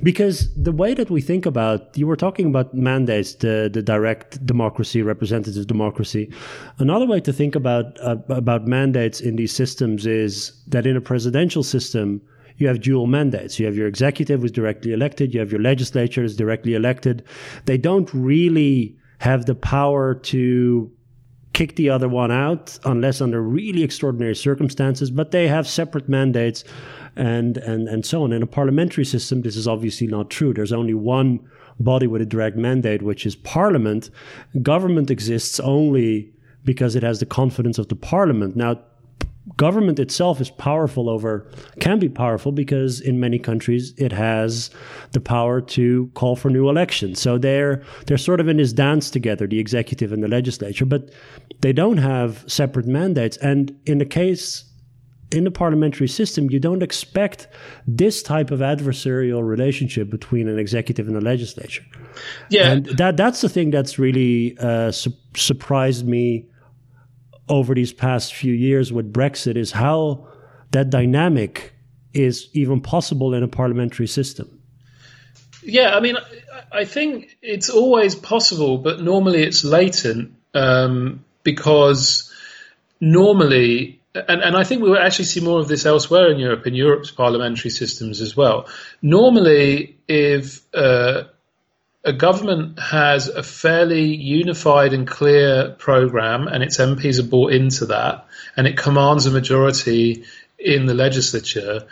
because 0.04 0.54
the 0.56 0.72
way 0.72 0.94
that 0.94 1.10
we 1.10 1.22
think 1.22 1.46
about, 1.46 1.98
you 1.98 2.08
were 2.08 2.16
talking 2.16 2.48
about 2.48 2.74
mandates, 2.74 3.36
the, 3.36 3.70
the 3.72 3.82
direct 3.82 4.46
democracy, 4.46 5.02
representative 5.02 5.68
democracy. 5.68 6.32
Another 6.80 7.06
way 7.06 7.20
to 7.22 7.34
think 7.34 7.56
about, 7.56 8.00
uh, 8.02 8.18
about 8.30 8.68
mandates 8.68 9.22
in 9.22 9.36
these 9.36 9.54
systems 9.54 10.06
is 10.06 10.52
that 10.68 10.86
in 10.86 10.98
a 10.98 11.02
presidential 11.02 11.64
system, 11.64 12.22
you 12.58 12.68
have 12.68 12.82
dual 12.82 13.08
mandates. 13.08 13.60
You 13.60 13.66
have 13.68 13.76
your 13.76 13.88
executive 13.88 14.42
who's 14.42 14.52
directly 14.52 14.92
elected. 14.92 15.34
You 15.34 15.40
have 15.40 15.52
your 15.52 15.62
legislature 15.62 16.24
is 16.24 16.36
directly 16.36 16.74
elected. 16.74 17.24
They 17.66 17.78
don't 17.78 18.12
really 18.14 18.98
have 19.20 19.46
the 19.46 19.56
power 19.56 20.16
to 20.16 20.92
kick 21.58 21.76
the 21.76 21.90
other 21.90 22.08
one 22.08 22.32
out 22.32 22.78
unless 22.86 23.20
under 23.20 23.42
really 23.42 23.82
extraordinary 23.82 24.36
circumstances, 24.36 25.10
but 25.10 25.32
they 25.32 25.48
have 25.48 25.68
separate 25.68 26.08
mandates 26.08 26.64
and, 27.16 27.58
and, 27.58 27.88
and 27.88 28.06
so 28.06 28.22
on. 28.22 28.32
In 28.32 28.44
a 28.44 28.46
parliamentary 28.46 29.04
system, 29.04 29.42
this 29.42 29.56
is 29.56 29.68
obviously 29.68 30.06
not 30.06 30.30
true. 30.30 30.54
There's 30.54 30.72
only 30.72 30.94
one 30.94 31.40
body 31.80 32.06
with 32.06 32.22
a 32.22 32.28
direct 32.28 32.58
mandate, 32.58 33.02
which 33.02 33.26
is 33.26 33.36
parliament. 33.36 34.12
Government 34.62 35.10
exists 35.10 35.60
only 35.60 36.32
because 36.64 36.96
it 36.96 37.02
has 37.02 37.20
the 37.20 37.26
confidence 37.26 37.80
of 37.80 37.88
the 37.88 37.96
parliament. 37.96 38.56
Now, 38.56 38.80
government 39.56 40.00
itself 40.00 40.42
is 40.42 40.50
powerful 40.50 41.10
over 41.10 41.50
can 41.80 42.00
be 42.00 42.10
powerful 42.10 42.52
because 42.52 43.00
in 43.00 43.20
many 43.20 43.40
countries 43.40 43.94
it 43.98 44.12
has 44.12 44.70
the 45.14 45.22
power 45.22 45.62
to 45.62 46.12
call 46.16 46.36
for 46.36 46.50
new 46.50 46.70
elections. 46.70 47.22
So 47.22 47.38
they're 47.38 47.84
they're 48.06 48.18
sort 48.18 48.40
of 48.40 48.48
in 48.48 48.58
this 48.58 48.74
dance 48.74 49.10
together 49.10 49.48
the 49.48 49.60
executive 49.60 50.12
and 50.12 50.22
the 50.22 50.28
legislature 50.28 50.86
but 50.86 51.12
they 51.62 51.74
don't 51.74 51.98
have 51.98 52.44
separate 52.48 52.88
mandates. 52.88 53.38
And 53.38 53.76
in 53.86 54.00
the 54.00 54.06
case 54.06 54.66
in 55.32 55.44
the 55.44 55.52
parliamentary 55.52 56.08
system, 56.08 56.50
you 56.50 56.60
don't 56.60 56.82
expect 56.82 57.48
this 57.86 58.24
type 58.24 58.50
of 58.50 58.60
adversarial 58.62 59.46
relationship 59.46 60.10
between 60.10 60.48
an 60.48 60.58
executive 60.58 61.08
and 61.08 61.18
a 61.18 61.22
legislature. 61.22 61.84
Yeah, 62.50 62.72
and 62.72 62.86
that 62.98 63.18
that's 63.18 63.42
the 63.42 63.50
thing 63.50 63.72
that's 63.72 64.00
really 64.00 64.58
uh, 64.60 64.92
su- 64.92 65.14
surprised 65.36 66.08
me 66.08 66.46
over 67.50 67.74
these 67.74 67.94
past 67.94 68.34
few 68.34 68.54
years 68.54 68.92
with 68.92 69.12
Brexit 69.12 69.56
is 69.56 69.72
how 69.72 70.28
that 70.72 70.90
dynamic 70.90 71.74
is 72.14 72.50
even 72.54 72.82
possible 72.82 73.34
in 73.34 73.44
a 73.44 73.48
parliamentary 73.48 74.08
system. 74.08 74.62
Yeah, 75.64 75.96
I 75.96 76.00
mean, 76.00 76.18
I 76.72 76.86
think 76.86 77.38
it's 77.42 77.70
always 77.70 78.16
possible, 78.16 78.78
but 78.78 79.02
normally 79.02 79.44
it's 79.44 79.64
latent 79.64 80.36
um, 80.54 81.26
because 81.44 82.34
normally 83.00 83.98
and, 84.28 84.42
and 84.42 84.56
I 84.56 84.64
think 84.64 84.82
we 84.82 84.90
will 84.90 84.98
actually 84.98 85.26
see 85.26 85.42
more 85.42 85.60
of 85.60 85.68
this 85.68 85.86
elsewhere 85.86 86.32
in 86.32 86.40
Europe, 86.40 86.66
in 86.66 86.74
Europe's 86.74 87.12
parliamentary 87.12 87.70
systems 87.70 88.22
as 88.22 88.36
well. 88.36 88.68
Normally, 89.02 89.98
if 90.08 90.62
uh, 90.74 91.26
a 92.08 92.14
government 92.14 92.80
has 92.80 93.28
a 93.28 93.44
fairly 93.44 94.16
unified 94.16 94.94
and 94.94 95.06
clear 95.06 95.76
program, 95.78 96.48
and 96.48 96.64
its 96.64 96.78
MPs 96.78 97.20
are 97.20 97.28
bought 97.28 97.52
into 97.52 97.88
that, 97.88 98.26
and 98.56 98.66
it 98.66 98.78
commands 98.78 99.26
a 99.26 99.32
majority 99.32 100.24
in 100.58 100.86
the 100.86 100.94
legislature, 100.94 101.86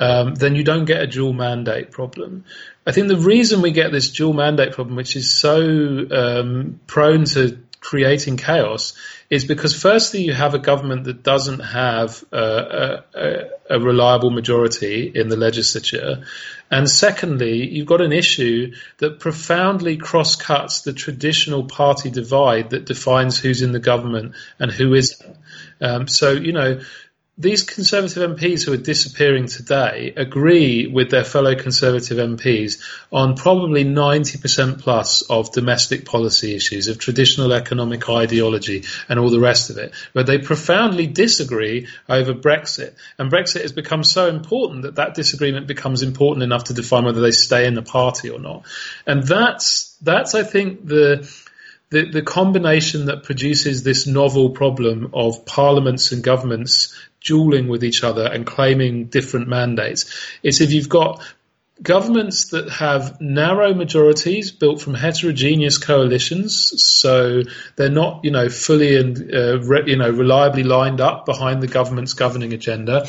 um, 0.00 0.34
then 0.34 0.56
you 0.56 0.64
don't 0.64 0.86
get 0.86 1.00
a 1.00 1.06
dual 1.06 1.32
mandate 1.32 1.92
problem. 1.92 2.44
I 2.84 2.92
think 2.92 3.06
the 3.06 3.16
reason 3.16 3.62
we 3.62 3.70
get 3.70 3.92
this 3.92 4.10
dual 4.10 4.32
mandate 4.32 4.72
problem, 4.72 4.96
which 4.96 5.14
is 5.14 5.32
so 5.32 5.60
um, 6.10 6.80
prone 6.88 7.24
to 7.26 7.58
creating 7.80 8.36
chaos 8.36 8.92
is 9.30 9.44
because 9.44 9.80
firstly 9.80 10.22
you 10.22 10.34
have 10.34 10.54
a 10.54 10.58
government 10.58 11.04
that 11.04 11.22
doesn't 11.22 11.60
have 11.60 12.22
a, 12.30 13.02
a, 13.14 13.44
a, 13.70 13.80
reliable 13.80 14.30
majority 14.30 15.10
in 15.14 15.28
the 15.28 15.36
legislature 15.36 16.24
and 16.70 16.88
secondly 16.88 17.68
you've 17.68 17.86
got 17.86 18.00
an 18.00 18.12
issue 18.12 18.72
that 18.98 19.20
profoundly 19.20 19.96
cross-cuts 19.96 20.82
the 20.82 20.92
traditional 20.92 21.64
party 21.64 22.10
divide 22.10 22.70
that 22.70 22.86
defines 22.86 23.38
who's 23.38 23.62
in 23.62 23.72
the 23.72 23.80
government 23.80 24.34
and 24.58 24.70
who 24.70 24.94
isn't. 24.94 25.36
Um, 25.80 26.08
so 26.08 26.32
you 26.32 26.52
know 26.52 26.80
these 27.40 27.62
Conservative 27.62 28.36
MPs 28.36 28.64
who 28.64 28.72
are 28.74 28.76
disappearing 28.76 29.46
today 29.46 30.12
agree 30.14 30.86
with 30.86 31.10
their 31.10 31.24
fellow 31.24 31.54
Conservative 31.54 32.18
MPs 32.18 32.82
on 33.10 33.34
probably 33.34 33.82
90% 33.82 34.78
plus 34.78 35.22
of 35.22 35.50
domestic 35.50 36.04
policy 36.04 36.54
issues, 36.54 36.88
of 36.88 36.98
traditional 36.98 37.54
economic 37.54 38.06
ideology, 38.10 38.84
and 39.08 39.18
all 39.18 39.30
the 39.30 39.40
rest 39.40 39.70
of 39.70 39.78
it. 39.78 39.94
But 40.12 40.26
they 40.26 40.36
profoundly 40.36 41.06
disagree 41.06 41.88
over 42.10 42.34
Brexit. 42.34 42.92
And 43.18 43.32
Brexit 43.32 43.62
has 43.62 43.72
become 43.72 44.04
so 44.04 44.28
important 44.28 44.82
that 44.82 44.96
that 44.96 45.14
disagreement 45.14 45.66
becomes 45.66 46.02
important 46.02 46.42
enough 46.42 46.64
to 46.64 46.74
define 46.74 47.06
whether 47.06 47.22
they 47.22 47.32
stay 47.32 47.66
in 47.66 47.72
the 47.74 47.82
party 47.82 48.28
or 48.28 48.38
not. 48.38 48.66
And 49.06 49.22
that's, 49.22 49.96
that's 50.02 50.34
I 50.34 50.42
think, 50.42 50.86
the 50.86 51.26
the, 51.90 52.08
the 52.08 52.22
combination 52.22 53.06
that 53.06 53.24
produces 53.24 53.82
this 53.82 54.06
novel 54.06 54.50
problem 54.50 55.10
of 55.12 55.44
parliaments 55.44 56.12
and 56.12 56.22
governments 56.22 56.94
dueling 57.24 57.68
with 57.68 57.84
each 57.84 58.02
other 58.02 58.24
and 58.24 58.46
claiming 58.46 59.06
different 59.06 59.48
mandates 59.48 60.38
It's 60.42 60.60
if 60.60 60.72
you've 60.72 60.88
got 60.88 61.22
governments 61.82 62.48
that 62.48 62.68
have 62.70 63.20
narrow 63.20 63.74
majorities 63.74 64.52
built 64.52 64.80
from 64.80 64.94
heterogeneous 64.94 65.78
coalitions, 65.78 66.82
so 66.82 67.42
they're 67.76 67.88
not, 67.88 68.24
you 68.24 68.30
know, 68.30 68.48
fully 68.48 68.96
and 68.96 69.34
uh, 69.34 69.60
re- 69.60 69.84
you 69.86 69.96
know 69.96 70.10
reliably 70.10 70.62
lined 70.62 71.00
up 71.00 71.26
behind 71.26 71.62
the 71.62 71.66
government's 71.66 72.12
governing 72.12 72.52
agenda, 72.52 73.06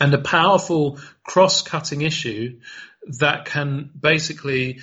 and 0.00 0.14
a 0.14 0.18
powerful 0.18 0.98
cross-cutting 1.24 2.02
issue 2.02 2.58
that 3.18 3.46
can 3.46 3.90
basically 3.98 4.78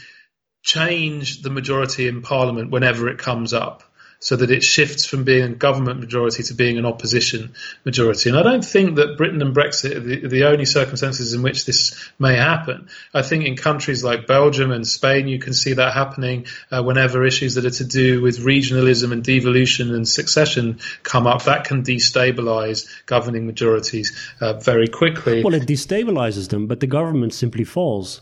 change 0.61 1.41
the 1.41 1.49
majority 1.49 2.07
in 2.07 2.21
parliament 2.21 2.71
whenever 2.71 3.07
it 3.07 3.19
comes 3.19 3.53
up 3.53 3.83
so 4.25 4.35
that 4.35 4.49
it 4.49 4.63
shifts 4.63 5.05
from 5.05 5.23
being 5.23 5.43
a 5.43 5.49
government 5.49 5.99
majority 5.99 6.41
to 6.41 6.55
being 6.55 6.79
an 6.79 6.85
opposition 6.87 7.53
majority. 7.83 8.27
And 8.27 8.39
I 8.39 8.41
don't 8.41 8.65
think 8.65 8.95
that 8.95 9.17
Britain 9.17 9.39
and 9.39 9.55
Brexit 9.55 9.95
are 9.95 9.99
the, 9.99 10.27
the, 10.27 10.45
only 10.45 10.65
circumstances 10.65 11.33
in 11.33 11.43
which 11.43 11.67
this 11.67 12.09
may 12.17 12.35
happen. 12.35 12.89
I 13.13 13.21
think 13.21 13.45
in 13.45 13.55
countries 13.55 14.03
like 14.03 14.25
Belgium 14.25 14.71
and 14.71 14.87
Spain, 14.87 15.27
you 15.27 15.37
can 15.37 15.53
see 15.53 15.73
that 15.73 15.93
happening 15.93 16.47
uh, 16.71 16.81
whenever 16.81 17.23
issues 17.23 17.53
that 17.53 17.65
are 17.65 17.77
to 17.77 17.85
do 17.85 18.19
with 18.19 18.39
regionalism 18.39 19.11
and 19.11 19.23
devolution 19.23 19.93
and 19.93 20.07
secession 20.07 20.79
come 21.03 21.27
up. 21.27 21.43
That 21.43 21.65
can 21.65 21.83
destabilize 21.83 22.87
governing 23.05 23.45
majorities 23.45 24.17
uh, 24.41 24.53
very 24.53 24.87
quickly. 24.87 25.43
Well, 25.43 25.53
it 25.53 25.67
destabilizes 25.67 26.49
them, 26.49 26.65
but 26.65 26.79
the 26.79 26.87
government 26.87 27.35
simply 27.35 27.63
falls. 27.63 28.21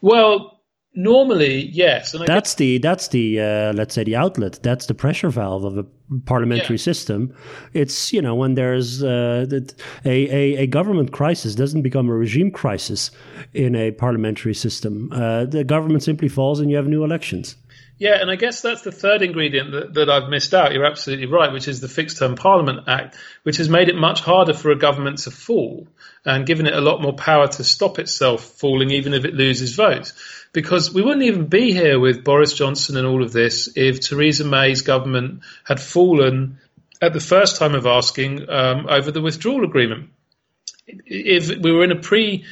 Well, 0.00 0.53
Normally, 0.96 1.66
yes. 1.72 2.12
that's 2.12 2.26
guess- 2.26 2.54
the 2.54 2.78
that's 2.78 3.08
the 3.08 3.40
uh, 3.40 3.72
let's 3.72 3.94
say 3.94 4.04
the 4.04 4.14
outlet. 4.14 4.60
That's 4.62 4.86
the 4.86 4.94
pressure 4.94 5.28
valve 5.28 5.64
of 5.64 5.76
a 5.76 5.84
parliamentary 6.24 6.76
yeah. 6.76 6.82
system. 6.82 7.34
It's 7.72 8.12
you 8.12 8.22
know 8.22 8.36
when 8.36 8.54
there's 8.54 9.02
uh, 9.02 9.46
a, 10.04 10.08
a 10.32 10.62
a 10.62 10.66
government 10.68 11.10
crisis 11.10 11.56
doesn't 11.56 11.82
become 11.82 12.08
a 12.08 12.14
regime 12.14 12.52
crisis 12.52 13.10
in 13.54 13.74
a 13.74 13.90
parliamentary 13.90 14.54
system. 14.54 15.10
Uh, 15.12 15.46
the 15.46 15.64
government 15.64 16.04
simply 16.04 16.28
falls 16.28 16.60
and 16.60 16.70
you 16.70 16.76
have 16.76 16.86
new 16.86 17.02
elections. 17.02 17.56
Yeah, 17.96 18.20
and 18.20 18.28
I 18.28 18.34
guess 18.34 18.60
that's 18.60 18.82
the 18.82 18.90
third 18.90 19.22
ingredient 19.22 19.70
that, 19.70 19.94
that 19.94 20.10
I've 20.10 20.28
missed 20.28 20.52
out. 20.52 20.72
You're 20.72 20.84
absolutely 20.84 21.26
right, 21.26 21.52
which 21.52 21.68
is 21.68 21.80
the 21.80 21.88
Fixed 21.88 22.18
Term 22.18 22.34
Parliament 22.34 22.88
Act, 22.88 23.16
which 23.44 23.58
has 23.58 23.68
made 23.68 23.88
it 23.88 23.94
much 23.94 24.20
harder 24.20 24.52
for 24.52 24.70
a 24.72 24.78
government 24.78 25.18
to 25.18 25.30
fall 25.30 25.86
and 26.24 26.46
given 26.46 26.66
it 26.66 26.74
a 26.74 26.80
lot 26.80 27.00
more 27.00 27.12
power 27.12 27.46
to 27.46 27.62
stop 27.62 28.00
itself 28.00 28.42
falling, 28.42 28.90
even 28.90 29.14
if 29.14 29.24
it 29.24 29.34
loses 29.34 29.76
votes. 29.76 30.12
Because 30.52 30.92
we 30.92 31.02
wouldn't 31.02 31.24
even 31.24 31.46
be 31.46 31.72
here 31.72 32.00
with 32.00 32.24
Boris 32.24 32.52
Johnson 32.52 32.96
and 32.96 33.06
all 33.06 33.22
of 33.22 33.32
this 33.32 33.68
if 33.76 34.00
Theresa 34.00 34.44
May's 34.44 34.82
government 34.82 35.42
had 35.62 35.80
fallen 35.80 36.58
at 37.00 37.12
the 37.12 37.20
first 37.20 37.58
time 37.58 37.74
of 37.74 37.86
asking 37.86 38.48
um, 38.50 38.86
over 38.88 39.12
the 39.12 39.20
withdrawal 39.20 39.64
agreement. 39.64 40.10
If 40.86 41.48
we 41.48 41.72
were 41.72 41.84
in 41.84 41.92
a 41.92 42.00
pre 42.00 42.44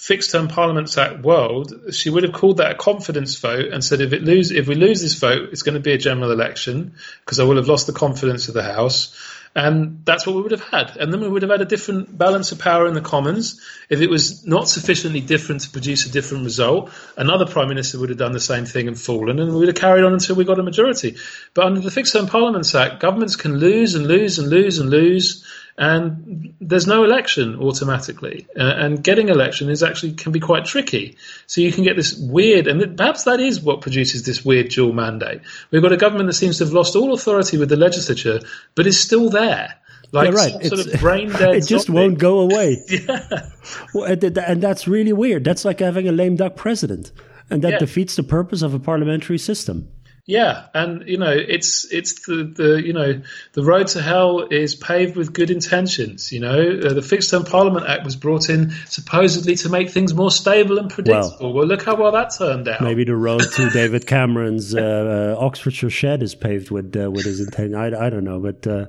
fixed 0.00 0.30
term 0.30 0.48
Parliaments 0.48 0.96
Act 0.96 1.20
world, 1.20 1.74
she 1.92 2.08
would 2.08 2.22
have 2.22 2.32
called 2.32 2.56
that 2.56 2.70
a 2.70 2.74
confidence 2.74 3.38
vote 3.38 3.66
and 3.66 3.84
said 3.84 4.00
if 4.00 4.14
it 4.14 4.22
lose 4.22 4.50
if 4.50 4.66
we 4.66 4.74
lose 4.74 5.02
this 5.02 5.14
vote, 5.14 5.50
it's 5.52 5.60
going 5.60 5.74
to 5.74 5.80
be 5.80 5.92
a 5.92 5.98
general 5.98 6.32
election 6.32 6.94
because 7.22 7.38
I 7.38 7.44
will 7.44 7.56
have 7.56 7.68
lost 7.68 7.86
the 7.86 7.92
confidence 7.92 8.48
of 8.48 8.54
the 8.54 8.62
House. 8.62 9.14
And 9.54 10.02
that's 10.04 10.26
what 10.26 10.36
we 10.36 10.42
would 10.42 10.52
have 10.52 10.62
had. 10.62 10.96
And 10.96 11.12
then 11.12 11.20
we 11.20 11.28
would 11.28 11.42
have 11.42 11.50
had 11.50 11.60
a 11.60 11.66
different 11.66 12.16
balance 12.16 12.52
of 12.52 12.60
power 12.60 12.86
in 12.86 12.94
the 12.94 13.00
Commons. 13.00 13.60
If 13.90 14.00
it 14.00 14.08
was 14.08 14.46
not 14.46 14.68
sufficiently 14.68 15.20
different 15.20 15.62
to 15.62 15.70
produce 15.70 16.06
a 16.06 16.12
different 16.12 16.44
result, 16.44 16.92
another 17.16 17.46
Prime 17.46 17.68
Minister 17.68 17.98
would 17.98 18.10
have 18.10 18.18
done 18.18 18.32
the 18.32 18.40
same 18.40 18.64
thing 18.64 18.86
and 18.86 18.98
fallen, 18.98 19.40
and 19.40 19.52
we 19.52 19.58
would 19.58 19.68
have 19.68 19.76
carried 19.76 20.04
on 20.04 20.12
until 20.12 20.36
we 20.36 20.44
got 20.44 20.60
a 20.60 20.62
majority. 20.62 21.16
But 21.52 21.66
under 21.66 21.80
the 21.80 21.90
Fixed 21.90 22.12
Term 22.12 22.28
Parliaments 22.28 22.74
Act, 22.74 23.00
governments 23.00 23.34
can 23.36 23.58
lose 23.58 23.96
and 23.96 24.06
lose 24.06 24.38
and 24.38 24.48
lose 24.48 24.78
and 24.78 24.88
lose 24.88 25.44
and 25.78 26.54
there's 26.60 26.86
no 26.86 27.04
election 27.04 27.56
automatically. 27.56 28.46
Uh, 28.56 28.62
and 28.62 29.02
getting 29.02 29.28
election 29.28 29.70
is 29.70 29.82
actually 29.82 30.12
can 30.12 30.32
be 30.32 30.40
quite 30.40 30.64
tricky. 30.64 31.16
So 31.46 31.60
you 31.60 31.72
can 31.72 31.84
get 31.84 31.96
this 31.96 32.16
weird, 32.16 32.66
and 32.66 32.96
perhaps 32.96 33.24
that 33.24 33.40
is 33.40 33.60
what 33.60 33.80
produces 33.80 34.24
this 34.24 34.44
weird 34.44 34.68
dual 34.68 34.92
mandate. 34.92 35.40
We've 35.70 35.82
got 35.82 35.92
a 35.92 35.96
government 35.96 36.28
that 36.28 36.34
seems 36.34 36.58
to 36.58 36.64
have 36.64 36.72
lost 36.72 36.96
all 36.96 37.14
authority 37.14 37.56
with 37.56 37.68
the 37.68 37.76
legislature, 37.76 38.40
but 38.74 38.86
is 38.86 39.00
still 39.00 39.30
there. 39.30 39.74
Like 40.12 40.32
yeah, 40.32 40.36
right. 40.36 40.64
Sort 40.66 40.86
of 40.86 41.00
brain 41.00 41.30
dead. 41.30 41.54
it 41.54 41.66
just 41.66 41.88
won't 41.88 42.18
go 42.18 42.40
away. 42.40 42.84
yeah. 42.88 43.48
Well, 43.94 44.04
and 44.04 44.62
that's 44.62 44.88
really 44.88 45.12
weird. 45.12 45.44
That's 45.44 45.64
like 45.64 45.80
having 45.80 46.08
a 46.08 46.12
lame 46.12 46.36
duck 46.36 46.56
president, 46.56 47.12
and 47.48 47.62
that 47.62 47.72
yeah. 47.72 47.78
defeats 47.78 48.16
the 48.16 48.22
purpose 48.22 48.62
of 48.62 48.74
a 48.74 48.80
parliamentary 48.80 49.38
system. 49.38 49.88
Yeah, 50.30 50.66
and 50.74 51.08
you 51.08 51.18
know, 51.18 51.32
it's 51.32 51.92
it's 51.92 52.24
the, 52.24 52.44
the 52.44 52.80
you 52.80 52.92
know 52.92 53.20
the 53.54 53.64
road 53.64 53.88
to 53.88 54.00
hell 54.00 54.46
is 54.48 54.76
paved 54.76 55.16
with 55.16 55.32
good 55.32 55.50
intentions. 55.50 56.30
You 56.30 56.38
know, 56.38 56.80
uh, 56.84 56.92
the 56.92 57.02
Fixed 57.02 57.30
Term 57.30 57.42
Parliament 57.42 57.84
Act 57.88 58.04
was 58.04 58.14
brought 58.14 58.48
in 58.48 58.70
supposedly 58.86 59.56
to 59.56 59.68
make 59.68 59.90
things 59.90 60.14
more 60.14 60.30
stable 60.30 60.78
and 60.78 60.88
predictable. 60.88 61.36
Well, 61.40 61.52
well 61.52 61.66
look 61.66 61.84
how 61.84 61.96
well 61.96 62.12
that 62.12 62.32
turned 62.38 62.68
out. 62.68 62.80
Maybe 62.80 63.02
the 63.02 63.16
road 63.16 63.42
to 63.54 63.70
David 63.72 64.06
Cameron's 64.06 64.72
uh, 64.72 65.34
uh, 65.36 65.44
Oxfordshire 65.44 65.90
shed 65.90 66.22
is 66.22 66.36
paved 66.36 66.70
with 66.70 66.96
uh, 66.96 67.10
with 67.10 67.24
his 67.24 67.40
intent. 67.40 67.74
I, 67.74 67.86
I 67.86 68.08
don't 68.08 68.24
know, 68.24 68.38
but. 68.38 68.64
Uh, 68.64 68.86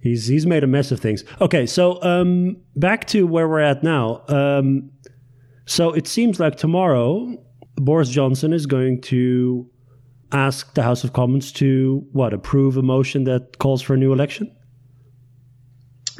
he's 0.00 0.26
he's 0.26 0.46
made 0.46 0.64
a 0.64 0.66
mess 0.66 0.90
of 0.90 1.00
things. 1.00 1.22
Okay, 1.38 1.66
so 1.66 2.02
um, 2.02 2.56
back 2.76 3.06
to 3.08 3.26
where 3.26 3.46
we're 3.46 3.60
at 3.60 3.82
now. 3.82 4.22
Um, 4.26 4.90
so 5.66 5.92
it 5.92 6.08
seems 6.08 6.40
like 6.40 6.56
tomorrow 6.56 7.36
Boris 7.76 8.08
Johnson 8.08 8.54
is 8.54 8.66
going 8.66 9.02
to 9.02 9.70
ask 10.32 10.74
the 10.74 10.82
House 10.82 11.04
of 11.04 11.12
Commons 11.12 11.52
to 11.52 12.06
what 12.12 12.32
approve 12.32 12.76
a 12.76 12.82
motion 12.82 13.24
that 13.24 13.58
calls 13.58 13.82
for 13.82 13.94
a 13.94 13.96
new 13.96 14.12
election? 14.12 14.54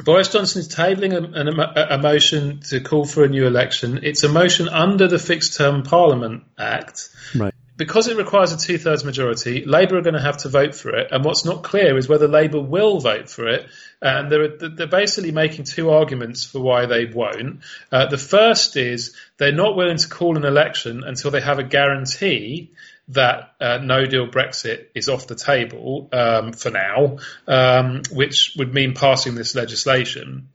Boris 0.03 0.29
Johnson 0.29 0.61
is 0.61 0.69
tabling 0.69 1.13
a, 1.13 1.91
a, 1.93 1.95
a, 1.95 2.01
motion 2.01 2.61
to 2.61 2.81
call 2.81 3.05
for 3.05 3.23
a 3.23 3.29
new 3.29 3.45
election. 3.45 3.99
It's 4.03 4.23
a 4.23 4.29
motion 4.29 4.67
under 4.67 5.07
the 5.07 5.19
Fixed 5.19 5.55
Term 5.55 5.83
Parliament 5.83 6.43
Act. 6.57 7.09
Right. 7.35 7.53
Because 7.75 8.07
it 8.07 8.17
requires 8.17 8.51
a 8.51 8.57
two 8.57 8.77
thirds 8.77 9.03
majority, 9.03 9.65
Labour 9.65 9.97
are 9.97 10.01
going 10.01 10.13
to 10.15 10.21
have 10.21 10.37
to 10.37 10.49
vote 10.49 10.75
for 10.75 10.95
it. 10.95 11.07
And 11.11 11.25
what's 11.25 11.45
not 11.45 11.63
clear 11.63 11.97
is 11.97 12.07
whether 12.07 12.27
Labour 12.27 12.61
will 12.61 12.99
vote 12.99 13.29
for 13.29 13.47
it. 13.47 13.67
And 14.01 14.31
they're, 14.31 14.57
they're 14.57 14.87
basically 14.87 15.31
making 15.31 15.65
two 15.65 15.89
arguments 15.89 16.43
for 16.43 16.59
why 16.59 16.85
they 16.85 17.05
won't. 17.05 17.61
Uh, 17.91 18.07
the 18.07 18.17
first 18.17 18.77
is 18.77 19.15
they're 19.37 19.51
not 19.51 19.75
willing 19.75 19.97
to 19.97 20.07
call 20.07 20.37
an 20.37 20.45
election 20.45 21.03
until 21.03 21.31
they 21.31 21.41
have 21.41 21.59
a 21.59 21.63
guarantee 21.63 22.73
that 23.09 23.53
uh, 23.59 23.79
no 23.79 24.05
deal 24.05 24.27
Brexit 24.27 24.87
is 24.95 25.09
off 25.09 25.27
the 25.27 25.35
table 25.35 26.09
um, 26.13 26.53
for 26.53 26.69
now, 26.69 27.17
um, 27.47 28.01
which 28.11 28.55
would 28.57 28.73
mean 28.73 28.93
passing 28.93 29.35
this 29.35 29.55
legislation. 29.55 30.49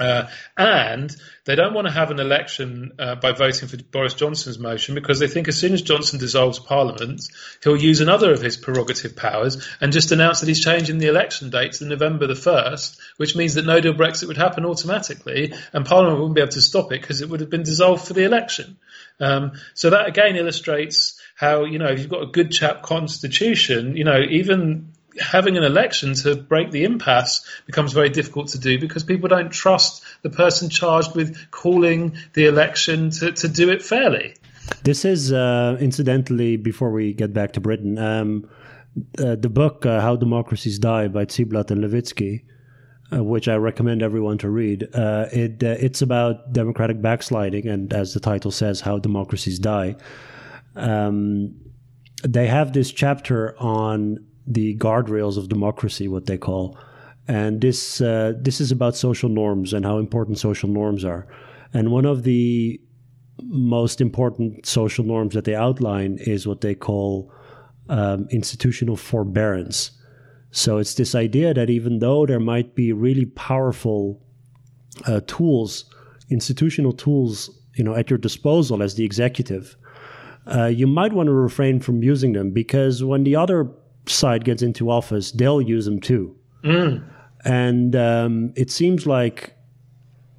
Uh, 0.00 0.28
and 0.56 1.14
they 1.44 1.54
don't 1.54 1.74
want 1.74 1.86
to 1.86 1.92
have 1.92 2.10
an 2.10 2.18
election 2.18 2.92
uh, 2.98 3.14
by 3.14 3.32
voting 3.32 3.68
for 3.68 3.76
Boris 3.76 4.14
Johnson's 4.14 4.58
motion 4.58 4.96
because 4.96 5.20
they 5.20 5.28
think 5.28 5.46
as 5.46 5.58
soon 5.58 5.74
as 5.74 5.82
Johnson 5.82 6.18
dissolves 6.18 6.58
Parliament, 6.58 7.22
he'll 7.62 7.76
use 7.76 8.00
another 8.00 8.32
of 8.32 8.40
his 8.40 8.56
prerogative 8.56 9.14
powers 9.14 9.64
and 9.80 9.92
just 9.92 10.10
announce 10.10 10.40
that 10.40 10.48
he's 10.48 10.64
changing 10.64 10.98
the 10.98 11.06
election 11.06 11.50
date 11.50 11.74
to 11.74 11.84
November 11.84 12.26
the 12.26 12.34
1st, 12.34 12.98
which 13.18 13.36
means 13.36 13.54
that 13.54 13.66
no 13.66 13.80
deal 13.80 13.92
Brexit 13.92 14.26
would 14.26 14.36
happen 14.36 14.64
automatically 14.64 15.52
and 15.72 15.86
Parliament 15.86 16.18
wouldn't 16.18 16.34
be 16.34 16.40
able 16.40 16.52
to 16.52 16.60
stop 16.60 16.86
it 16.92 17.00
because 17.00 17.20
it 17.20 17.28
would 17.28 17.40
have 17.40 17.50
been 17.50 17.62
dissolved 17.62 18.04
for 18.04 18.14
the 18.14 18.24
election. 18.24 18.78
Um, 19.20 19.52
so 19.74 19.90
that 19.90 20.08
again 20.08 20.34
illustrates 20.34 21.20
how 21.42 21.64
you 21.64 21.78
know 21.78 21.88
if 21.88 21.98
you've 21.98 22.08
got 22.08 22.22
a 22.22 22.26
good 22.26 22.52
chap 22.52 22.82
constitution, 22.82 23.96
you 23.96 24.04
know 24.04 24.20
even 24.30 24.92
having 25.20 25.58
an 25.58 25.64
election 25.64 26.14
to 26.14 26.36
break 26.36 26.70
the 26.70 26.84
impasse 26.84 27.44
becomes 27.66 27.92
very 27.92 28.08
difficult 28.08 28.48
to 28.48 28.58
do 28.58 28.78
because 28.78 29.02
people 29.02 29.28
don't 29.28 29.50
trust 29.50 30.02
the 30.22 30.30
person 30.30 30.70
charged 30.70 31.14
with 31.14 31.50
calling 31.50 32.16
the 32.32 32.46
election 32.46 33.10
to, 33.10 33.32
to 33.32 33.46
do 33.48 33.68
it 33.70 33.82
fairly. 33.82 34.34
This 34.84 35.04
is, 35.04 35.30
uh, 35.32 35.76
incidentally, 35.80 36.56
before 36.56 36.90
we 36.90 37.12
get 37.12 37.34
back 37.34 37.52
to 37.54 37.60
Britain, 37.60 37.98
um, 37.98 38.48
uh, 39.18 39.34
the 39.34 39.50
book 39.50 39.84
uh, 39.84 40.00
How 40.00 40.16
Democracies 40.16 40.78
Die 40.78 41.08
by 41.08 41.26
Ziblatt 41.26 41.70
and 41.70 41.84
Levitsky, 41.84 42.44
uh, 43.12 43.22
which 43.22 43.48
I 43.48 43.56
recommend 43.56 44.02
everyone 44.02 44.38
to 44.38 44.48
read. 44.48 44.88
Uh, 44.94 45.26
it, 45.30 45.62
uh, 45.62 45.76
it's 45.78 46.00
about 46.00 46.54
democratic 46.54 47.02
backsliding, 47.02 47.66
and 47.68 47.92
as 47.92 48.14
the 48.14 48.20
title 48.20 48.50
says, 48.50 48.80
how 48.80 48.98
democracies 48.98 49.58
die 49.58 49.96
um, 50.76 51.54
they 52.22 52.46
have 52.46 52.72
this 52.72 52.92
chapter 52.92 53.56
on 53.58 54.18
the 54.46 54.76
guardrails 54.76 55.36
of 55.36 55.48
democracy, 55.48 56.08
what 56.08 56.26
they 56.26 56.38
call, 56.38 56.78
and 57.28 57.60
this 57.60 58.00
uh, 58.00 58.32
this 58.36 58.60
is 58.60 58.72
about 58.72 58.96
social 58.96 59.28
norms 59.28 59.72
and 59.72 59.84
how 59.84 59.98
important 59.98 60.38
social 60.38 60.68
norms 60.68 61.04
are. 61.04 61.26
And 61.72 61.90
one 61.90 62.04
of 62.04 62.24
the 62.24 62.80
most 63.42 64.00
important 64.00 64.66
social 64.66 65.04
norms 65.04 65.34
that 65.34 65.44
they 65.44 65.54
outline 65.54 66.18
is 66.20 66.46
what 66.46 66.60
they 66.60 66.74
call 66.74 67.32
um, 67.88 68.26
institutional 68.30 68.96
forbearance. 68.96 69.90
So 70.50 70.78
it's 70.78 70.94
this 70.94 71.14
idea 71.14 71.54
that 71.54 71.70
even 71.70 72.00
though 72.00 72.26
there 72.26 72.40
might 72.40 72.74
be 72.74 72.92
really 72.92 73.24
powerful 73.24 74.20
uh, 75.06 75.20
tools, 75.26 75.86
institutional 76.30 76.92
tools, 76.92 77.50
you 77.74 77.84
know, 77.84 77.94
at 77.94 78.10
your 78.10 78.18
disposal 78.18 78.82
as 78.82 78.94
the 78.94 79.04
executive, 79.04 79.76
uh, 80.46 80.66
you 80.66 80.86
might 80.86 81.12
want 81.12 81.28
to 81.28 81.32
refrain 81.32 81.80
from 81.80 82.02
using 82.02 82.32
them 82.32 82.50
because 82.50 83.04
when 83.04 83.24
the 83.24 83.36
other 83.36 83.68
side 84.06 84.44
gets 84.44 84.62
into 84.62 84.90
office, 84.90 85.32
they'll 85.32 85.60
use 85.62 85.84
them 85.84 86.00
too. 86.00 86.34
And 87.44 87.96
um, 87.96 88.52
it 88.56 88.70
seems 88.70 89.06
like 89.06 89.56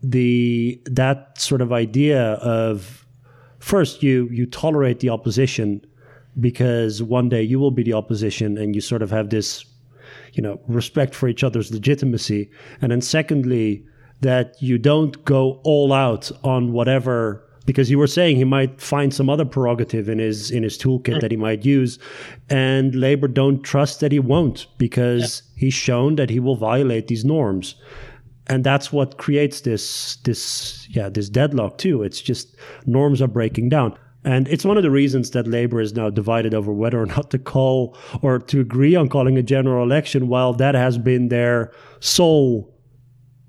the 0.01 0.81
that 0.85 1.39
sort 1.39 1.61
of 1.61 1.71
idea 1.71 2.33
of 2.33 3.05
first 3.59 4.03
you 4.03 4.27
you 4.31 4.45
tolerate 4.45 4.99
the 4.99 5.09
opposition 5.09 5.85
because 6.39 7.01
one 7.01 7.29
day 7.29 7.41
you 7.41 7.57
will 7.57 7.71
be 7.71 7.83
the 7.83 7.93
opposition 7.93 8.57
and 8.57 8.75
you 8.75 8.81
sort 8.81 9.01
of 9.01 9.09
have 9.09 9.29
this 9.29 9.65
you 10.33 10.43
know 10.43 10.59
respect 10.67 11.15
for 11.15 11.29
each 11.29 11.41
other's 11.41 11.71
legitimacy 11.71 12.49
and 12.81 12.91
then 12.91 12.99
secondly 12.99 13.85
that 14.19 14.61
you 14.61 14.77
don't 14.77 15.23
go 15.23 15.61
all 15.63 15.93
out 15.93 16.29
on 16.43 16.73
whatever 16.73 17.47
because 17.65 17.89
you 17.89 17.97
were 17.97 18.07
saying 18.07 18.35
he 18.35 18.43
might 18.43 18.81
find 18.81 19.13
some 19.13 19.29
other 19.29 19.45
prerogative 19.45 20.09
in 20.09 20.19
his 20.19 20.51
in 20.51 20.63
his 20.63 20.77
toolkit 20.77 21.21
that 21.21 21.31
he 21.31 21.37
might 21.37 21.65
use 21.65 21.99
and 22.49 22.95
Labour 22.95 23.27
don't 23.27 23.63
trust 23.63 23.99
that 23.99 24.11
he 24.11 24.19
won't 24.19 24.67
because 24.77 25.43
he's 25.55 25.73
shown 25.73 26.15
that 26.15 26.29
he 26.29 26.39
will 26.39 26.55
violate 26.55 27.07
these 27.07 27.25
norms. 27.25 27.75
And 28.47 28.63
that's 28.63 28.91
what 28.91 29.17
creates 29.17 29.61
this 29.61 30.17
this 30.17 30.87
yeah 30.89 31.09
this 31.09 31.29
deadlock 31.29 31.77
too. 31.77 32.03
It's 32.03 32.21
just 32.21 32.55
norms 32.85 33.21
are 33.21 33.27
breaking 33.27 33.69
down. 33.69 33.97
And 34.25 34.47
it's 34.47 34.63
one 34.63 34.77
of 34.77 34.83
the 34.83 34.91
reasons 34.91 35.31
that 35.31 35.47
Labour 35.47 35.81
is 35.81 35.93
now 35.93 36.09
divided 36.09 36.53
over 36.53 36.71
whether 36.71 37.01
or 37.01 37.05
not 37.17 37.31
to 37.31 37.39
call 37.39 37.97
or 38.21 38.39
to 38.39 38.59
agree 38.59 38.95
on 38.95 39.09
calling 39.09 39.37
a 39.37 39.43
general 39.43 39.83
election 39.83 40.27
while 40.27 40.53
that 40.53 40.75
has 40.75 40.97
been 40.97 41.29
their 41.29 41.71
sole 41.99 42.73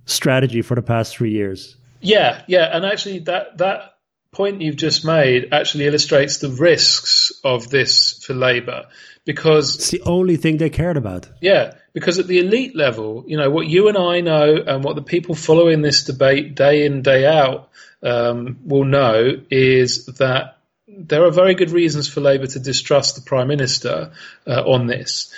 strategy 0.07 0.63
for 0.63 0.75
the 0.75 0.83
past 0.83 1.17
3 1.17 1.31
years. 1.31 1.77
Yeah, 2.01 2.43
yeah, 2.47 2.77
and 2.77 2.85
actually 2.85 3.21
that 3.21 3.57
that 3.59 3.94
point 4.35 4.61
you've 4.61 4.77
just 4.77 5.05
made 5.05 5.49
actually 5.53 5.87
illustrates 5.87 6.39
the 6.39 6.51
risks 6.51 7.33
of 7.43 7.71
this 7.71 8.23
for 8.25 8.35
Labour 8.35 8.87
because 9.25 9.77
it's 9.77 9.91
the 9.91 10.03
only 10.03 10.37
thing 10.37 10.59
they 10.59 10.71
cared 10.71 10.97
about 10.97 11.29
yeah, 11.41 11.75
because 11.93 12.19
at 12.19 12.27
the 12.27 12.41
elite 12.41 12.77
level, 12.77 13.25
you 13.27 13.37
know 13.37 13.51
what 13.51 13.67
you 13.67 13.89
and 13.89 13.97
I 13.97 14.21
know, 14.21 14.57
and 14.67 14.85
what 14.85 14.97
the 14.97 15.03
people 15.03 15.35
following 15.35 15.81
this 15.81 16.05
debate 16.05 16.55
day 16.55 16.85
in 16.85 17.03
day 17.03 17.27
out 17.27 17.71
um, 18.03 18.59
will 18.65 18.85
know 18.85 19.41
is 19.51 20.07
that 20.07 20.59
there 20.87 21.25
are 21.25 21.31
very 21.31 21.55
good 21.55 21.71
reasons 21.71 22.09
for 22.09 22.21
Labour 22.21 22.47
to 22.47 22.61
distrust 22.61 23.17
the 23.17 23.23
Prime 23.23 23.49
Minister 23.49 24.13
uh, 24.47 24.63
on 24.67 24.87
this. 24.87 25.33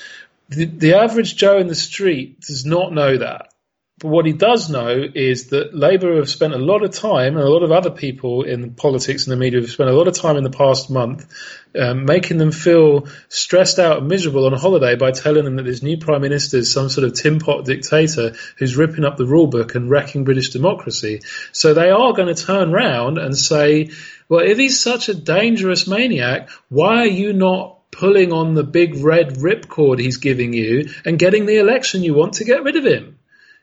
The, 0.49 0.64
the 0.64 0.94
average 0.94 1.36
Joe 1.36 1.59
in 1.59 1.66
the 1.66 1.74
street 1.74 2.40
does 2.40 2.66
not 2.66 2.92
know 2.92 3.18
that. 3.18 3.53
But 3.99 4.09
what 4.09 4.26
he 4.26 4.34
does 4.34 4.68
know 4.68 5.07
is 5.14 5.47
that 5.49 5.74
Labour 5.74 6.16
have 6.16 6.28
spent 6.28 6.53
a 6.53 6.59
lot 6.59 6.84
of 6.84 6.90
time, 6.90 7.34
and 7.34 7.42
a 7.42 7.49
lot 7.49 7.62
of 7.62 7.72
other 7.72 7.90
people 7.90 8.42
in 8.42 8.74
politics 8.74 9.24
and 9.24 9.32
the 9.32 9.38
media 9.38 9.59
have 9.62 9.70
spent 9.70 9.88
a 9.88 9.94
lot 9.94 10.07
of 10.07 10.12
time 10.12 10.36
in 10.36 10.44
the 10.44 10.51
past 10.51 10.90
month 10.90 11.26
um, 11.74 12.05
making 12.05 12.36
them 12.36 12.53
feel 12.53 13.09
stressed 13.30 13.78
out 13.78 13.99
and 13.99 14.09
miserable 14.09 14.44
on 14.44 14.53
holiday 14.53 14.97
by 14.97 15.12
telling 15.12 15.44
them 15.44 15.57
that 15.57 15.62
this 15.62 15.82
new 15.82 15.97
Prime 15.97 16.20
Minister 16.20 16.59
is 16.59 16.70
some 16.70 16.90
sort 16.90 17.07
of 17.07 17.14
tin 17.14 17.38
pot 17.38 17.64
dictator 17.64 18.34
who's 18.59 18.76
ripping 18.76 19.07
up 19.07 19.16
the 19.16 19.24
rule 19.24 19.47
book 19.47 19.74
and 19.74 19.88
wrecking 19.88 20.24
British 20.24 20.51
democracy. 20.51 21.22
So 21.53 21.72
they 21.72 21.88
are 21.88 22.12
going 22.12 22.34
to 22.34 22.44
turn 22.44 22.72
round 22.72 23.16
and 23.16 23.34
say, 23.34 23.92
well, 24.28 24.44
if 24.44 24.59
he's 24.59 24.78
such 24.78 25.09
a 25.09 25.14
dangerous 25.14 25.86
maniac, 25.86 26.51
why 26.68 26.99
are 26.99 27.07
you 27.07 27.32
not 27.32 27.90
pulling 27.92 28.34
on 28.34 28.53
the 28.53 28.62
big 28.62 29.03
red 29.03 29.36
ripcord 29.36 30.01
he's 30.01 30.18
giving 30.18 30.53
you 30.53 30.90
and 31.07 31.18
getting 31.18 31.47
the 31.47 31.57
election 31.57 32.03
you 32.03 32.12
want 32.12 32.34
to 32.34 32.44
get 32.44 32.62
rid 32.62 32.76
of 32.76 32.84
him? 32.84 33.18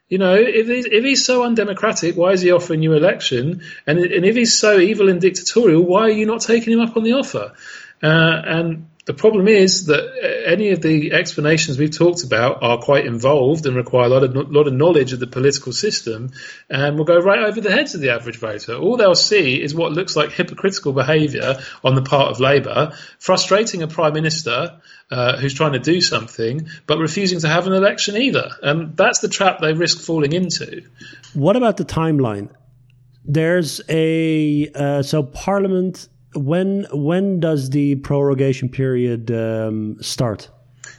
You 0.10 0.18
know, 0.18 0.36
if 0.36 0.68
he's, 0.68 0.86
if 0.86 1.04
he's 1.04 1.26
so 1.26 1.44
undemocratic, 1.44 2.16
why 2.16 2.32
is 2.32 2.42
he 2.42 2.52
offering 2.52 2.84
you 2.84 2.94
election? 2.94 3.62
And, 3.88 4.00
and 4.00 4.26
if 4.26 4.36
he's 4.36 4.58
so 4.58 4.78
evil 4.78 5.10
and 5.10 5.20
dictatorial, 5.20 5.82
why 5.82 6.02
are 6.02 6.10
you 6.10 6.26
not 6.26 6.42
taking 6.42 6.74
him 6.74 6.82
up 6.82 6.96
on 6.98 7.04
the 7.04 7.14
offer? 7.14 7.54
Uh, 8.02 8.42
and 8.46 8.88
the 9.06 9.14
problem 9.14 9.50
is 9.50 9.88
that 9.88 10.46
any 10.46 10.70
of 10.72 10.82
the 10.82 11.12
explanations 11.12 11.78
we've 11.78 11.96
talked 11.96 12.24
about 12.24 12.64
are 12.64 12.78
quite 12.78 13.06
involved 13.06 13.66
and 13.66 13.76
require 13.76 14.06
a 14.06 14.10
lot 14.10 14.24
of 14.24 14.34
lot 14.34 14.68
of 14.68 14.74
knowledge 14.74 15.12
of 15.12 15.20
the 15.20 15.28
political 15.28 15.74
system, 15.74 16.32
and 16.70 16.98
will 16.98 17.04
go 17.04 17.20
right 17.20 17.44
over 17.44 17.60
the 17.60 17.72
heads 17.72 17.96
of 17.96 18.02
the 18.02 18.12
average 18.12 18.38
voter. 18.38 18.76
All 18.76 18.96
they'll 18.96 19.14
see 19.14 19.62
is 19.62 19.76
what 19.76 19.92
looks 19.92 20.16
like 20.16 20.32
hypocritical 20.32 20.94
behaviour 20.94 21.58
on 21.84 21.96
the 21.96 22.02
part 22.02 22.32
of 22.32 22.40
Labour, 22.40 22.94
frustrating 23.20 23.84
a 23.84 23.88
prime 23.88 24.14
minister 24.14 24.80
uh, 25.12 25.38
who's 25.38 25.54
trying 25.54 25.74
to 25.74 25.80
do 25.80 26.00
something, 26.00 26.70
but 26.88 26.98
refusing 26.98 27.42
to 27.42 27.50
have 27.50 27.68
an 27.68 27.74
election 27.74 28.16
either. 28.16 28.52
And 28.62 28.96
that's 28.96 29.20
the 29.20 29.28
trap 29.28 29.60
they 29.60 29.74
risk 29.74 30.00
falling 30.00 30.32
into. 30.32 30.84
What 31.34 31.58
about 31.58 31.76
the 31.76 31.86
timeline? 31.86 32.52
There's 33.26 33.82
a 33.90 34.72
uh, 34.74 35.02
so 35.02 35.24
Parliament. 35.24 36.08
When 36.36 36.86
when 36.92 37.40
does 37.40 37.70
the 37.70 37.96
prorogation 37.96 38.70
period 38.70 39.32
um, 39.32 39.98
start? 40.02 40.50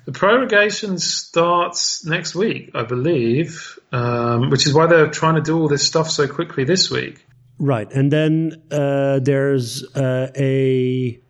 The 0.07 0.12
prorogation 0.12 0.99
starts 0.99 2.05
next 2.05 2.35
week, 2.35 2.70
I 2.74 2.82
believe, 2.82 3.78
um, 3.91 4.51
which 4.51 4.66
is 4.66 4.74
why 4.74 4.87
they're 4.87 5.11
trying 5.11 5.37
to 5.37 5.41
do 5.41 5.59
all 5.59 5.68
this 5.68 5.87
stuff 5.87 6.11
so 6.11 6.28
quickly 6.28 6.64
this 6.64 6.91
week. 6.91 7.24
Right, 7.59 7.91
and 7.93 8.12
then 8.12 8.62
uh, 8.70 9.20
there's 9.20 9.85
uh, 9.95 10.30
a 10.37 11.20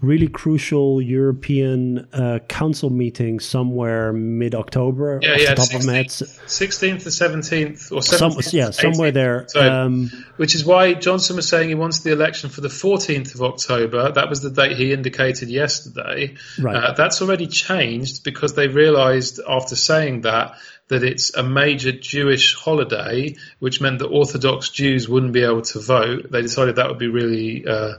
really 0.00 0.28
crucial 0.28 1.00
European 1.00 2.06
uh, 2.12 2.38
Council 2.48 2.90
meeting 2.90 3.40
somewhere 3.40 4.12
mid 4.12 4.54
October. 4.54 5.18
Yeah, 5.22 5.36
yeah, 5.38 5.54
top 5.54 5.72
of 5.74 5.86
my 5.86 5.94
head. 5.94 6.06
16th 6.08 7.02
to 7.02 7.08
17th, 7.08 7.92
or 7.92 8.00
17th 8.00 8.02
Some, 8.02 8.58
yeah, 8.58 8.70
somewhere 8.70 9.10
18th. 9.10 9.14
there. 9.14 9.44
So, 9.48 9.60
Um, 9.60 10.10
which 10.36 10.54
is 10.54 10.64
why 10.64 10.94
Johnson 10.94 11.36
was 11.36 11.48
saying 11.48 11.68
he 11.68 11.74
wants 11.74 12.00
the 12.00 12.12
election 12.12 12.50
for 12.50 12.60
the 12.60 12.68
14th 12.68 13.34
of 13.34 13.42
October. 13.42 14.12
That 14.12 14.28
was 14.28 14.40
the 14.40 14.50
date 14.50 14.76
he 14.76 14.92
indicated 14.92 15.48
yesterday. 15.48 16.34
Right. 16.60 16.76
Uh, 16.76 16.92
that's 16.92 17.22
already 17.22 17.46
changed 17.46 18.22
because 18.24 18.54
they 18.54 18.68
realised 18.68 19.40
after 19.48 19.76
saying 19.76 20.22
that 20.22 20.56
that 20.88 21.02
it's 21.02 21.34
a 21.34 21.42
major 21.42 21.90
Jewish 21.90 22.54
holiday, 22.54 23.34
which 23.58 23.80
meant 23.80 23.98
that 23.98 24.06
Orthodox 24.06 24.70
Jews 24.70 25.08
wouldn't 25.08 25.32
be 25.32 25.42
able 25.42 25.62
to 25.62 25.80
vote. 25.80 26.30
They 26.30 26.42
decided 26.42 26.76
that 26.76 26.88
would 26.88 26.98
be 26.98 27.08
really 27.08 27.66
uh, 27.66 27.94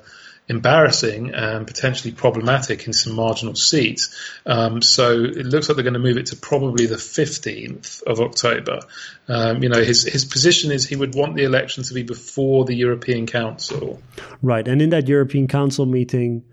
embarrassing 0.49 1.33
and 1.33 1.67
potentially 1.67 2.13
problematic 2.13 2.87
in 2.87 2.93
some 2.93 3.13
marginal 3.13 3.55
seats. 3.55 4.15
Um, 4.45 4.81
so 4.81 5.11
it 5.23 5.45
looks 5.45 5.67
like 5.67 5.75
they're 5.75 5.83
going 5.83 5.93
to 5.93 5.99
move 5.99 6.17
it 6.17 6.27
to 6.27 6.35
probably 6.35 6.85
the 6.85 6.95
15th 6.95 8.01
of 8.03 8.21
October. 8.21 8.79
Um, 9.27 9.61
you 9.61 9.69
know, 9.69 9.83
his 9.83 10.03
his 10.03 10.23
position 10.25 10.71
is 10.71 10.87
he 10.87 10.95
would 10.95 11.15
want 11.15 11.35
the 11.35 11.43
election 11.43 11.83
to 11.83 11.93
be 11.93 12.03
before 12.03 12.65
the 12.65 12.75
European 12.75 13.27
Council. 13.27 14.01
Right, 14.41 14.67
and 14.67 14.81
in 14.81 14.89
that 14.91 15.07
European 15.07 15.47
Council 15.47 15.85
meeting, 15.85 16.43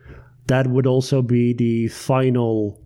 that 0.46 0.66
would 0.66 0.86
also 0.86 1.22
be 1.22 1.52
the 1.52 1.88
final 1.88 2.80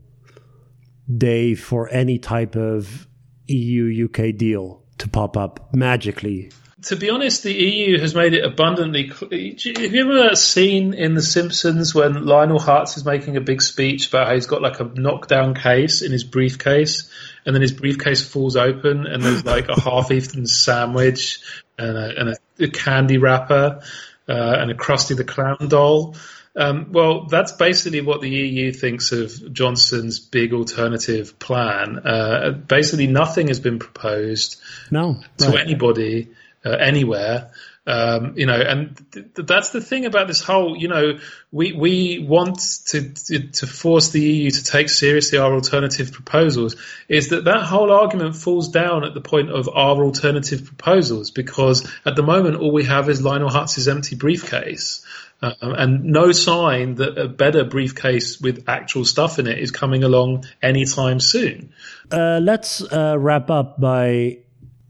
day 1.16 1.54
for 1.54 1.88
any 1.88 2.18
type 2.18 2.54
of 2.54 3.08
EU 3.46 4.06
UK 4.06 4.36
deal 4.36 4.82
to 4.98 5.08
pop 5.08 5.36
up 5.36 5.74
magically. 5.74 6.50
To 6.88 6.96
be 6.96 7.10
honest, 7.10 7.42
the 7.42 7.52
EU 7.52 8.00
has 8.00 8.14
made 8.14 8.32
it 8.32 8.46
abundantly. 8.46 9.08
clear. 9.08 9.52
have 9.52 9.94
you 9.94 10.10
ever 10.10 10.34
seen 10.34 10.94
in 10.94 11.12
The 11.12 11.20
Simpsons 11.20 11.94
when 11.94 12.24
Lionel 12.24 12.58
Hutz 12.58 12.96
is 12.96 13.04
making 13.04 13.36
a 13.36 13.42
big 13.42 13.60
speech 13.60 14.08
about 14.08 14.26
how 14.28 14.34
he's 14.34 14.46
got 14.46 14.62
like 14.62 14.80
a 14.80 14.84
knockdown 14.84 15.54
case 15.54 16.00
in 16.00 16.12
his 16.12 16.24
briefcase, 16.24 17.10
and 17.44 17.54
then 17.54 17.60
his 17.60 17.72
briefcase 17.72 18.26
falls 18.26 18.56
open, 18.56 19.06
and 19.06 19.22
there's 19.22 19.44
like 19.44 19.68
a 19.68 19.78
half-eaten 19.78 20.46
sandwich 20.46 21.40
and 21.76 21.94
a, 21.94 22.20
and 22.20 22.28
a, 22.30 22.64
a 22.64 22.68
candy 22.68 23.18
wrapper 23.18 23.82
uh, 24.26 24.56
and 24.58 24.70
a 24.70 24.74
Krusty 24.74 25.14
the 25.14 25.24
Clown 25.24 25.68
doll. 25.68 26.16
Um, 26.56 26.90
well, 26.92 27.26
that's 27.26 27.52
basically 27.52 28.00
what 28.00 28.22
the 28.22 28.30
EU 28.30 28.72
thinks 28.72 29.12
of 29.12 29.52
Johnson's 29.52 30.20
big 30.20 30.54
alternative 30.54 31.38
plan. 31.38 31.98
Uh, 31.98 32.52
basically, 32.52 33.08
nothing 33.08 33.48
has 33.48 33.60
been 33.60 33.78
proposed 33.78 34.58
No, 34.90 35.20
to 35.36 35.48
right. 35.48 35.60
anybody 35.60 36.28
uh, 36.64 36.70
anywhere. 36.70 37.50
Um, 37.86 38.34
you 38.36 38.44
know, 38.44 38.60
and 38.60 39.02
th- 39.12 39.34
th- 39.34 39.48
that's 39.48 39.70
the 39.70 39.80
thing 39.80 40.04
about 40.04 40.26
this 40.26 40.42
whole. 40.42 40.76
You 40.76 40.88
know, 40.88 41.18
we 41.50 41.72
we 41.72 42.18
want 42.18 42.60
to, 42.88 43.14
to 43.14 43.48
to 43.48 43.66
force 43.66 44.10
the 44.10 44.20
EU 44.20 44.50
to 44.50 44.62
take 44.62 44.90
seriously 44.90 45.38
our 45.38 45.54
alternative 45.54 46.12
proposals. 46.12 46.76
Is 47.08 47.30
that 47.30 47.44
that 47.44 47.62
whole 47.62 47.90
argument 47.90 48.36
falls 48.36 48.68
down 48.68 49.06
at 49.06 49.14
the 49.14 49.22
point 49.22 49.50
of 49.50 49.70
our 49.70 50.04
alternative 50.04 50.66
proposals 50.66 51.30
because 51.30 51.90
at 52.04 52.14
the 52.14 52.22
moment 52.22 52.56
all 52.56 52.72
we 52.72 52.84
have 52.84 53.08
is 53.08 53.22
Lionel 53.22 53.48
Hutz's 53.48 53.88
empty 53.88 54.16
briefcase. 54.16 55.02
Um, 55.40 55.54
and 55.60 56.04
no 56.04 56.32
sign 56.32 56.96
that 56.96 57.16
a 57.16 57.28
better 57.28 57.62
briefcase 57.62 58.40
with 58.40 58.64
actual 58.68 59.04
stuff 59.04 59.38
in 59.38 59.46
it 59.46 59.58
is 59.60 59.70
coming 59.70 60.02
along 60.02 60.44
anytime 60.60 61.20
soon. 61.20 61.72
Uh, 62.10 62.40
let's 62.42 62.82
uh, 62.82 63.16
wrap 63.16 63.48
up 63.48 63.80
by 63.80 64.38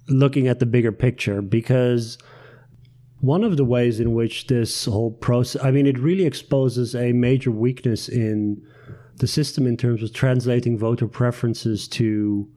looking 0.09 0.49
at 0.49 0.59
the 0.59 0.67
bigger 0.67 0.93
picture 0.93 1.43
because 1.43 2.19
one 3.21 3.43
of 3.43 3.57
the 3.57 3.65
ways 3.65 4.01
in 4.01 4.15
which 4.15 4.47
this 4.47 4.85
whole 4.85 5.11
process, 5.11 5.63
I 5.63 5.71
mean, 5.71 5.87
it 5.87 5.99
really 5.99 6.25
exposes 6.25 6.95
a 6.95 7.13
major 7.13 7.51
weakness 7.51 8.09
in 8.09 8.63
the 9.17 9.27
system 9.27 9.67
in 9.67 9.77
terms 9.77 10.03
of 10.03 10.13
translating 10.13 10.79
voter 10.79 11.09
preferences 11.09 11.89
to 11.89 12.49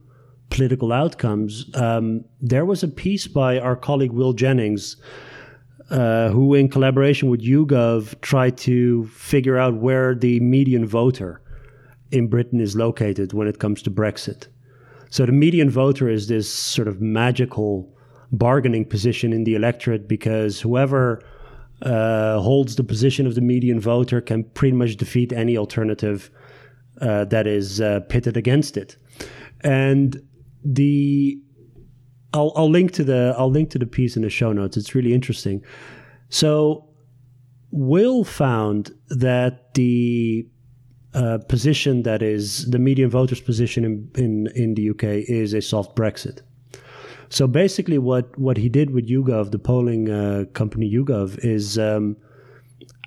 political 0.49 0.91
outcomes. 0.91 1.65
Um, 1.75 2.25
there 2.39 2.65
was 2.65 2.83
a 2.83 2.87
piece 2.87 3.27
by 3.27 3.57
our 3.57 3.75
colleague 3.75 4.11
Will 4.11 4.33
Jennings. 4.33 4.97
Uh, 5.89 6.29
who, 6.29 6.53
in 6.53 6.69
collaboration 6.69 7.29
with 7.29 7.41
YouGov, 7.41 8.21
tried 8.21 8.57
to 8.57 9.05
figure 9.07 9.57
out 9.57 9.75
where 9.75 10.15
the 10.15 10.39
median 10.39 10.85
voter 10.85 11.41
in 12.11 12.27
Britain 12.27 12.61
is 12.61 12.77
located 12.77 13.33
when 13.33 13.45
it 13.45 13.59
comes 13.59 13.81
to 13.81 13.91
Brexit. 13.91 14.47
So 15.11 15.25
the 15.25 15.33
median 15.33 15.69
voter 15.69 16.09
is 16.09 16.27
this 16.27 16.51
sort 16.51 16.87
of 16.87 17.01
magical 17.01 17.93
bargaining 18.31 18.85
position 18.85 19.33
in 19.33 19.43
the 19.43 19.55
electorate 19.55 20.07
because 20.07 20.61
whoever 20.61 21.21
uh, 21.81 22.39
holds 22.39 22.77
the 22.77 22.83
position 22.83 23.27
of 23.27 23.35
the 23.35 23.41
median 23.41 23.79
voter 23.79 24.21
can 24.21 24.45
pretty 24.45 24.75
much 24.75 24.95
defeat 24.95 25.33
any 25.33 25.57
alternative 25.57 26.31
uh, 27.01 27.25
that 27.25 27.45
is 27.45 27.81
uh, 27.81 27.99
pitted 28.07 28.37
against 28.37 28.77
it. 28.77 28.95
And 29.61 30.21
the 30.63 31.37
I'll, 32.33 32.53
I'll 32.55 32.69
link 32.69 32.93
to 32.93 33.03
the 33.03 33.35
I'll 33.37 33.51
link 33.51 33.69
to 33.71 33.79
the 33.79 33.85
piece 33.85 34.15
in 34.15 34.21
the 34.21 34.29
show 34.29 34.53
notes. 34.53 34.77
It's 34.77 34.95
really 34.95 35.13
interesting. 35.13 35.61
So 36.29 36.87
Will 37.71 38.23
found 38.23 38.91
that 39.09 39.73
the 39.73 40.47
uh, 41.13 41.39
position 41.47 42.03
that 42.03 42.21
is 42.21 42.69
the 42.69 42.79
median 42.79 43.09
voters' 43.09 43.41
position 43.41 43.83
in, 43.83 44.11
in, 44.15 44.47
in 44.55 44.75
the 44.75 44.89
UK 44.89 45.03
is 45.27 45.53
a 45.53 45.61
soft 45.61 45.95
Brexit. 45.95 46.41
So 47.29 47.47
basically, 47.47 47.97
what, 47.97 48.37
what 48.37 48.57
he 48.57 48.69
did 48.69 48.91
with 48.91 49.07
YouGov, 49.07 49.51
the 49.51 49.59
polling 49.59 50.09
uh, 50.09 50.45
company 50.53 50.91
YouGov, 50.91 51.43
is 51.43 51.79
um, 51.79 52.17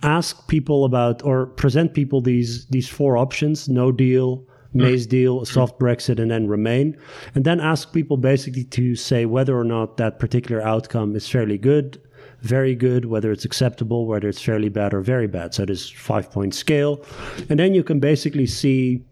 ask 0.03 0.49
people 0.49 0.85
about 0.85 1.23
or 1.25 1.47
present 1.47 1.95
people 1.95 2.21
these 2.21 2.67
these 2.67 2.89
four 2.89 3.17
options: 3.17 3.69
no 3.69 3.93
deal, 3.93 4.47
May's 4.73 5.07
deal, 5.07 5.43
a 5.43 5.47
soft 5.47 5.79
Brexit, 5.79 6.19
and 6.19 6.31
then 6.31 6.49
Remain, 6.49 6.97
and 7.35 7.45
then 7.45 7.61
ask 7.61 7.93
people 7.93 8.17
basically 8.17 8.65
to 8.65 8.97
say 8.97 9.25
whether 9.25 9.57
or 9.57 9.65
not 9.65 9.97
that 9.97 10.19
particular 10.19 10.61
outcome 10.63 11.15
is 11.17 11.29
fairly 11.29 11.59
good, 11.59 12.01
very 12.45 12.75
good, 12.75 13.07
whether 13.07 13.33
it's 13.33 13.45
acceptable, 13.45 14.07
whether 14.07 14.29
it's 14.29 14.41
fairly 14.43 14.69
bad 14.69 14.93
or 14.95 15.01
very 15.01 15.27
bad. 15.27 15.55
So 15.55 15.65
this 15.65 15.89
five 15.91 16.31
point 16.31 16.55
scale. 16.55 17.05
And 17.49 17.59
then 17.59 17.75
you 17.75 17.83
can 17.83 18.01
basically 18.01 18.47
see, 18.47 19.03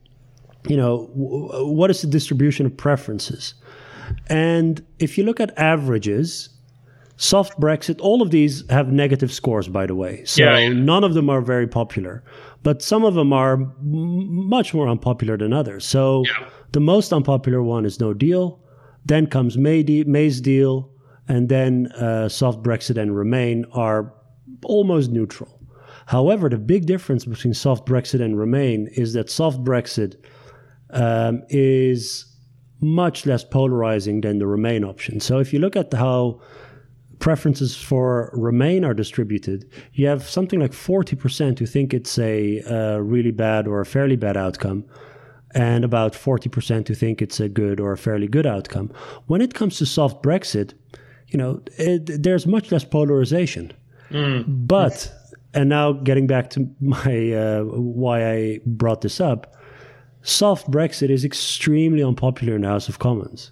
you 0.68 0.76
know, 0.76 1.08
w- 1.08 1.66
what 1.72 1.90
is 1.90 2.02
the 2.02 2.08
distribution 2.08 2.66
of 2.66 2.76
preferences. 2.76 3.54
And 4.28 4.84
if 4.98 5.16
you 5.16 5.24
look 5.24 5.40
at 5.40 5.56
averages, 5.58 6.50
soft 7.16 7.58
Brexit, 7.58 8.00
all 8.00 8.20
of 8.22 8.30
these 8.30 8.64
have 8.70 8.92
negative 8.92 9.32
scores, 9.32 9.68
by 9.68 9.86
the 9.86 9.94
way. 9.94 10.24
So 10.24 10.42
Yeah, 10.44 10.58
yeah. 10.58 10.68
none 10.72 11.02
of 11.04 11.14
them 11.14 11.30
are 11.30 11.40
very 11.40 11.66
popular, 11.66 12.22
but 12.62 12.82
some 12.82 13.04
of 13.04 13.14
them 13.14 13.32
are 13.32 13.54
m- 13.54 14.48
much 14.48 14.74
more 14.74 14.88
unpopular 14.88 15.36
than 15.38 15.52
others. 15.52 15.84
So 15.86 16.24
Yeah. 16.26 16.46
the 16.72 16.80
most 16.80 17.12
unpopular 17.12 17.62
one 17.62 17.86
is 17.86 17.98
no 18.00 18.12
deal. 18.12 18.58
Then 19.06 19.26
comes 19.26 19.56
May 19.56 19.82
de- 19.82 20.04
May's 20.04 20.40
deal, 20.40 20.90
and 21.28 21.48
then 21.48 21.86
uh, 21.92 22.28
soft 22.28 22.62
Brexit 22.62 22.96
and 23.00 23.16
Remain 23.16 23.64
are 23.72 24.12
almost 24.64 25.10
neutral. 25.10 25.58
However, 26.06 26.48
the 26.48 26.58
big 26.58 26.86
difference 26.86 27.24
between 27.24 27.54
soft 27.54 27.86
Brexit 27.86 28.20
and 28.20 28.38
Remain 28.38 28.88
is 28.92 29.12
that 29.12 29.30
soft 29.30 29.62
Brexit 29.62 30.16
um, 30.90 31.42
is 31.48 32.26
much 32.80 33.24
less 33.26 33.44
polarizing 33.44 34.20
than 34.20 34.38
the 34.38 34.46
Remain 34.46 34.84
option. 34.84 35.20
So 35.20 35.38
if 35.38 35.52
you 35.52 35.58
look 35.60 35.76
at 35.76 35.92
how 35.92 36.40
preferences 37.20 37.76
for 37.76 38.30
Remain 38.34 38.84
are 38.84 38.94
distributed, 38.94 39.70
you 39.92 40.08
have 40.08 40.28
something 40.28 40.58
like 40.58 40.72
40% 40.72 41.58
who 41.60 41.66
think 41.66 41.94
it's 41.94 42.18
a 42.18 42.60
uh, 42.62 42.98
really 42.98 43.30
bad 43.30 43.68
or 43.68 43.80
a 43.80 43.86
fairly 43.86 44.16
bad 44.16 44.36
outcome, 44.36 44.84
and 45.54 45.84
about 45.84 46.14
40% 46.14 46.88
who 46.88 46.94
think 46.94 47.22
it's 47.22 47.38
a 47.38 47.48
good 47.48 47.78
or 47.78 47.92
a 47.92 47.98
fairly 47.98 48.26
good 48.26 48.46
outcome. 48.46 48.90
When 49.26 49.40
it 49.40 49.54
comes 49.54 49.78
to 49.78 49.86
soft 49.86 50.22
Brexit, 50.22 50.74
you 51.32 51.38
know, 51.38 51.62
it, 51.78 52.22
there's 52.22 52.46
much 52.46 52.70
less 52.70 52.84
polarization. 52.84 53.72
But, 54.46 55.10
and 55.54 55.68
now 55.68 55.92
getting 55.92 56.26
back 56.26 56.50
to 56.50 56.68
my 56.80 57.32
uh, 57.32 57.62
why 57.64 58.30
I 58.30 58.60
brought 58.66 59.00
this 59.00 59.20
up, 59.20 59.56
soft 60.22 60.70
Brexit 60.70 61.10
is 61.10 61.24
extremely 61.24 62.02
unpopular 62.02 62.54
in 62.54 62.62
the 62.62 62.68
House 62.68 62.88
of 62.88 62.98
Commons. 62.98 63.50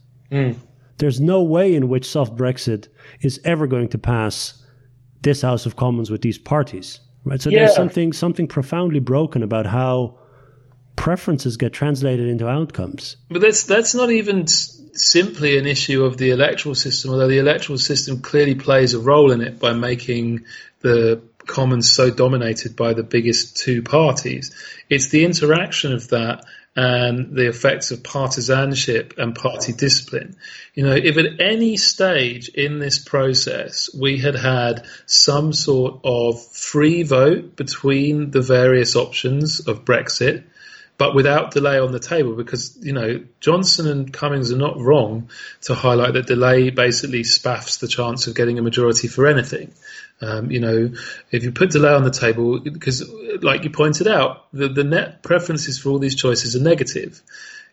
There's 0.99 1.21
no 1.21 1.43
way 1.43 1.75
in 1.75 1.89
which 1.89 2.05
soft 2.05 2.37
Brexit 2.37 2.89
is 3.23 3.41
ever 3.45 3.67
going 3.67 3.89
to 3.89 3.99
pass 3.99 4.63
this 5.23 5.41
House 5.43 5.65
of 5.65 5.77
Commons 5.77 6.11
with 6.11 6.21
these 6.21 6.39
parties, 6.39 7.01
right? 7.25 7.41
So 7.41 7.49
there's 7.51 7.75
something 7.75 8.13
something 8.13 8.47
profoundly 8.47 9.01
broken 9.01 9.43
about 9.43 9.65
how 9.67 10.19
preferences 10.97 11.57
get 11.57 11.73
translated 11.73 12.29
into 12.29 12.47
outcomes. 12.47 13.17
But 13.31 13.41
that's 13.41 13.65
that's 13.65 13.95
not 13.95 14.11
even 14.11 14.45
simply 14.95 15.59
an 15.59 15.67
issue 15.67 16.05
of 16.05 16.17
the 16.17 16.31
electoral 16.31 16.75
system, 16.75 17.11
although 17.11 17.29
the 17.29 17.39
electoral 17.39 17.79
system 17.79 18.21
clearly 18.21 18.55
plays 18.55 18.95
a 18.95 19.01
role 19.01 19.31
in 19.33 19.41
it 19.41 19.59
by 19.59 19.73
making 19.73 20.45
the 20.81 21.23
Commons 21.47 21.91
so 21.91 22.11
dominated 22.11 22.77
by 22.77 22.93
the 22.93 23.03
biggest 23.03 23.57
two 23.57 23.83
parties. 23.83 24.55
It's 24.89 25.09
the 25.09 25.25
interaction 25.25 25.93
of 25.93 26.09
that 26.09 26.45
and 26.77 27.35
the 27.35 27.49
effects 27.49 27.91
of 27.91 28.05
partisanship 28.05 29.15
and 29.19 29.35
party 29.35 29.73
discipline. 29.73 30.37
You 30.75 30.85
know, 30.85 30.95
if 30.95 31.17
at 31.17 31.41
any 31.41 31.77
stage 31.77 32.49
in 32.49 32.79
this 32.79 32.99
process 32.99 33.91
we 33.93 34.19
had 34.19 34.37
had 34.37 34.87
some 35.07 35.53
sort 35.53 36.01
of 36.05 36.41
free 36.53 37.03
vote 37.03 37.57
between 37.57 38.31
the 38.31 38.43
various 38.43 38.95
options 38.95 39.61
of 39.67 39.85
Brexit, 39.85 40.45
but 41.01 41.15
without 41.15 41.51
delay 41.51 41.79
on 41.79 41.93
the 41.93 41.99
table 41.99 42.35
because 42.37 42.77
you 42.83 42.93
know 42.93 43.25
Johnson 43.41 43.89
and 43.89 44.13
Cummings 44.13 44.53
are 44.53 44.59
not 44.59 44.79
wrong 44.79 45.31
to 45.63 45.75
highlight 45.75 46.13
that 46.13 46.27
delay 46.27 46.69
basically 46.69 47.23
spaffs 47.23 47.81
the 47.81 47.89
chance 47.89 48.27
of 48.27 48.35
getting 48.35 48.59
a 48.59 48.63
majority 48.63 49.09
for 49.09 49.27
anything. 49.27 49.73
Um, 50.21 50.51
you 50.51 50.61
know, 50.61 50.93
if 51.31 51.43
you 51.43 51.53
put 51.53 51.71
delay 51.71 51.95
on 51.95 52.05
the 52.05 52.11
table, 52.11 52.61
because 52.61 53.11
like 53.41 53.65
you 53.65 53.71
pointed 53.71 54.09
out, 54.09 54.47
the, 54.53 54.69
the 54.69 54.85
net 54.85 55.23
preferences 55.23 55.79
for 55.79 55.89
all 55.89 55.99
these 55.99 56.17
choices 56.17 56.55
are 56.55 56.63
negative. 56.63 57.23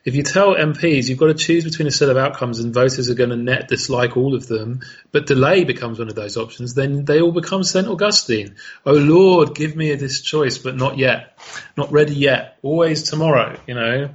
If 0.05 0.15
you 0.15 0.23
tell 0.23 0.55
MPs 0.55 1.09
you've 1.09 1.19
got 1.19 1.27
to 1.27 1.33
choose 1.33 1.63
between 1.63 1.87
a 1.87 1.91
set 1.91 2.09
of 2.09 2.17
outcomes 2.17 2.59
and 2.59 2.73
voters 2.73 3.09
are 3.09 3.15
going 3.15 3.29
to 3.31 3.35
net 3.35 3.67
dislike 3.67 4.15
all 4.15 4.35
of 4.35 4.47
them, 4.47 4.81
but 5.11 5.25
delay 5.25 5.63
becomes 5.63 5.99
one 5.99 6.07
of 6.07 6.15
those 6.15 6.37
options, 6.37 6.73
then 6.73 7.05
they 7.05 7.19
all 7.19 7.31
become 7.31 7.63
St. 7.63 7.87
Augustine. 7.87 8.55
Oh 8.85 8.93
Lord, 8.93 9.55
give 9.55 9.75
me 9.75 9.93
this 9.95 10.21
choice, 10.21 10.57
but 10.57 10.75
not 10.75 10.97
yet. 10.97 11.37
Not 11.75 11.91
ready 11.91 12.15
yet. 12.15 12.57
Always 12.61 13.03
tomorrow, 13.03 13.59
you 13.67 13.75
know. 13.75 14.09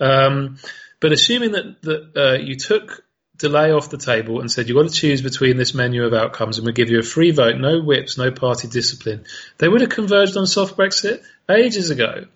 Um, 0.00 0.58
but 1.00 1.12
assuming 1.12 1.52
that, 1.52 1.82
that 1.82 2.16
uh, 2.16 2.42
you 2.42 2.56
took 2.56 3.04
delay 3.36 3.72
off 3.72 3.90
the 3.90 3.98
table 3.98 4.40
and 4.40 4.50
said 4.50 4.68
you've 4.68 4.76
got 4.76 4.88
to 4.88 4.94
choose 4.94 5.20
between 5.20 5.56
this 5.56 5.74
menu 5.74 6.04
of 6.04 6.14
outcomes 6.14 6.56
and 6.56 6.64
we'll 6.64 6.74
give 6.74 6.90
you 6.90 7.00
a 7.00 7.02
free 7.02 7.30
vote, 7.30 7.56
no 7.58 7.80
whips, 7.80 8.16
no 8.16 8.30
party 8.30 8.68
discipline, 8.68 9.24
they 9.58 9.68
would 9.68 9.80
have 9.80 9.90
converged 9.90 10.36
on 10.36 10.46
soft 10.46 10.76
Brexit 10.76 11.22
ages 11.50 11.90
ago. 11.90 12.26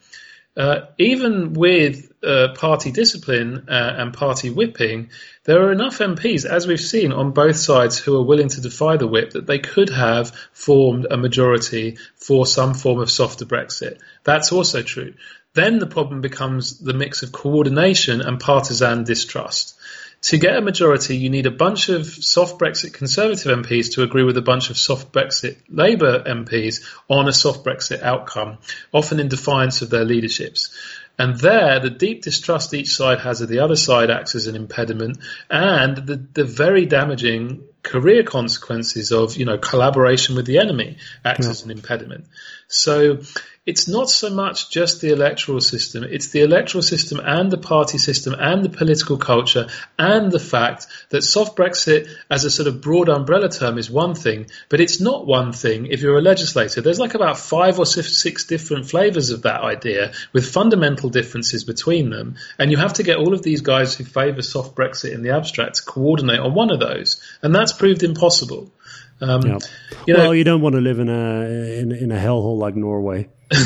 Uh, 0.58 0.86
even 0.98 1.52
with 1.52 2.12
uh, 2.24 2.48
party 2.56 2.90
discipline 2.90 3.68
uh, 3.68 3.94
and 3.96 4.12
party 4.12 4.50
whipping, 4.50 5.10
there 5.44 5.62
are 5.62 5.70
enough 5.70 5.98
MPs, 5.98 6.44
as 6.44 6.66
we've 6.66 6.80
seen 6.80 7.12
on 7.12 7.30
both 7.30 7.54
sides, 7.54 7.96
who 7.96 8.16
are 8.16 8.24
willing 8.24 8.48
to 8.48 8.60
defy 8.60 8.96
the 8.96 9.06
whip 9.06 9.30
that 9.30 9.46
they 9.46 9.60
could 9.60 9.88
have 9.88 10.34
formed 10.52 11.06
a 11.08 11.16
majority 11.16 11.96
for 12.16 12.44
some 12.44 12.74
form 12.74 12.98
of 12.98 13.08
softer 13.08 13.44
Brexit. 13.44 13.98
That's 14.24 14.50
also 14.50 14.82
true. 14.82 15.14
Then 15.54 15.78
the 15.78 15.86
problem 15.86 16.22
becomes 16.22 16.80
the 16.80 16.92
mix 16.92 17.22
of 17.22 17.30
coordination 17.30 18.20
and 18.20 18.40
partisan 18.40 19.04
distrust. 19.04 19.78
To 20.22 20.36
get 20.36 20.56
a 20.56 20.60
majority, 20.60 21.16
you 21.16 21.30
need 21.30 21.46
a 21.46 21.50
bunch 21.52 21.88
of 21.88 22.06
soft 22.06 22.58
Brexit 22.58 22.92
Conservative 22.92 23.56
MPs 23.56 23.92
to 23.92 24.02
agree 24.02 24.24
with 24.24 24.36
a 24.36 24.42
bunch 24.42 24.68
of 24.68 24.76
soft 24.76 25.12
Brexit 25.12 25.58
Labour 25.68 26.24
MPs 26.24 26.84
on 27.08 27.28
a 27.28 27.32
soft 27.32 27.64
Brexit 27.64 28.02
outcome, 28.02 28.58
often 28.92 29.20
in 29.20 29.28
defiance 29.28 29.80
of 29.80 29.90
their 29.90 30.04
leaderships. 30.04 30.76
And 31.20 31.38
there, 31.38 31.80
the 31.80 31.90
deep 31.90 32.22
distrust 32.22 32.74
each 32.74 32.94
side 32.94 33.20
has 33.20 33.40
of 33.40 33.48
the 33.48 33.60
other 33.60 33.76
side 33.76 34.10
acts 34.10 34.34
as 34.34 34.48
an 34.48 34.56
impediment, 34.56 35.18
and 35.50 35.96
the, 35.96 36.16
the 36.16 36.44
very 36.44 36.86
damaging 36.86 37.64
career 37.82 38.22
consequences 38.22 39.12
of, 39.12 39.36
you 39.36 39.44
know, 39.44 39.58
collaboration 39.58 40.36
with 40.36 40.46
the 40.46 40.58
enemy 40.58 40.98
acts 41.24 41.46
as 41.46 41.64
an 41.64 41.70
impediment. 41.70 42.26
So 42.66 43.20
it's 43.68 43.86
not 43.86 44.08
so 44.08 44.30
much 44.30 44.70
just 44.70 45.02
the 45.02 45.12
electoral 45.12 45.60
system, 45.60 46.02
it's 46.02 46.30
the 46.30 46.40
electoral 46.40 46.80
system 46.80 47.20
and 47.22 47.50
the 47.50 47.58
party 47.58 47.98
system 47.98 48.34
and 48.38 48.64
the 48.64 48.70
political 48.70 49.18
culture 49.18 49.66
and 49.98 50.32
the 50.32 50.40
fact 50.40 50.86
that 51.10 51.20
soft 51.22 51.54
Brexit 51.54 52.08
as 52.30 52.46
a 52.46 52.50
sort 52.50 52.66
of 52.66 52.80
broad 52.80 53.10
umbrella 53.10 53.50
term 53.50 53.76
is 53.76 53.90
one 53.90 54.14
thing, 54.14 54.46
but 54.70 54.80
it's 54.80 55.02
not 55.02 55.26
one 55.26 55.52
thing 55.52 55.84
if 55.84 56.00
you're 56.00 56.16
a 56.16 56.22
legislator. 56.22 56.80
There's 56.80 56.98
like 56.98 57.12
about 57.12 57.38
five 57.38 57.78
or 57.78 57.84
six 57.84 58.46
different 58.46 58.88
flavors 58.88 59.28
of 59.28 59.42
that 59.42 59.60
idea 59.60 60.12
with 60.32 60.50
fundamental 60.50 61.10
differences 61.10 61.64
between 61.64 62.08
them. 62.08 62.36
And 62.58 62.70
you 62.70 62.78
have 62.78 62.94
to 62.94 63.02
get 63.02 63.18
all 63.18 63.34
of 63.34 63.42
these 63.42 63.60
guys 63.60 63.94
who 63.94 64.04
favor 64.04 64.40
soft 64.40 64.76
Brexit 64.76 65.12
in 65.12 65.22
the 65.22 65.36
abstract 65.36 65.74
to 65.74 65.82
coordinate 65.82 66.40
on 66.40 66.54
one 66.54 66.70
of 66.70 66.80
those. 66.80 67.20
And 67.42 67.54
that's 67.54 67.74
proved 67.74 68.02
impossible. 68.02 68.72
Um, 69.20 69.46
Yeah. 69.46 69.58
you 70.06 70.14
know, 70.14 70.20
well, 70.20 70.34
you 70.34 70.44
don't 70.44 70.60
want 70.60 70.74
to 70.74 70.80
live 70.80 70.98
in 70.98 71.08
a 71.08 71.44
in, 71.80 71.92
in 71.92 72.12
a 72.12 72.18
hellhole 72.18 72.58
like 72.58 72.76
Norway. 72.76 73.28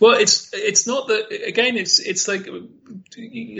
Well, 0.00 0.18
it's 0.18 0.50
it's 0.52 0.86
not 0.86 1.08
that 1.08 1.46
again. 1.46 1.76
It's 1.76 1.98
it's 1.98 2.28
like 2.28 2.48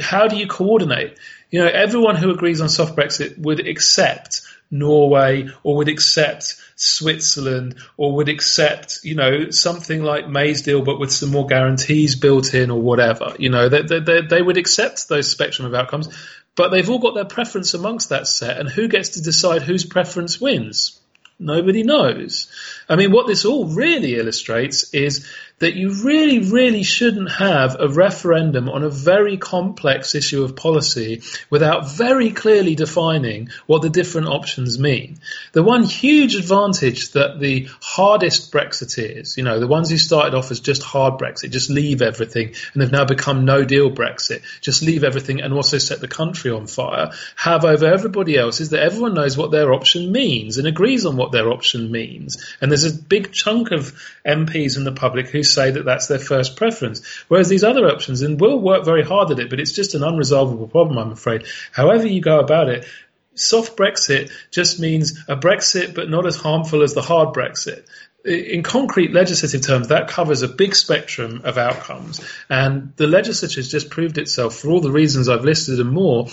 how 0.00 0.28
do 0.28 0.36
you 0.36 0.46
coordinate? 0.46 1.18
You 1.50 1.60
know, 1.60 1.66
everyone 1.66 2.16
who 2.16 2.30
agrees 2.30 2.60
on 2.60 2.68
soft 2.68 2.96
Brexit 2.96 3.38
would 3.38 3.66
accept 3.66 4.42
Norway 4.70 5.48
or 5.62 5.76
would 5.76 5.88
accept 5.88 6.56
Switzerland 6.76 7.76
or 7.96 8.14
would 8.16 8.28
accept, 8.28 9.00
you 9.02 9.14
know, 9.14 9.50
something 9.50 10.02
like 10.02 10.28
May's 10.28 10.62
deal, 10.62 10.82
but 10.82 11.00
with 11.00 11.10
some 11.10 11.30
more 11.30 11.46
guarantees 11.46 12.14
built 12.14 12.54
in 12.54 12.70
or 12.70 12.80
whatever. 12.80 13.34
You 13.38 13.48
know, 13.48 13.68
they, 13.68 13.82
they, 13.82 14.20
they 14.20 14.42
would 14.42 14.58
accept 14.58 15.08
those 15.08 15.30
spectrum 15.30 15.66
of 15.66 15.74
outcomes, 15.74 16.08
but 16.54 16.68
they've 16.68 16.88
all 16.88 16.98
got 16.98 17.14
their 17.14 17.24
preference 17.24 17.74
amongst 17.74 18.10
that 18.10 18.28
set, 18.28 18.58
and 18.58 18.68
who 18.68 18.88
gets 18.88 19.10
to 19.10 19.22
decide 19.22 19.62
whose 19.62 19.84
preference 19.84 20.40
wins? 20.40 20.97
Nobody 21.38 21.84
knows. 21.84 22.48
I 22.88 22.96
mean, 22.96 23.12
what 23.12 23.26
this 23.26 23.44
all 23.44 23.66
really 23.66 24.16
illustrates 24.16 24.92
is 24.92 25.26
that 25.58 25.74
you 25.74 25.92
really, 26.04 26.38
really 26.38 26.82
shouldn't 26.82 27.32
have 27.32 27.76
a 27.78 27.88
referendum 27.88 28.68
on 28.68 28.84
a 28.84 28.90
very 28.90 29.36
complex 29.36 30.14
issue 30.14 30.44
of 30.44 30.54
policy 30.54 31.22
without 31.50 31.90
very 31.90 32.30
clearly 32.30 32.74
defining 32.74 33.48
what 33.66 33.82
the 33.82 33.90
different 33.90 34.28
options 34.28 34.78
mean. 34.78 35.18
The 35.52 35.62
one 35.62 35.82
huge 35.82 36.36
advantage 36.36 37.12
that 37.12 37.40
the 37.40 37.68
hardest 37.80 38.52
Brexiteers, 38.52 39.36
you 39.36 39.42
know, 39.42 39.58
the 39.58 39.66
ones 39.66 39.90
who 39.90 39.98
started 39.98 40.34
off 40.34 40.50
as 40.50 40.60
just 40.60 40.82
hard 40.82 41.14
Brexit, 41.20 41.50
just 41.50 41.70
leave 41.70 42.02
everything, 42.02 42.54
and 42.72 42.82
have 42.82 42.92
now 42.92 43.04
become 43.04 43.44
no 43.44 43.64
deal 43.64 43.90
Brexit, 43.90 44.42
just 44.60 44.82
leave 44.82 45.02
everything 45.02 45.40
and 45.40 45.52
also 45.52 45.78
set 45.78 46.00
the 46.00 46.08
country 46.08 46.50
on 46.50 46.66
fire, 46.66 47.10
have 47.34 47.64
over 47.64 47.86
everybody 47.86 48.36
else 48.36 48.60
is 48.60 48.70
that 48.70 48.82
everyone 48.82 49.14
knows 49.14 49.36
what 49.36 49.50
their 49.50 49.72
option 49.72 50.12
means 50.12 50.58
and 50.58 50.66
agrees 50.66 51.04
on 51.04 51.16
what 51.16 51.32
their 51.32 51.50
option 51.50 51.90
means. 51.90 52.44
And 52.60 52.70
there's 52.70 52.84
a 52.84 52.94
big 52.94 53.32
chunk 53.32 53.72
of 53.72 53.92
MPs 54.24 54.76
in 54.76 54.84
the 54.84 54.92
public 54.92 55.28
who 55.28 55.42
say 55.48 55.70
that 55.72 55.84
that's 55.84 56.06
their 56.06 56.18
first 56.18 56.56
preference. 56.56 57.04
Whereas 57.28 57.48
these 57.48 57.64
other 57.64 57.86
options, 57.88 58.22
and 58.22 58.40
we'll 58.40 58.60
work 58.60 58.84
very 58.84 59.02
hard 59.02 59.30
at 59.30 59.38
it, 59.38 59.50
but 59.50 59.60
it's 59.60 59.72
just 59.72 59.94
an 59.94 60.02
unresolvable 60.02 60.70
problem, 60.70 60.98
I'm 60.98 61.12
afraid. 61.12 61.46
However 61.72 62.06
you 62.06 62.20
go 62.20 62.38
about 62.38 62.68
it, 62.68 62.86
soft 63.34 63.76
Brexit 63.76 64.30
just 64.50 64.80
means 64.80 65.24
a 65.28 65.36
Brexit, 65.36 65.94
but 65.94 66.10
not 66.10 66.26
as 66.26 66.36
harmful 66.36 66.82
as 66.82 66.94
the 66.94 67.02
hard 67.02 67.34
Brexit. 67.34 67.84
In 68.24 68.62
concrete 68.62 69.12
legislative 69.12 69.62
terms, 69.62 69.88
that 69.88 70.08
covers 70.08 70.42
a 70.42 70.48
big 70.48 70.74
spectrum 70.74 71.42
of 71.44 71.56
outcomes. 71.56 72.20
And 72.50 72.92
the 72.96 73.06
legislature 73.06 73.60
has 73.60 73.70
just 73.70 73.90
proved 73.90 74.18
itself, 74.18 74.56
for 74.56 74.70
all 74.70 74.80
the 74.80 74.90
reasons 74.90 75.28
I've 75.28 75.44
listed 75.44 75.80
and 75.80 75.90
more, 75.90 76.28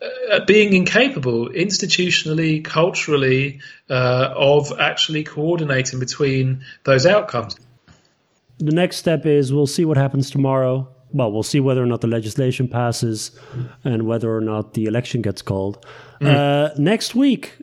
uh, 0.00 0.44
being 0.46 0.72
incapable 0.72 1.48
institutionally, 1.50 2.64
culturally, 2.64 3.60
uh, 3.90 4.32
of 4.34 4.72
actually 4.78 5.24
coordinating 5.24 5.98
between 5.98 6.64
those 6.84 7.04
outcomes 7.04 7.56
the 8.58 8.72
next 8.72 8.96
step 8.96 9.26
is 9.26 9.52
we'll 9.52 9.66
see 9.66 9.84
what 9.84 9.96
happens 9.96 10.30
tomorrow. 10.30 10.88
Well, 11.10 11.32
we'll 11.32 11.42
see 11.42 11.60
whether 11.60 11.82
or 11.82 11.86
not 11.86 12.00
the 12.02 12.06
legislation 12.06 12.68
passes 12.68 13.30
and 13.84 14.06
whether 14.06 14.34
or 14.34 14.40
not 14.40 14.74
the 14.74 14.84
election 14.84 15.22
gets 15.22 15.40
called. 15.40 15.84
Mm. 16.20 16.26
Uh, 16.26 16.74
next 16.76 17.14
week, 17.14 17.56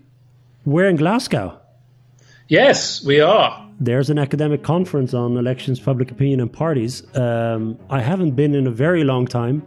we're 0.65 0.87
in 0.87 0.95
Glasgow. 0.95 1.59
Yes, 2.47 3.03
we 3.03 3.19
are. 3.19 3.69
There's 3.79 4.09
an 4.09 4.17
academic 4.17 4.63
conference 4.63 5.13
on 5.13 5.37
elections, 5.37 5.79
public 5.79 6.09
opinion, 6.11 6.39
and 6.39 6.51
parties. 6.51 7.03
Um, 7.15 7.77
I 7.89 8.01
haven't 8.01 8.31
been 8.31 8.55
in 8.55 8.67
a 8.67 8.71
very 8.71 9.03
long 9.03 9.27
time. 9.27 9.63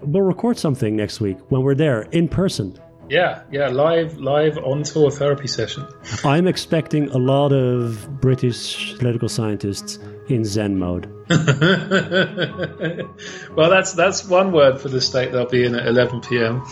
We'll 0.00 0.22
record 0.22 0.58
something 0.58 0.96
next 0.96 1.20
week 1.20 1.38
when 1.50 1.62
we're 1.62 1.74
there 1.74 2.02
in 2.12 2.28
person. 2.28 2.78
Yeah, 3.08 3.42
yeah, 3.52 3.68
live, 3.68 4.18
live 4.18 4.58
on 4.58 4.82
tour 4.82 5.10
therapy 5.12 5.46
session. 5.46 5.86
I'm 6.24 6.48
expecting 6.48 7.08
a 7.10 7.18
lot 7.18 7.52
of 7.52 8.20
British 8.20 8.98
political 8.98 9.28
scientists 9.28 10.00
in 10.28 10.44
Zen 10.44 10.78
mode. 10.78 11.12
well, 13.56 13.70
that's 13.70 13.92
that's 13.94 14.24
one 14.24 14.52
word 14.52 14.80
for 14.80 14.88
the 14.88 15.00
state 15.00 15.32
they'll 15.32 15.46
be 15.48 15.64
in 15.64 15.74
at 15.74 15.86
11 15.86 16.20
p.m. 16.20 16.62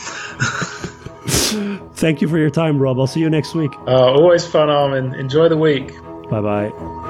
Thank 1.94 2.20
you 2.20 2.28
for 2.28 2.38
your 2.38 2.50
time, 2.50 2.78
Rob. 2.78 2.98
I'll 2.98 3.06
see 3.06 3.20
you 3.20 3.30
next 3.30 3.54
week. 3.54 3.72
Uh, 3.86 4.12
always 4.12 4.46
fun, 4.46 4.70
Armin. 4.70 5.14
Enjoy 5.14 5.48
the 5.48 5.56
week. 5.56 5.92
Bye 6.30 6.40
bye. 6.40 7.00